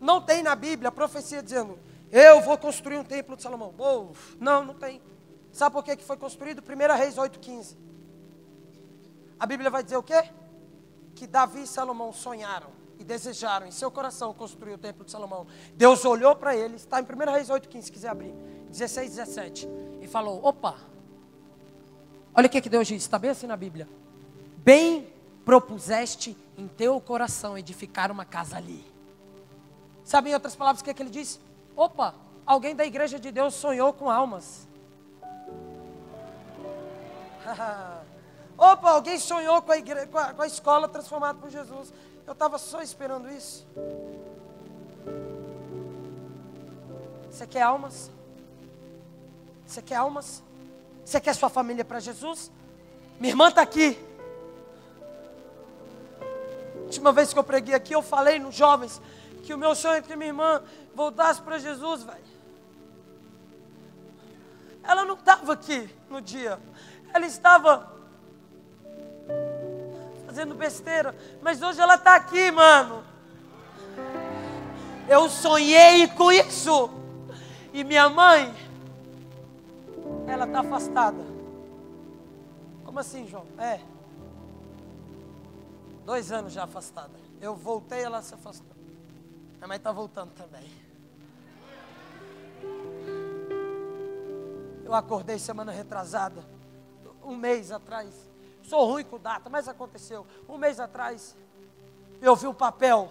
Não 0.00 0.22
tem 0.22 0.42
na 0.42 0.54
Bíblia 0.54 0.88
a 0.88 0.90
profecia 0.90 1.42
dizendo, 1.42 1.78
eu 2.10 2.40
vou 2.40 2.56
construir 2.56 2.96
um 2.96 3.04
templo 3.04 3.36
de 3.36 3.42
Salomão. 3.42 3.74
Oh, 3.76 4.06
não, 4.40 4.64
não 4.64 4.72
tem. 4.72 5.02
Sabe 5.52 5.74
por 5.74 5.84
que, 5.84 5.96
que 5.96 6.04
foi 6.04 6.16
construído? 6.16 6.62
1 6.62 6.96
Reis 6.96 7.16
8,15. 7.16 7.76
A 9.38 9.44
Bíblia 9.44 9.68
vai 9.68 9.82
dizer 9.82 9.98
o 9.98 10.02
quê? 10.02 10.30
Que 11.14 11.26
Davi 11.26 11.64
e 11.64 11.66
Salomão 11.66 12.10
sonharam 12.10 12.85
desejaram 13.06 13.66
em 13.66 13.70
seu 13.70 13.90
coração 13.90 14.34
construir 14.34 14.74
o 14.74 14.78
templo 14.78 15.04
de 15.04 15.10
Salomão. 15.10 15.46
Deus 15.74 16.04
olhou 16.04 16.36
para 16.36 16.54
eles, 16.54 16.82
está 16.82 17.00
em 17.00 17.04
1 17.04 17.32
Reis 17.32 17.48
8,15, 17.48 17.82
se 17.82 17.92
quiser 17.92 18.08
abrir, 18.08 18.34
16, 18.70 19.10
17, 19.10 19.68
e 20.02 20.06
falou: 20.06 20.44
opa, 20.44 20.76
olha 22.34 22.46
o 22.46 22.50
que, 22.50 22.60
que 22.60 22.68
Deus 22.68 22.86
diz, 22.86 23.02
está 23.02 23.18
bem 23.18 23.30
assim 23.30 23.46
na 23.46 23.56
Bíblia. 23.56 23.88
Bem 24.58 25.08
propuseste 25.44 26.36
em 26.58 26.66
teu 26.66 27.00
coração 27.00 27.56
edificar 27.56 28.10
uma 28.10 28.24
casa 28.24 28.56
ali. 28.56 28.84
Sabe 30.04 30.30
em 30.30 30.34
outras 30.34 30.56
palavras 30.56 30.80
o 30.80 30.84
que, 30.84 30.92
que 30.92 31.02
ele 31.02 31.10
disse? 31.10 31.40
Opa, 31.74 32.14
alguém 32.44 32.74
da 32.74 32.84
igreja 32.84 33.18
de 33.18 33.30
Deus 33.30 33.54
sonhou 33.54 33.92
com 33.92 34.10
almas. 34.10 34.66
Opa, 38.58 38.90
alguém 38.90 39.18
sonhou 39.18 39.60
com 39.62 39.72
a, 39.72 39.76
igreja, 39.76 40.06
com 40.06 40.18
a, 40.18 40.32
com 40.32 40.42
a 40.42 40.46
escola 40.46 40.88
transformada 40.88 41.38
por 41.38 41.50
Jesus. 41.50 41.92
Eu 42.26 42.32
estava 42.32 42.58
só 42.58 42.82
esperando 42.82 43.30
isso. 43.30 43.66
Você 47.30 47.46
quer 47.46 47.62
almas? 47.62 48.10
Você 49.66 49.80
quer 49.80 49.96
almas? 49.96 50.42
Você 51.04 51.20
quer 51.20 51.34
sua 51.34 51.48
família 51.48 51.84
para 51.84 52.00
Jesus? 52.00 52.50
Minha 53.20 53.32
irmã 53.32 53.48
está 53.48 53.62
aqui. 53.62 53.96
Última 56.84 57.12
vez 57.12 57.32
que 57.32 57.38
eu 57.38 57.44
preguei 57.44 57.74
aqui, 57.74 57.94
eu 57.94 58.02
falei 58.02 58.38
nos 58.38 58.54
jovens 58.54 59.00
que 59.44 59.54
o 59.54 59.58
meu 59.58 59.74
sonho 59.76 59.96
é 59.96 60.02
que 60.02 60.16
minha 60.16 60.30
irmã 60.30 60.62
voltasse 60.94 61.40
para 61.40 61.58
Jesus, 61.58 62.02
velho. 62.02 62.24
Ela 64.82 65.04
não 65.04 65.14
estava 65.14 65.52
aqui 65.52 65.88
no 66.10 66.20
dia. 66.20 66.58
Ela 67.14 67.26
estava 67.26 67.95
fazendo 70.36 70.54
besteira. 70.54 71.16
Mas 71.40 71.62
hoje 71.62 71.80
ela 71.80 71.94
está 71.94 72.16
aqui, 72.16 72.50
mano. 72.50 73.02
Eu 75.08 75.30
sonhei 75.30 76.06
com 76.08 76.30
isso. 76.30 76.90
E 77.72 77.82
minha 77.82 78.10
mãe, 78.10 78.54
ela 80.26 80.44
está 80.44 80.60
afastada. 80.60 81.24
Como 82.84 82.98
assim, 82.98 83.26
João? 83.26 83.46
É. 83.56 83.80
Dois 86.04 86.30
anos 86.30 86.52
já 86.52 86.64
afastada. 86.64 87.18
Eu 87.40 87.54
voltei, 87.56 88.02
ela 88.02 88.20
se 88.20 88.34
afastou. 88.34 88.76
Minha 89.56 89.68
mãe 89.68 89.78
está 89.78 89.90
voltando 89.90 90.32
também. 90.32 90.70
Eu 94.84 94.94
acordei 94.94 95.38
semana 95.38 95.72
retrasada, 95.72 96.44
um 97.24 97.34
mês 97.34 97.72
atrás. 97.72 98.35
Sou 98.68 98.84
ruim 98.84 99.04
com 99.04 99.18
data, 99.18 99.48
mas 99.48 99.68
aconteceu. 99.68 100.26
Um 100.48 100.58
mês 100.58 100.80
atrás, 100.80 101.36
eu 102.20 102.34
vi 102.34 102.46
um 102.46 102.54
papel. 102.54 103.10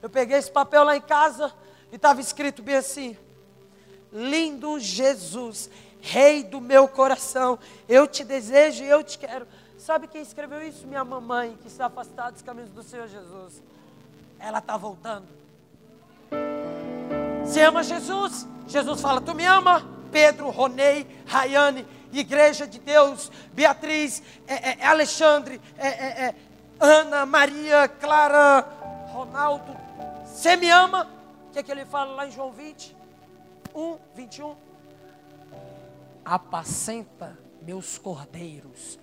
Eu 0.00 0.08
peguei 0.08 0.38
esse 0.38 0.50
papel 0.50 0.84
lá 0.84 0.96
em 0.96 1.00
casa 1.00 1.52
e 1.90 1.96
estava 1.96 2.20
escrito 2.20 2.62
bem 2.62 2.76
assim: 2.76 3.16
Lindo 4.12 4.78
Jesus, 4.78 5.70
Rei 6.00 6.42
do 6.42 6.60
meu 6.60 6.88
coração, 6.88 7.56
eu 7.88 8.08
te 8.08 8.24
desejo 8.24 8.82
e 8.82 8.88
eu 8.88 9.04
te 9.04 9.16
quero. 9.16 9.46
Sabe 9.78 10.08
quem 10.08 10.20
escreveu 10.20 10.60
isso? 10.60 10.84
Minha 10.84 11.04
mamãe, 11.04 11.56
que 11.62 11.68
está 11.68 11.86
afastada 11.86 12.32
dos 12.32 12.42
caminhos 12.42 12.70
do 12.70 12.82
Senhor 12.82 13.06
Jesus. 13.06 13.62
Ela 14.38 14.58
está 14.58 14.76
voltando. 14.76 15.28
Você 17.44 17.60
ama 17.62 17.84
Jesus? 17.84 18.46
Jesus 18.66 19.00
fala: 19.00 19.20
Tu 19.20 19.32
me 19.32 19.44
ama? 19.44 19.84
Pedro, 20.10 20.50
Ronei, 20.50 21.06
Rayane, 21.24 21.86
Igreja 22.12 22.66
de 22.66 22.78
Deus, 22.78 23.30
Beatriz, 23.52 24.22
é, 24.46 24.70
é, 24.70 24.78
é 24.80 24.86
Alexandre, 24.86 25.60
é, 25.78 25.88
é, 25.88 26.24
é, 26.26 26.34
Ana, 26.78 27.24
Maria, 27.24 27.88
Clara, 27.88 28.60
Ronaldo. 29.08 29.76
Você 30.26 30.56
me 30.56 30.68
ama? 30.70 31.08
O 31.48 31.52
que, 31.52 31.58
é 31.58 31.62
que 31.62 31.70
ele 31.70 31.84
fala 31.84 32.14
lá 32.14 32.26
em 32.26 32.30
João 32.30 32.52
20? 32.52 32.96
1, 33.74 33.98
21. 34.14 34.56
Apacenta 36.24 37.38
meus 37.62 37.98
cordeiros, 37.98 38.98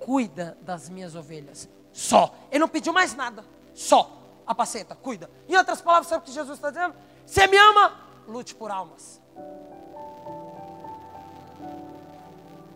cuida 0.00 0.56
das 0.62 0.88
minhas 0.88 1.14
ovelhas. 1.14 1.68
Só. 1.92 2.34
Ele 2.50 2.60
não 2.60 2.68
pediu 2.68 2.92
mais 2.92 3.14
nada. 3.14 3.44
Só. 3.74 4.22
Apacenta, 4.46 4.94
cuida. 4.94 5.30
Em 5.48 5.56
outras 5.56 5.80
palavras, 5.80 6.08
sabe 6.08 6.22
o 6.22 6.26
que 6.26 6.32
Jesus 6.32 6.58
está 6.58 6.70
dizendo? 6.70 6.94
Você 7.24 7.46
me 7.46 7.56
ama? 7.56 7.98
Lute 8.28 8.54
por 8.54 8.70
almas. 8.70 9.20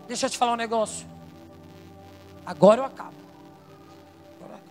Deixa 0.09 0.25
eu 0.25 0.31
te 0.31 0.39
falar 0.39 0.55
um 0.55 0.57
negócio. 0.57 1.07
Agora 2.47 2.81
eu 2.81 2.85
acabo. 2.87 3.13
Agora 4.37 4.53
eu 4.53 4.57
acabo. 4.57 4.69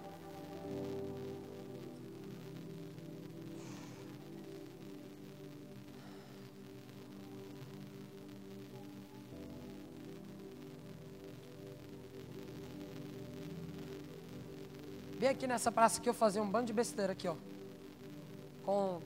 Vem 15.19 15.29
aqui 15.29 15.45
nessa 15.45 15.71
praça 15.71 16.01
que 16.01 16.09
eu 16.09 16.15
fazer 16.15 16.39
um 16.39 16.49
bando 16.49 16.65
de 16.65 16.73
besteira 16.73 17.13
aqui, 17.13 17.27
ó. 17.27 17.35
Com 18.65 18.99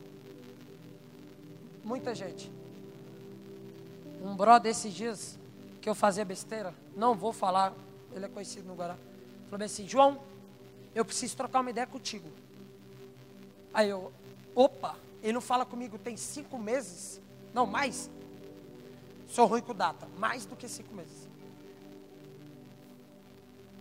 muita 1.83 2.15
gente. 2.15 2.49
Um 4.23 4.33
brother 4.33 4.71
esses 4.71 4.93
dias 4.93 5.40
que 5.81 5.89
eu 5.89 5.95
fazia 5.95 6.23
besteira, 6.23 6.73
não 6.95 7.15
vou 7.15 7.33
falar, 7.33 7.73
ele 8.13 8.25
é 8.25 8.29
conhecido 8.29 8.67
no 8.67 8.75
Guará. 8.75 8.95
Falou 9.49 9.65
assim, 9.65 9.87
João, 9.87 10.21
eu 10.93 11.03
preciso 11.03 11.35
trocar 11.35 11.61
uma 11.61 11.71
ideia 11.71 11.87
contigo. 11.87 12.29
Aí 13.73 13.89
eu, 13.89 14.13
opa, 14.53 14.95
ele 15.23 15.33
não 15.33 15.41
fala 15.41 15.65
comigo 15.65 15.97
tem 15.97 16.15
cinco 16.15 16.57
meses, 16.57 17.19
não, 17.53 17.65
mais. 17.65 18.09
Sou 19.27 19.45
ruim 19.45 19.61
com 19.61 19.73
data, 19.73 20.07
mais 20.17 20.45
do 20.45 20.55
que 20.55 20.67
cinco 20.67 20.93
meses. 20.93 21.27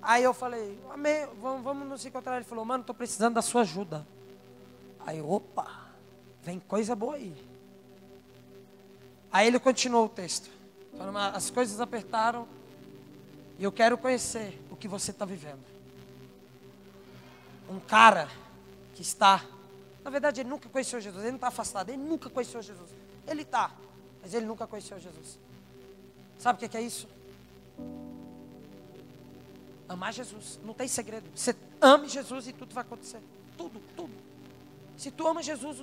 Aí 0.03 0.22
eu 0.22 0.32
falei, 0.32 0.78
amém, 0.90 1.26
vamos, 1.40 1.62
vamos 1.62 1.86
nos 1.86 2.07
encontrar. 2.07 2.36
Ele 2.36 2.44
falou, 2.44 2.64
mano, 2.64 2.80
estou 2.80 2.94
precisando 2.94 3.34
da 3.34 3.42
sua 3.42 3.62
ajuda. 3.62 4.07
Aí, 5.05 5.20
opa, 5.20 5.88
vem 6.42 6.59
coisa 6.59 6.96
boa 6.96 7.16
aí. 7.16 7.34
Aí 9.30 9.46
ele 9.46 9.59
continuou 9.59 10.07
o 10.07 10.09
texto. 10.09 10.51
As 11.34 11.51
coisas 11.51 11.80
apertaram 11.80 12.46
e 13.59 13.64
eu 13.64 13.72
quero 13.72 13.96
conhecer 13.96 14.61
o 14.70 14.76
que 14.76 14.86
você 14.86 15.11
está 15.11 15.24
vivendo. 15.24 15.64
Um 17.70 17.80
cara 17.80 18.28
que 18.94 19.03
está, 19.03 19.44
na 20.05 20.11
verdade, 20.11 20.40
ele 20.40 20.51
nunca 20.51 20.68
conheceu 20.68 21.01
Jesus, 21.01 21.22
ele 21.22 21.32
não 21.32 21.36
está 21.36 21.48
afastado, 21.48 21.88
ele 21.88 22.03
nunca 22.03 22.28
conheceu 22.28 22.61
Jesus. 22.61 22.90
Ele 23.26 23.42
está, 23.42 23.72
mas 24.20 24.34
ele 24.34 24.44
nunca 24.44 24.66
conheceu 24.66 24.98
Jesus. 24.98 25.38
Sabe 26.38 26.64
o 26.64 26.68
que 26.68 26.76
é 26.76 26.82
isso? 26.82 27.09
Amar 29.88 30.12
Jesus, 30.12 30.61
não 30.64 30.72
tem 30.74 30.86
segredo. 30.86 31.28
Você 31.34 31.55
ame 31.80 32.09
Jesus 32.09 32.46
e 32.48 32.53
tudo 32.53 32.74
vai 32.74 32.82
acontecer. 32.82 33.20
Tudo, 33.57 33.80
tudo. 33.96 34.12
Se 34.96 35.11
tu 35.11 35.26
ama 35.26 35.42
Jesus, 35.42 35.82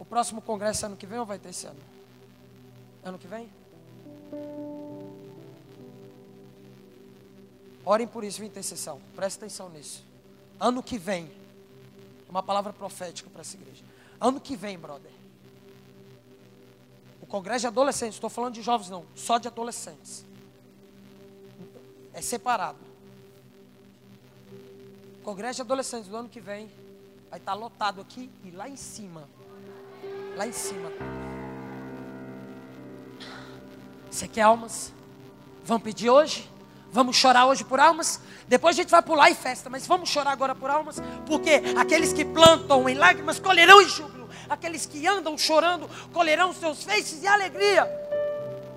O 0.00 0.04
próximo 0.04 0.40
congresso 0.40 0.86
é 0.86 0.88
ano 0.88 0.96
que 0.96 1.04
vem 1.04 1.18
ou 1.18 1.26
vai 1.26 1.38
ter 1.38 1.50
esse 1.50 1.66
ano? 1.66 1.78
Ano 3.04 3.18
que 3.18 3.26
vem? 3.28 3.52
Orem 7.84 8.06
por 8.06 8.24
isso, 8.24 8.42
intercessão. 8.42 8.98
Presta 9.14 9.44
atenção 9.44 9.68
nisso. 9.68 10.02
Ano 10.58 10.82
que 10.82 10.96
vem. 10.96 11.30
Uma 12.30 12.42
palavra 12.42 12.72
profética 12.72 13.28
para 13.28 13.42
essa 13.42 13.56
igreja. 13.56 13.84
Ano 14.18 14.40
que 14.40 14.56
vem, 14.56 14.78
brother. 14.78 15.12
O 17.20 17.26
congresso 17.26 17.60
de 17.60 17.66
adolescentes, 17.66 18.14
estou 18.14 18.30
falando 18.30 18.54
de 18.54 18.62
jovens 18.62 18.88
não, 18.88 19.04
só 19.14 19.36
de 19.36 19.48
adolescentes. 19.48 20.24
É 22.14 22.22
separado. 22.22 22.78
O 25.20 25.22
congresso 25.22 25.56
de 25.56 25.62
adolescentes 25.62 26.08
do 26.08 26.16
ano 26.16 26.28
que 26.28 26.40
vem 26.40 26.70
vai 27.28 27.38
estar 27.38 27.52
lotado 27.52 28.00
aqui 28.00 28.30
e 28.42 28.50
lá 28.50 28.66
em 28.66 28.76
cima 28.76 29.28
lá 30.40 30.46
em 30.46 30.52
cima. 30.52 30.90
Você 34.10 34.26
quer 34.26 34.40
almas? 34.40 34.90
Vamos 35.62 35.82
pedir 35.82 36.08
hoje? 36.08 36.50
Vamos 36.90 37.16
chorar 37.16 37.44
hoje 37.44 37.62
por 37.62 37.78
almas? 37.78 38.18
Depois 38.48 38.74
a 38.74 38.80
gente 38.80 38.90
vai 38.90 39.02
pular 39.02 39.30
e 39.30 39.34
festa, 39.34 39.68
mas 39.68 39.86
vamos 39.86 40.08
chorar 40.08 40.32
agora 40.32 40.54
por 40.54 40.70
almas? 40.70 40.96
Porque 41.26 41.60
aqueles 41.76 42.14
que 42.14 42.24
plantam 42.24 42.88
em 42.88 42.94
lágrimas 42.94 43.38
colherão 43.38 43.82
em 43.82 43.88
júbilo. 43.88 44.30
Aqueles 44.48 44.86
que 44.86 45.06
andam 45.06 45.36
chorando 45.36 45.86
colherão 46.10 46.54
seus 46.54 46.84
feixes 46.84 47.22
e 47.22 47.26
alegria. 47.26 47.84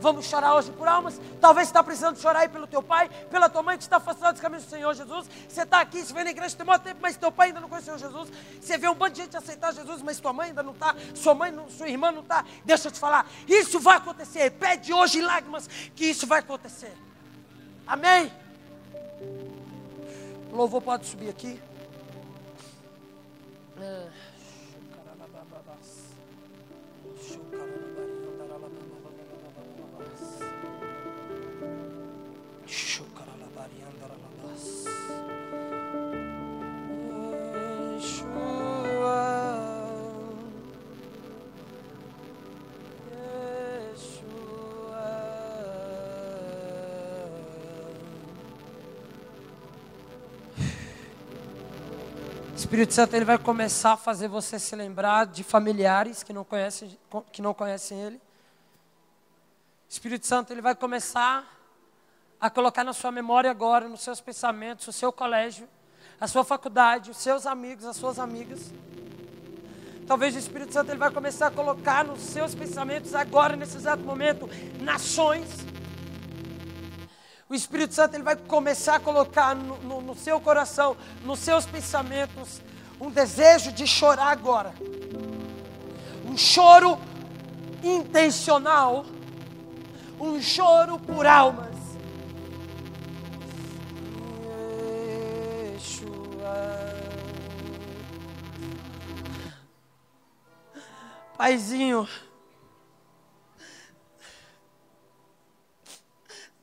Vamos 0.04 0.26
chorar 0.26 0.56
hoje 0.56 0.70
por 0.72 0.86
almas. 0.86 1.18
Talvez 1.40 1.70
você 1.70 1.72
está 1.72 1.82
precisando 1.82 2.20
chorar 2.20 2.42
aí 2.42 2.50
pelo 2.50 2.68
teu 2.68 2.84
pai, 2.84 3.10
pela 3.32 3.48
tua 3.48 3.64
mãe 3.64 3.78
que 3.78 3.84
está 3.84 3.96
afastada 3.96 4.34
dos 4.34 4.42
caminhos 4.42 4.66
do 4.66 4.70
Senhor 4.70 4.94
Jesus. 4.94 5.30
Você 5.48 5.62
está 5.62 5.80
aqui, 5.80 6.04
você 6.04 6.14
vem 6.14 6.26
na 6.26 6.32
igreja 6.32 6.58
tem 6.58 6.66
muito 6.66 6.82
tempo, 6.82 7.00
mas 7.02 7.16
teu 7.16 7.32
pai 7.32 7.48
ainda 7.48 7.62
não 7.62 7.70
conheceu 7.70 7.98
Jesus. 7.98 8.30
Você 8.60 8.78
vê 8.78 8.90
um 8.90 8.96
bando 8.96 9.14
de 9.14 9.22
gente 9.22 9.38
aceitar 9.38 9.74
Jesus, 9.74 10.02
mas 10.02 10.20
tua 10.20 10.34
mãe 10.34 10.50
ainda 10.50 10.62
não 10.62 10.74
está, 10.74 10.94
sua 11.16 11.34
mãe, 11.34 11.54
não, 11.54 11.70
sua 11.70 11.88
irmã 11.88 12.12
não 12.12 12.20
está. 12.20 12.44
Deixa 12.66 12.90
eu 12.90 12.92
te 12.92 13.00
falar, 13.00 13.26
isso 13.48 13.80
vai 13.80 13.96
acontecer. 13.96 14.52
Pede 14.52 14.92
hoje 14.92 15.20
em 15.20 15.22
lágrimas 15.22 15.70
que 15.96 16.04
isso 16.04 16.28
vai 16.28 16.40
acontecer. 16.40 16.92
Amém? 17.88 18.30
Louvor 20.52 20.82
pode 20.82 21.06
subir 21.06 21.30
aqui. 21.30 21.62
É. 23.80 24.33
Espírito 52.74 52.96
Santo 52.96 53.16
ele 53.16 53.24
vai 53.24 53.38
começar 53.38 53.94
a 53.94 53.98
fazer 53.98 54.28
você 54.28 54.58
se 54.58 54.76
lembrar 54.76 55.28
de 55.28 55.44
familiares 55.44 56.24
que 56.24 56.34
não 56.34 56.44
conhecem, 56.44 56.98
que 57.32 57.40
não 57.40 57.54
conhecem 57.54 58.02
Ele. 58.02 58.20
Espírito 59.88 60.26
Santo 60.26 60.52
ele 60.52 60.62
vai 60.62 60.74
começar 60.74 61.48
a 62.44 62.50
colocar 62.50 62.84
na 62.84 62.92
sua 62.92 63.12
memória 63.12 63.50
agora, 63.50 63.88
nos 63.88 64.02
seus 64.02 64.20
pensamentos, 64.20 64.86
o 64.88 64.92
seu 64.92 65.14
colégio, 65.14 65.66
a 66.20 66.28
sua 66.28 66.44
faculdade, 66.44 67.10
os 67.10 67.18
seus 67.18 67.46
amigos, 67.46 67.86
as 67.86 67.96
suas 67.96 68.20
amigas. 68.20 68.74
Talvez 70.06 70.36
o 70.36 70.40
Espírito 70.40 70.74
Santo 70.74 70.92
ele 70.92 71.00
vai 71.00 71.10
começar 71.12 71.48
a 71.48 71.52
colocar 71.52 72.04
nos 72.04 72.20
seus 72.20 72.54
pensamentos 72.54 73.16
agora, 73.16 73.56
nesse 73.56 73.78
exato 73.78 74.04
momento, 74.04 74.50
nações 74.82 75.48
o 77.54 77.56
Espírito 77.56 77.94
Santo 77.94 78.16
ele 78.16 78.24
vai 78.24 78.36
começar 78.36 78.96
a 78.96 79.00
colocar 79.00 79.56
no, 79.56 79.78
no, 79.84 80.02
no 80.02 80.16
seu 80.16 80.40
coração, 80.40 80.98
nos 81.24 81.38
seus 81.38 81.68
pensamentos, 81.68 82.60
um 83.00 83.12
desejo 83.12 83.72
de 83.72 83.86
chorar 83.86 84.32
agora. 84.32 84.74
Um 86.26 86.36
choro 86.36 86.98
intencional. 87.84 89.06
Um 90.20 90.42
choro 90.42 90.98
por 90.98 91.28
almas. 91.28 91.83
Paizinho. 101.44 102.08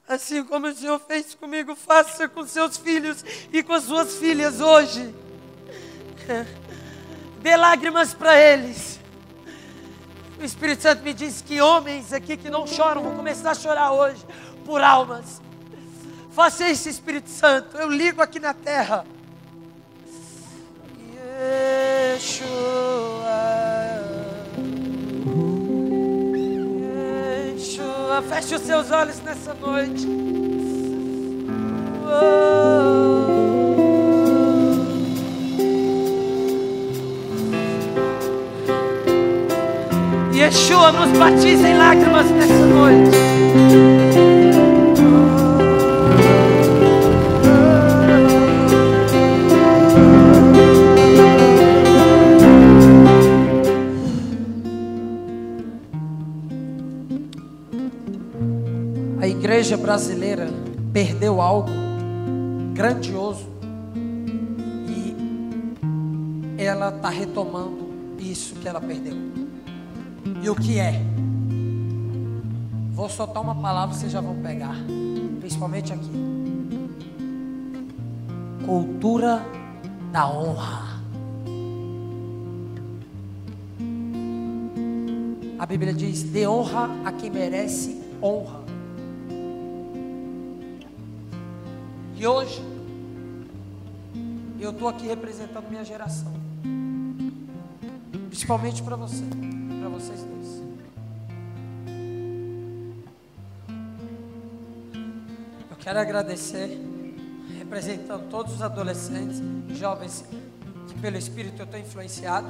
Assim 0.08 0.42
como 0.42 0.68
o 0.68 0.74
Senhor 0.74 0.98
fez 1.00 1.34
comigo, 1.34 1.76
faça 1.76 2.26
com 2.26 2.46
seus 2.46 2.78
filhos 2.78 3.22
e 3.52 3.62
com 3.62 3.74
as 3.74 3.84
suas 3.84 4.16
filhas 4.16 4.58
hoje. 4.58 5.14
Dê 7.42 7.58
lágrimas 7.58 8.14
para 8.14 8.40
eles. 8.40 8.98
O 10.40 10.44
Espírito 10.44 10.80
Santo 10.80 11.02
me 11.02 11.12
diz 11.12 11.42
que 11.42 11.60
homens 11.60 12.14
aqui 12.14 12.38
que 12.38 12.48
não 12.48 12.66
choram 12.66 13.02
vão 13.02 13.16
começar 13.16 13.50
a 13.50 13.54
chorar 13.54 13.92
hoje 13.92 14.24
por 14.64 14.80
almas. 14.82 15.42
Faça 16.32 16.66
isso, 16.70 16.88
Espírito 16.88 17.28
Santo. 17.28 17.76
Eu 17.76 17.90
ligo 17.90 18.22
aqui 18.22 18.40
na 18.40 18.54
terra. 18.54 19.04
Yeshua. 22.14 23.19
Feche 28.28 28.56
os 28.56 28.62
seus 28.62 28.90
olhos 28.90 29.20
nessa 29.22 29.54
noite. 29.54 30.06
Yeshua 40.34 40.92
nos 40.92 41.16
batiza 41.18 41.68
em 41.68 41.78
lágrimas 41.78 42.30
nessa 42.30 42.66
noite. 42.66 43.16
Igreja 59.50 59.76
brasileira 59.76 60.46
perdeu 60.92 61.40
algo 61.40 61.72
grandioso 62.72 63.48
e 64.86 65.12
ela 66.56 66.90
está 66.94 67.08
retomando 67.08 67.88
isso 68.20 68.54
que 68.54 68.68
ela 68.68 68.80
perdeu. 68.80 69.16
E 70.40 70.48
o 70.48 70.54
que 70.54 70.78
é? 70.78 71.02
Vou 72.92 73.08
soltar 73.08 73.42
uma 73.42 73.56
palavra, 73.56 73.92
vocês 73.92 74.12
já 74.12 74.20
vão 74.20 74.36
pegar, 74.36 74.76
principalmente 75.40 75.92
aqui. 75.92 76.12
Cultura 78.64 79.44
da 80.12 80.30
honra. 80.30 81.00
A 85.58 85.66
Bíblia 85.66 85.92
diz: 85.92 86.22
dê 86.22 86.46
honra 86.46 86.88
a 87.04 87.10
quem 87.10 87.30
merece 87.30 88.00
honra. 88.22 88.69
E 92.20 92.26
hoje, 92.26 92.62
eu 94.60 94.72
estou 94.72 94.88
aqui 94.88 95.06
representando 95.06 95.70
minha 95.70 95.82
geração. 95.82 96.30
Principalmente 98.28 98.82
para 98.82 98.94
você, 98.94 99.24
para 99.80 99.88
vocês 99.88 100.22
dois. 100.22 100.62
Eu 105.70 105.76
quero 105.78 105.98
agradecer, 105.98 106.78
representando 107.58 108.28
todos 108.28 108.52
os 108.52 108.60
adolescentes 108.60 109.40
e 109.70 109.74
jovens 109.74 110.22
que 110.88 110.94
pelo 111.00 111.16
Espírito 111.16 111.62
eu 111.62 111.64
estou 111.64 111.80
influenciado, 111.80 112.48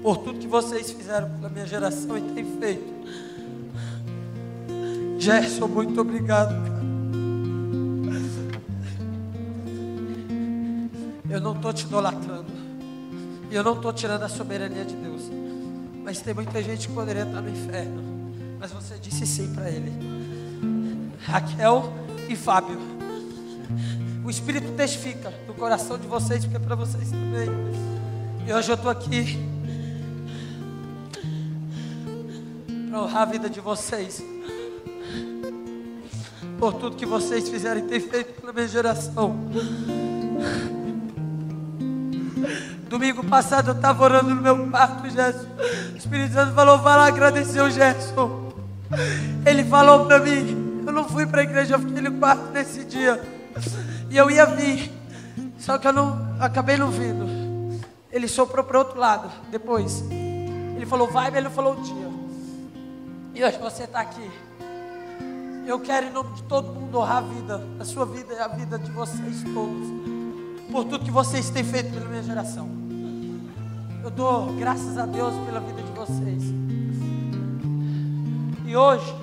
por 0.00 0.18
tudo 0.18 0.38
que 0.38 0.46
vocês 0.46 0.92
fizeram 0.92 1.28
pela 1.28 1.48
minha 1.48 1.66
geração 1.66 2.16
e 2.16 2.20
têm 2.34 2.60
feito. 2.60 2.92
Gerson, 5.18 5.66
muito 5.66 6.00
obrigado, 6.00 6.71
estou 11.72 11.74
te 11.74 11.84
idolatrando. 11.86 12.52
E 13.50 13.54
eu 13.54 13.64
não 13.64 13.74
estou 13.74 13.92
tirando 13.92 14.22
a 14.22 14.28
soberania 14.28 14.84
de 14.84 14.94
Deus. 14.94 15.22
Mas 16.04 16.20
tem 16.20 16.34
muita 16.34 16.62
gente 16.62 16.88
que 16.88 16.94
poderia 16.94 17.22
estar 17.22 17.40
no 17.40 17.48
inferno. 17.48 18.02
Mas 18.58 18.70
você 18.70 18.98
disse 18.98 19.26
sim 19.26 19.52
para 19.52 19.70
ele. 19.70 19.92
Raquel 21.24 21.92
e 22.28 22.36
Fábio. 22.36 22.78
O 24.24 24.30
Espírito 24.30 24.72
testifica 24.72 25.32
no 25.46 25.54
coração 25.54 25.98
de 25.98 26.06
vocês, 26.06 26.44
porque 26.44 26.56
é 26.56 26.60
para 26.60 26.74
vocês 26.74 27.10
também. 27.10 27.48
E 28.46 28.52
hoje 28.52 28.70
eu 28.70 28.74
estou 28.74 28.90
aqui 28.90 29.38
para 32.88 33.02
honrar 33.02 33.22
a 33.22 33.24
vida 33.26 33.48
de 33.48 33.60
vocês. 33.60 34.22
Por 36.58 36.74
tudo 36.74 36.96
que 36.96 37.06
vocês 37.06 37.48
fizeram 37.48 37.80
e 37.80 37.84
têm 37.84 38.00
feito 38.00 38.40
pela 38.40 38.52
minha 38.52 38.68
geração. 38.68 39.36
Domingo 42.92 43.24
passado 43.24 43.70
eu 43.70 43.74
estava 43.74 44.04
orando 44.04 44.34
no 44.34 44.42
meu 44.42 44.68
quarto, 44.68 45.08
Gerson. 45.08 45.48
O 45.94 45.96
Espírito 45.96 46.34
Santo 46.34 46.52
falou: 46.52 46.76
vai 46.76 46.94
lá 46.94 47.06
agradecer 47.06 47.62
o 47.62 47.70
Gerson. 47.70 48.52
Ele 49.46 49.64
falou 49.64 50.04
para 50.04 50.18
mim: 50.18 50.82
eu 50.86 50.92
não 50.92 51.08
fui 51.08 51.24
para 51.24 51.40
a 51.40 51.44
igreja, 51.44 51.76
eu 51.76 51.78
fiquei 51.78 52.02
no 52.02 52.18
quarto 52.18 52.50
nesse 52.52 52.84
dia. 52.84 53.18
E 54.10 54.16
eu 54.18 54.30
ia 54.30 54.44
vir, 54.44 54.92
só 55.58 55.78
que 55.78 55.88
eu 55.88 55.92
não 55.94 56.36
acabei 56.38 56.76
não 56.76 56.90
vindo. 56.90 57.80
Ele 58.10 58.28
soprou 58.28 58.62
para 58.62 58.80
outro 58.80 59.00
lado 59.00 59.30
depois. 59.50 60.04
Ele 60.76 60.84
falou: 60.84 61.10
vai, 61.10 61.30
mas 61.30 61.38
ele 61.38 61.48
falou 61.48 61.72
o 61.72 61.80
dia. 61.80 62.10
E 63.34 63.42
hoje 63.42 63.56
você 63.56 63.84
está 63.84 64.00
aqui. 64.00 64.30
Eu 65.66 65.80
quero, 65.80 66.08
em 66.08 66.12
nome 66.12 66.34
de 66.34 66.42
todo 66.42 66.78
mundo, 66.78 66.98
honrar 66.98 67.16
a 67.16 67.20
vida, 67.22 67.66
a 67.80 67.86
sua 67.86 68.04
vida 68.04 68.34
e 68.34 68.38
a 68.38 68.48
vida 68.48 68.78
de 68.78 68.90
vocês 68.90 69.42
todos, 69.54 69.88
por 70.70 70.84
tudo 70.84 71.06
que 71.06 71.10
vocês 71.10 71.48
têm 71.48 71.64
feito 71.64 71.90
pela 71.90 72.04
minha 72.04 72.22
geração. 72.22 72.81
Eu 74.02 74.10
dou 74.10 74.52
graças 74.54 74.98
a 74.98 75.06
Deus 75.06 75.32
pela 75.46 75.60
vida 75.60 75.80
de 75.80 75.92
vocês. 75.92 76.42
E 78.66 78.76
hoje, 78.76 79.14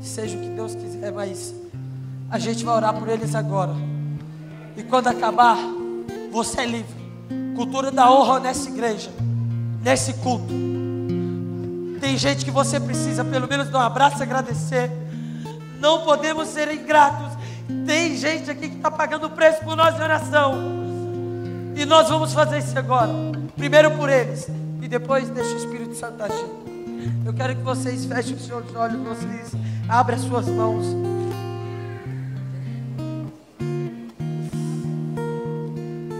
seja 0.00 0.38
o 0.38 0.40
que 0.40 0.48
Deus 0.50 0.76
quiser, 0.76 1.12
mas 1.12 1.52
a 2.30 2.38
gente 2.38 2.64
vai 2.64 2.76
orar 2.76 2.94
por 2.94 3.08
eles 3.08 3.34
agora. 3.34 3.74
E 4.76 4.82
quando 4.84 5.08
acabar, 5.08 5.58
você 6.30 6.60
é 6.60 6.66
livre. 6.66 7.04
Cultura 7.56 7.90
da 7.90 8.08
honra 8.08 8.38
nessa 8.38 8.68
igreja, 8.68 9.10
nesse 9.82 10.12
culto. 10.14 10.54
Tem 12.00 12.16
gente 12.16 12.44
que 12.44 12.50
você 12.50 12.78
precisa 12.78 13.24
pelo 13.24 13.48
menos 13.48 13.68
dar 13.70 13.78
um 13.78 13.82
abraço 13.82 14.20
e 14.20 14.22
agradecer. 14.22 14.88
Não 15.80 16.02
podemos 16.02 16.48
ser 16.48 16.72
ingratos. 16.72 17.23
Tem 17.86 18.16
gente 18.16 18.50
aqui 18.50 18.68
que 18.68 18.76
está 18.76 18.90
pagando 18.90 19.26
o 19.26 19.30
preço 19.30 19.64
por 19.64 19.76
nós 19.76 19.98
em 19.98 20.02
oração. 20.02 20.54
E 21.76 21.84
nós 21.84 22.08
vamos 22.08 22.32
fazer 22.32 22.58
isso 22.58 22.78
agora. 22.78 23.10
Primeiro 23.56 23.90
por 23.92 24.08
eles. 24.08 24.48
E 24.80 24.88
depois 24.88 25.28
deixa 25.30 25.54
o 25.54 25.56
Espírito 25.56 25.94
Santo 25.94 26.22
agir. 26.22 26.64
Eu 27.24 27.32
quero 27.32 27.56
que 27.56 27.62
vocês 27.62 28.04
fechem 28.04 28.34
os 28.34 28.46
seus 28.46 28.74
olhos, 28.74 29.00
vocês 29.02 29.52
abram 29.88 30.16
as 30.16 30.22
suas 30.22 30.46
mãos. 30.48 30.86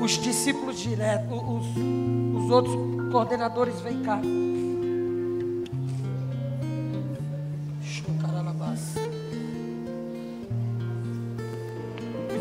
Os 0.02 0.12
discípulos 0.12 0.80
direto, 0.80 1.34
os, 1.34 1.66
os 2.44 2.50
outros 2.50 2.74
coordenadores, 3.10 3.80
vem 3.80 4.02
cá. 4.02 4.20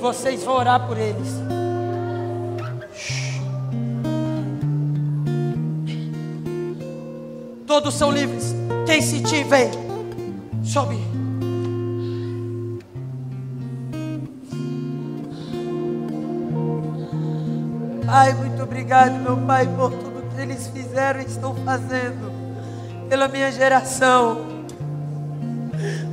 Vocês 0.04 0.43
vão 0.43 0.56
orar 0.58 0.86
por 0.86 0.97
eles. 0.97 1.30
Todos 7.66 7.93
são 7.93 8.12
livres. 8.12 8.54
Quem 8.86 9.01
sentir, 9.01 9.45
vem. 9.45 9.72
Sobe. 10.62 10.99
Ai, 18.06 18.34
muito 18.34 18.62
obrigado, 18.62 19.14
meu 19.22 19.38
Pai, 19.38 19.66
por 19.66 19.89
tudo 19.89 20.36
que 20.36 20.41
eles 20.41 20.68
fizeram 20.68 21.22
e 21.22 21.26
estão 21.26 21.56
fazendo. 21.64 22.30
Pela 23.08 23.30
minha 23.30 23.49
geração. 23.54 24.66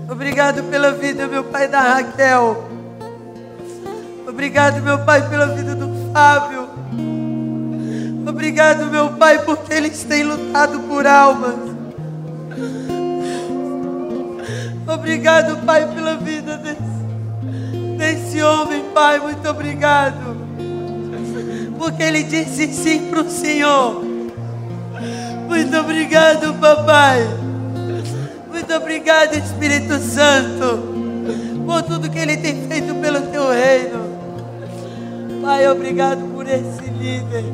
Obrigado 0.09 0.63
pela 0.71 0.93
vida, 0.93 1.27
meu 1.27 1.43
Pai, 1.43 1.67
da 1.67 1.81
Raquel. 1.81 2.70
Obrigado, 4.41 4.83
meu 4.83 4.99
Pai, 5.01 5.29
pela 5.29 5.49
vida 5.49 5.75
do 5.75 6.11
Fábio. 6.15 6.67
Obrigado, 8.27 8.87
meu 8.87 9.11
Pai, 9.11 9.39
porque 9.45 9.71
eles 9.75 10.03
têm 10.05 10.23
lutado 10.23 10.81
por 10.81 11.07
almas. 11.07 11.57
Obrigado, 14.87 15.59
Pai, 15.67 15.87
pela 15.95 16.17
vida 16.17 16.57
desse, 16.57 17.99
desse 17.99 18.43
homem, 18.43 18.83
Pai. 18.95 19.21
Muito 19.21 19.47
obrigado. 19.47 20.35
Porque 21.77 22.03
ele 22.03 22.23
disse 22.23 22.73
sim 22.73 23.11
para 23.11 23.21
o 23.21 23.29
Senhor. 23.29 24.03
Muito 25.47 25.77
obrigado, 25.77 26.55
papai. 26.55 27.29
Muito 28.51 28.73
obrigado, 28.73 29.35
Espírito 29.35 29.99
Santo, 29.99 30.79
por 31.67 31.83
tudo 31.83 32.09
que 32.09 32.19
ele 32.19 32.39
tem 32.39 32.67
feito 32.67 32.95
pelo 32.95 33.21
teu 33.27 33.51
reino. 33.51 34.10
Pai, 35.41 35.67
obrigado 35.69 36.23
por 36.35 36.47
esse 36.47 36.83
líder. 36.83 37.45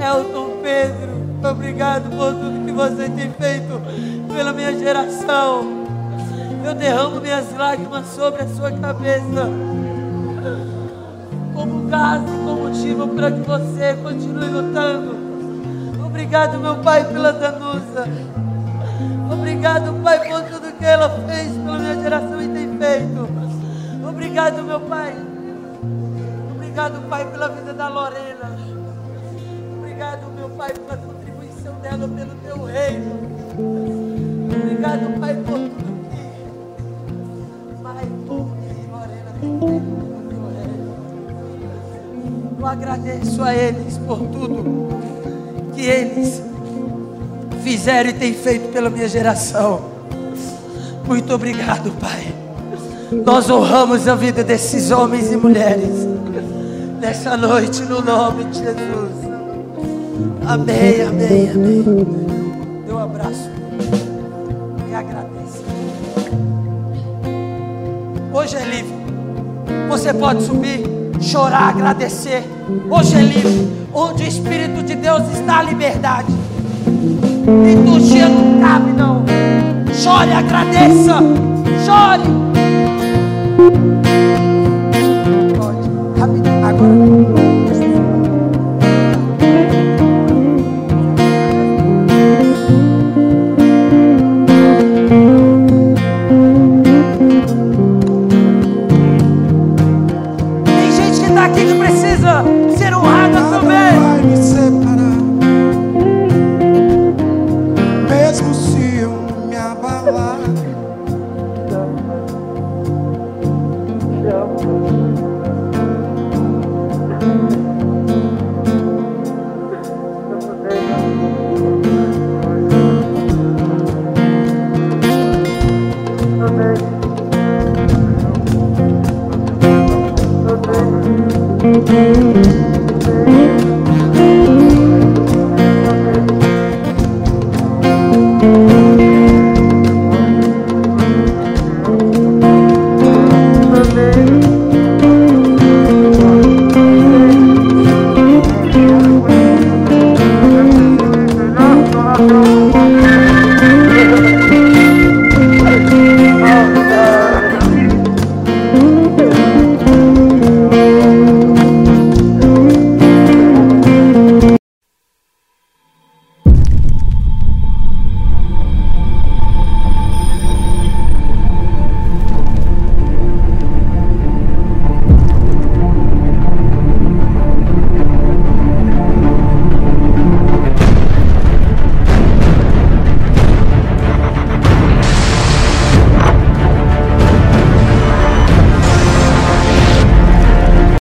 Elton 0.00 0.62
Pedro, 0.62 1.50
obrigado 1.50 2.08
por 2.16 2.32
tudo 2.32 2.64
que 2.64 2.72
você 2.72 3.10
tem 3.10 3.30
feito 3.32 3.80
pela 4.32 4.54
minha 4.54 4.72
geração. 4.78 5.86
Eu 6.64 6.74
derramo 6.74 7.20
minhas 7.20 7.54
lágrimas 7.56 8.06
sobre 8.06 8.42
a 8.42 8.48
sua 8.48 8.72
cabeça. 8.72 9.50
Como 11.54 11.88
gás 11.88 12.22
e 12.22 12.44
combustível 12.44 13.08
para 13.08 13.32
que 13.32 13.40
você 13.40 13.94
continue 14.02 14.48
lutando. 14.48 15.16
Obrigado, 16.06 16.58
meu 16.58 16.76
Pai, 16.76 17.04
pela 17.04 17.32
Danusa. 17.32 18.08
Obrigado, 19.30 20.02
Pai, 20.02 20.20
por 20.26 20.42
tudo 20.42 20.72
que 20.78 20.84
ela 20.84 21.10
fez 21.26 21.52
pela 21.52 21.78
minha 21.78 22.00
geração 22.00 22.42
e 22.42 22.48
tem 22.48 22.78
feito. 22.78 23.28
Obrigado, 24.08 24.62
meu 24.62 24.80
Pai. 24.80 25.27
Obrigado, 26.78 27.08
Pai, 27.08 27.24
pela 27.28 27.48
vida 27.48 27.74
da 27.74 27.88
Lorena. 27.88 28.56
Obrigado, 29.78 30.30
meu 30.36 30.48
Pai, 30.50 30.72
pela 30.72 30.96
contribuição 30.96 31.74
dela 31.80 32.06
pelo 32.06 32.36
teu 32.36 32.64
reino. 32.66 33.18
Obrigado, 34.62 35.18
Pai, 35.18 35.34
por 35.34 35.58
tudo 35.58 35.74
que 36.08 36.22
Pai, 37.82 38.06
por 38.28 38.46
que 38.54 38.86
Lorena 38.92 39.32
tem 39.40 39.58
feito 39.58 39.90
pelo 39.90 40.22
teu 40.28 40.44
reino. 40.54 40.94
Eu 42.60 42.66
agradeço 42.66 43.42
a 43.42 43.52
eles 43.52 43.98
por 43.98 44.18
tudo 44.18 44.88
que 45.74 45.82
eles 45.82 46.40
fizeram 47.64 48.10
e 48.10 48.12
têm 48.12 48.34
feito 48.34 48.68
pela 48.72 48.88
minha 48.88 49.08
geração. 49.08 49.80
Muito 51.04 51.34
obrigado, 51.34 51.90
Pai. 51.98 52.32
Nós 53.26 53.50
honramos 53.50 54.06
a 54.06 54.14
vida 54.14 54.44
desses 54.44 54.92
homens 54.92 55.32
e 55.32 55.36
mulheres 55.36 56.17
nessa 56.98 57.36
noite, 57.36 57.82
no 57.82 58.02
nome 58.02 58.44
de 58.44 58.58
Jesus. 58.58 59.28
Amém, 60.46 61.02
amém, 61.02 61.50
amém. 61.50 61.84
Dê 62.86 62.92
um 62.92 62.98
abraço 62.98 63.50
e 64.88 64.94
agradeça. 64.94 65.62
Hoje 68.32 68.56
é 68.56 68.64
livre. 68.64 68.98
Você 69.88 70.12
pode 70.12 70.42
subir, 70.42 70.84
chorar, 71.20 71.68
agradecer. 71.68 72.42
Hoje 72.90 73.16
é 73.16 73.22
livre. 73.22 73.78
Onde 73.94 74.24
o 74.24 74.26
Espírito 74.26 74.82
de 74.82 74.94
Deus 74.94 75.22
está 75.32 75.58
a 75.58 75.62
liberdade. 75.62 76.32
Liturgia 77.64 78.28
não 78.28 78.60
cabe, 78.60 78.92
não. 78.92 79.24
Chore, 79.94 80.32
agradeça. 80.32 81.18
Chore. 81.84 82.67
Rapidinho. 86.78 87.28
Agora. 87.28 87.47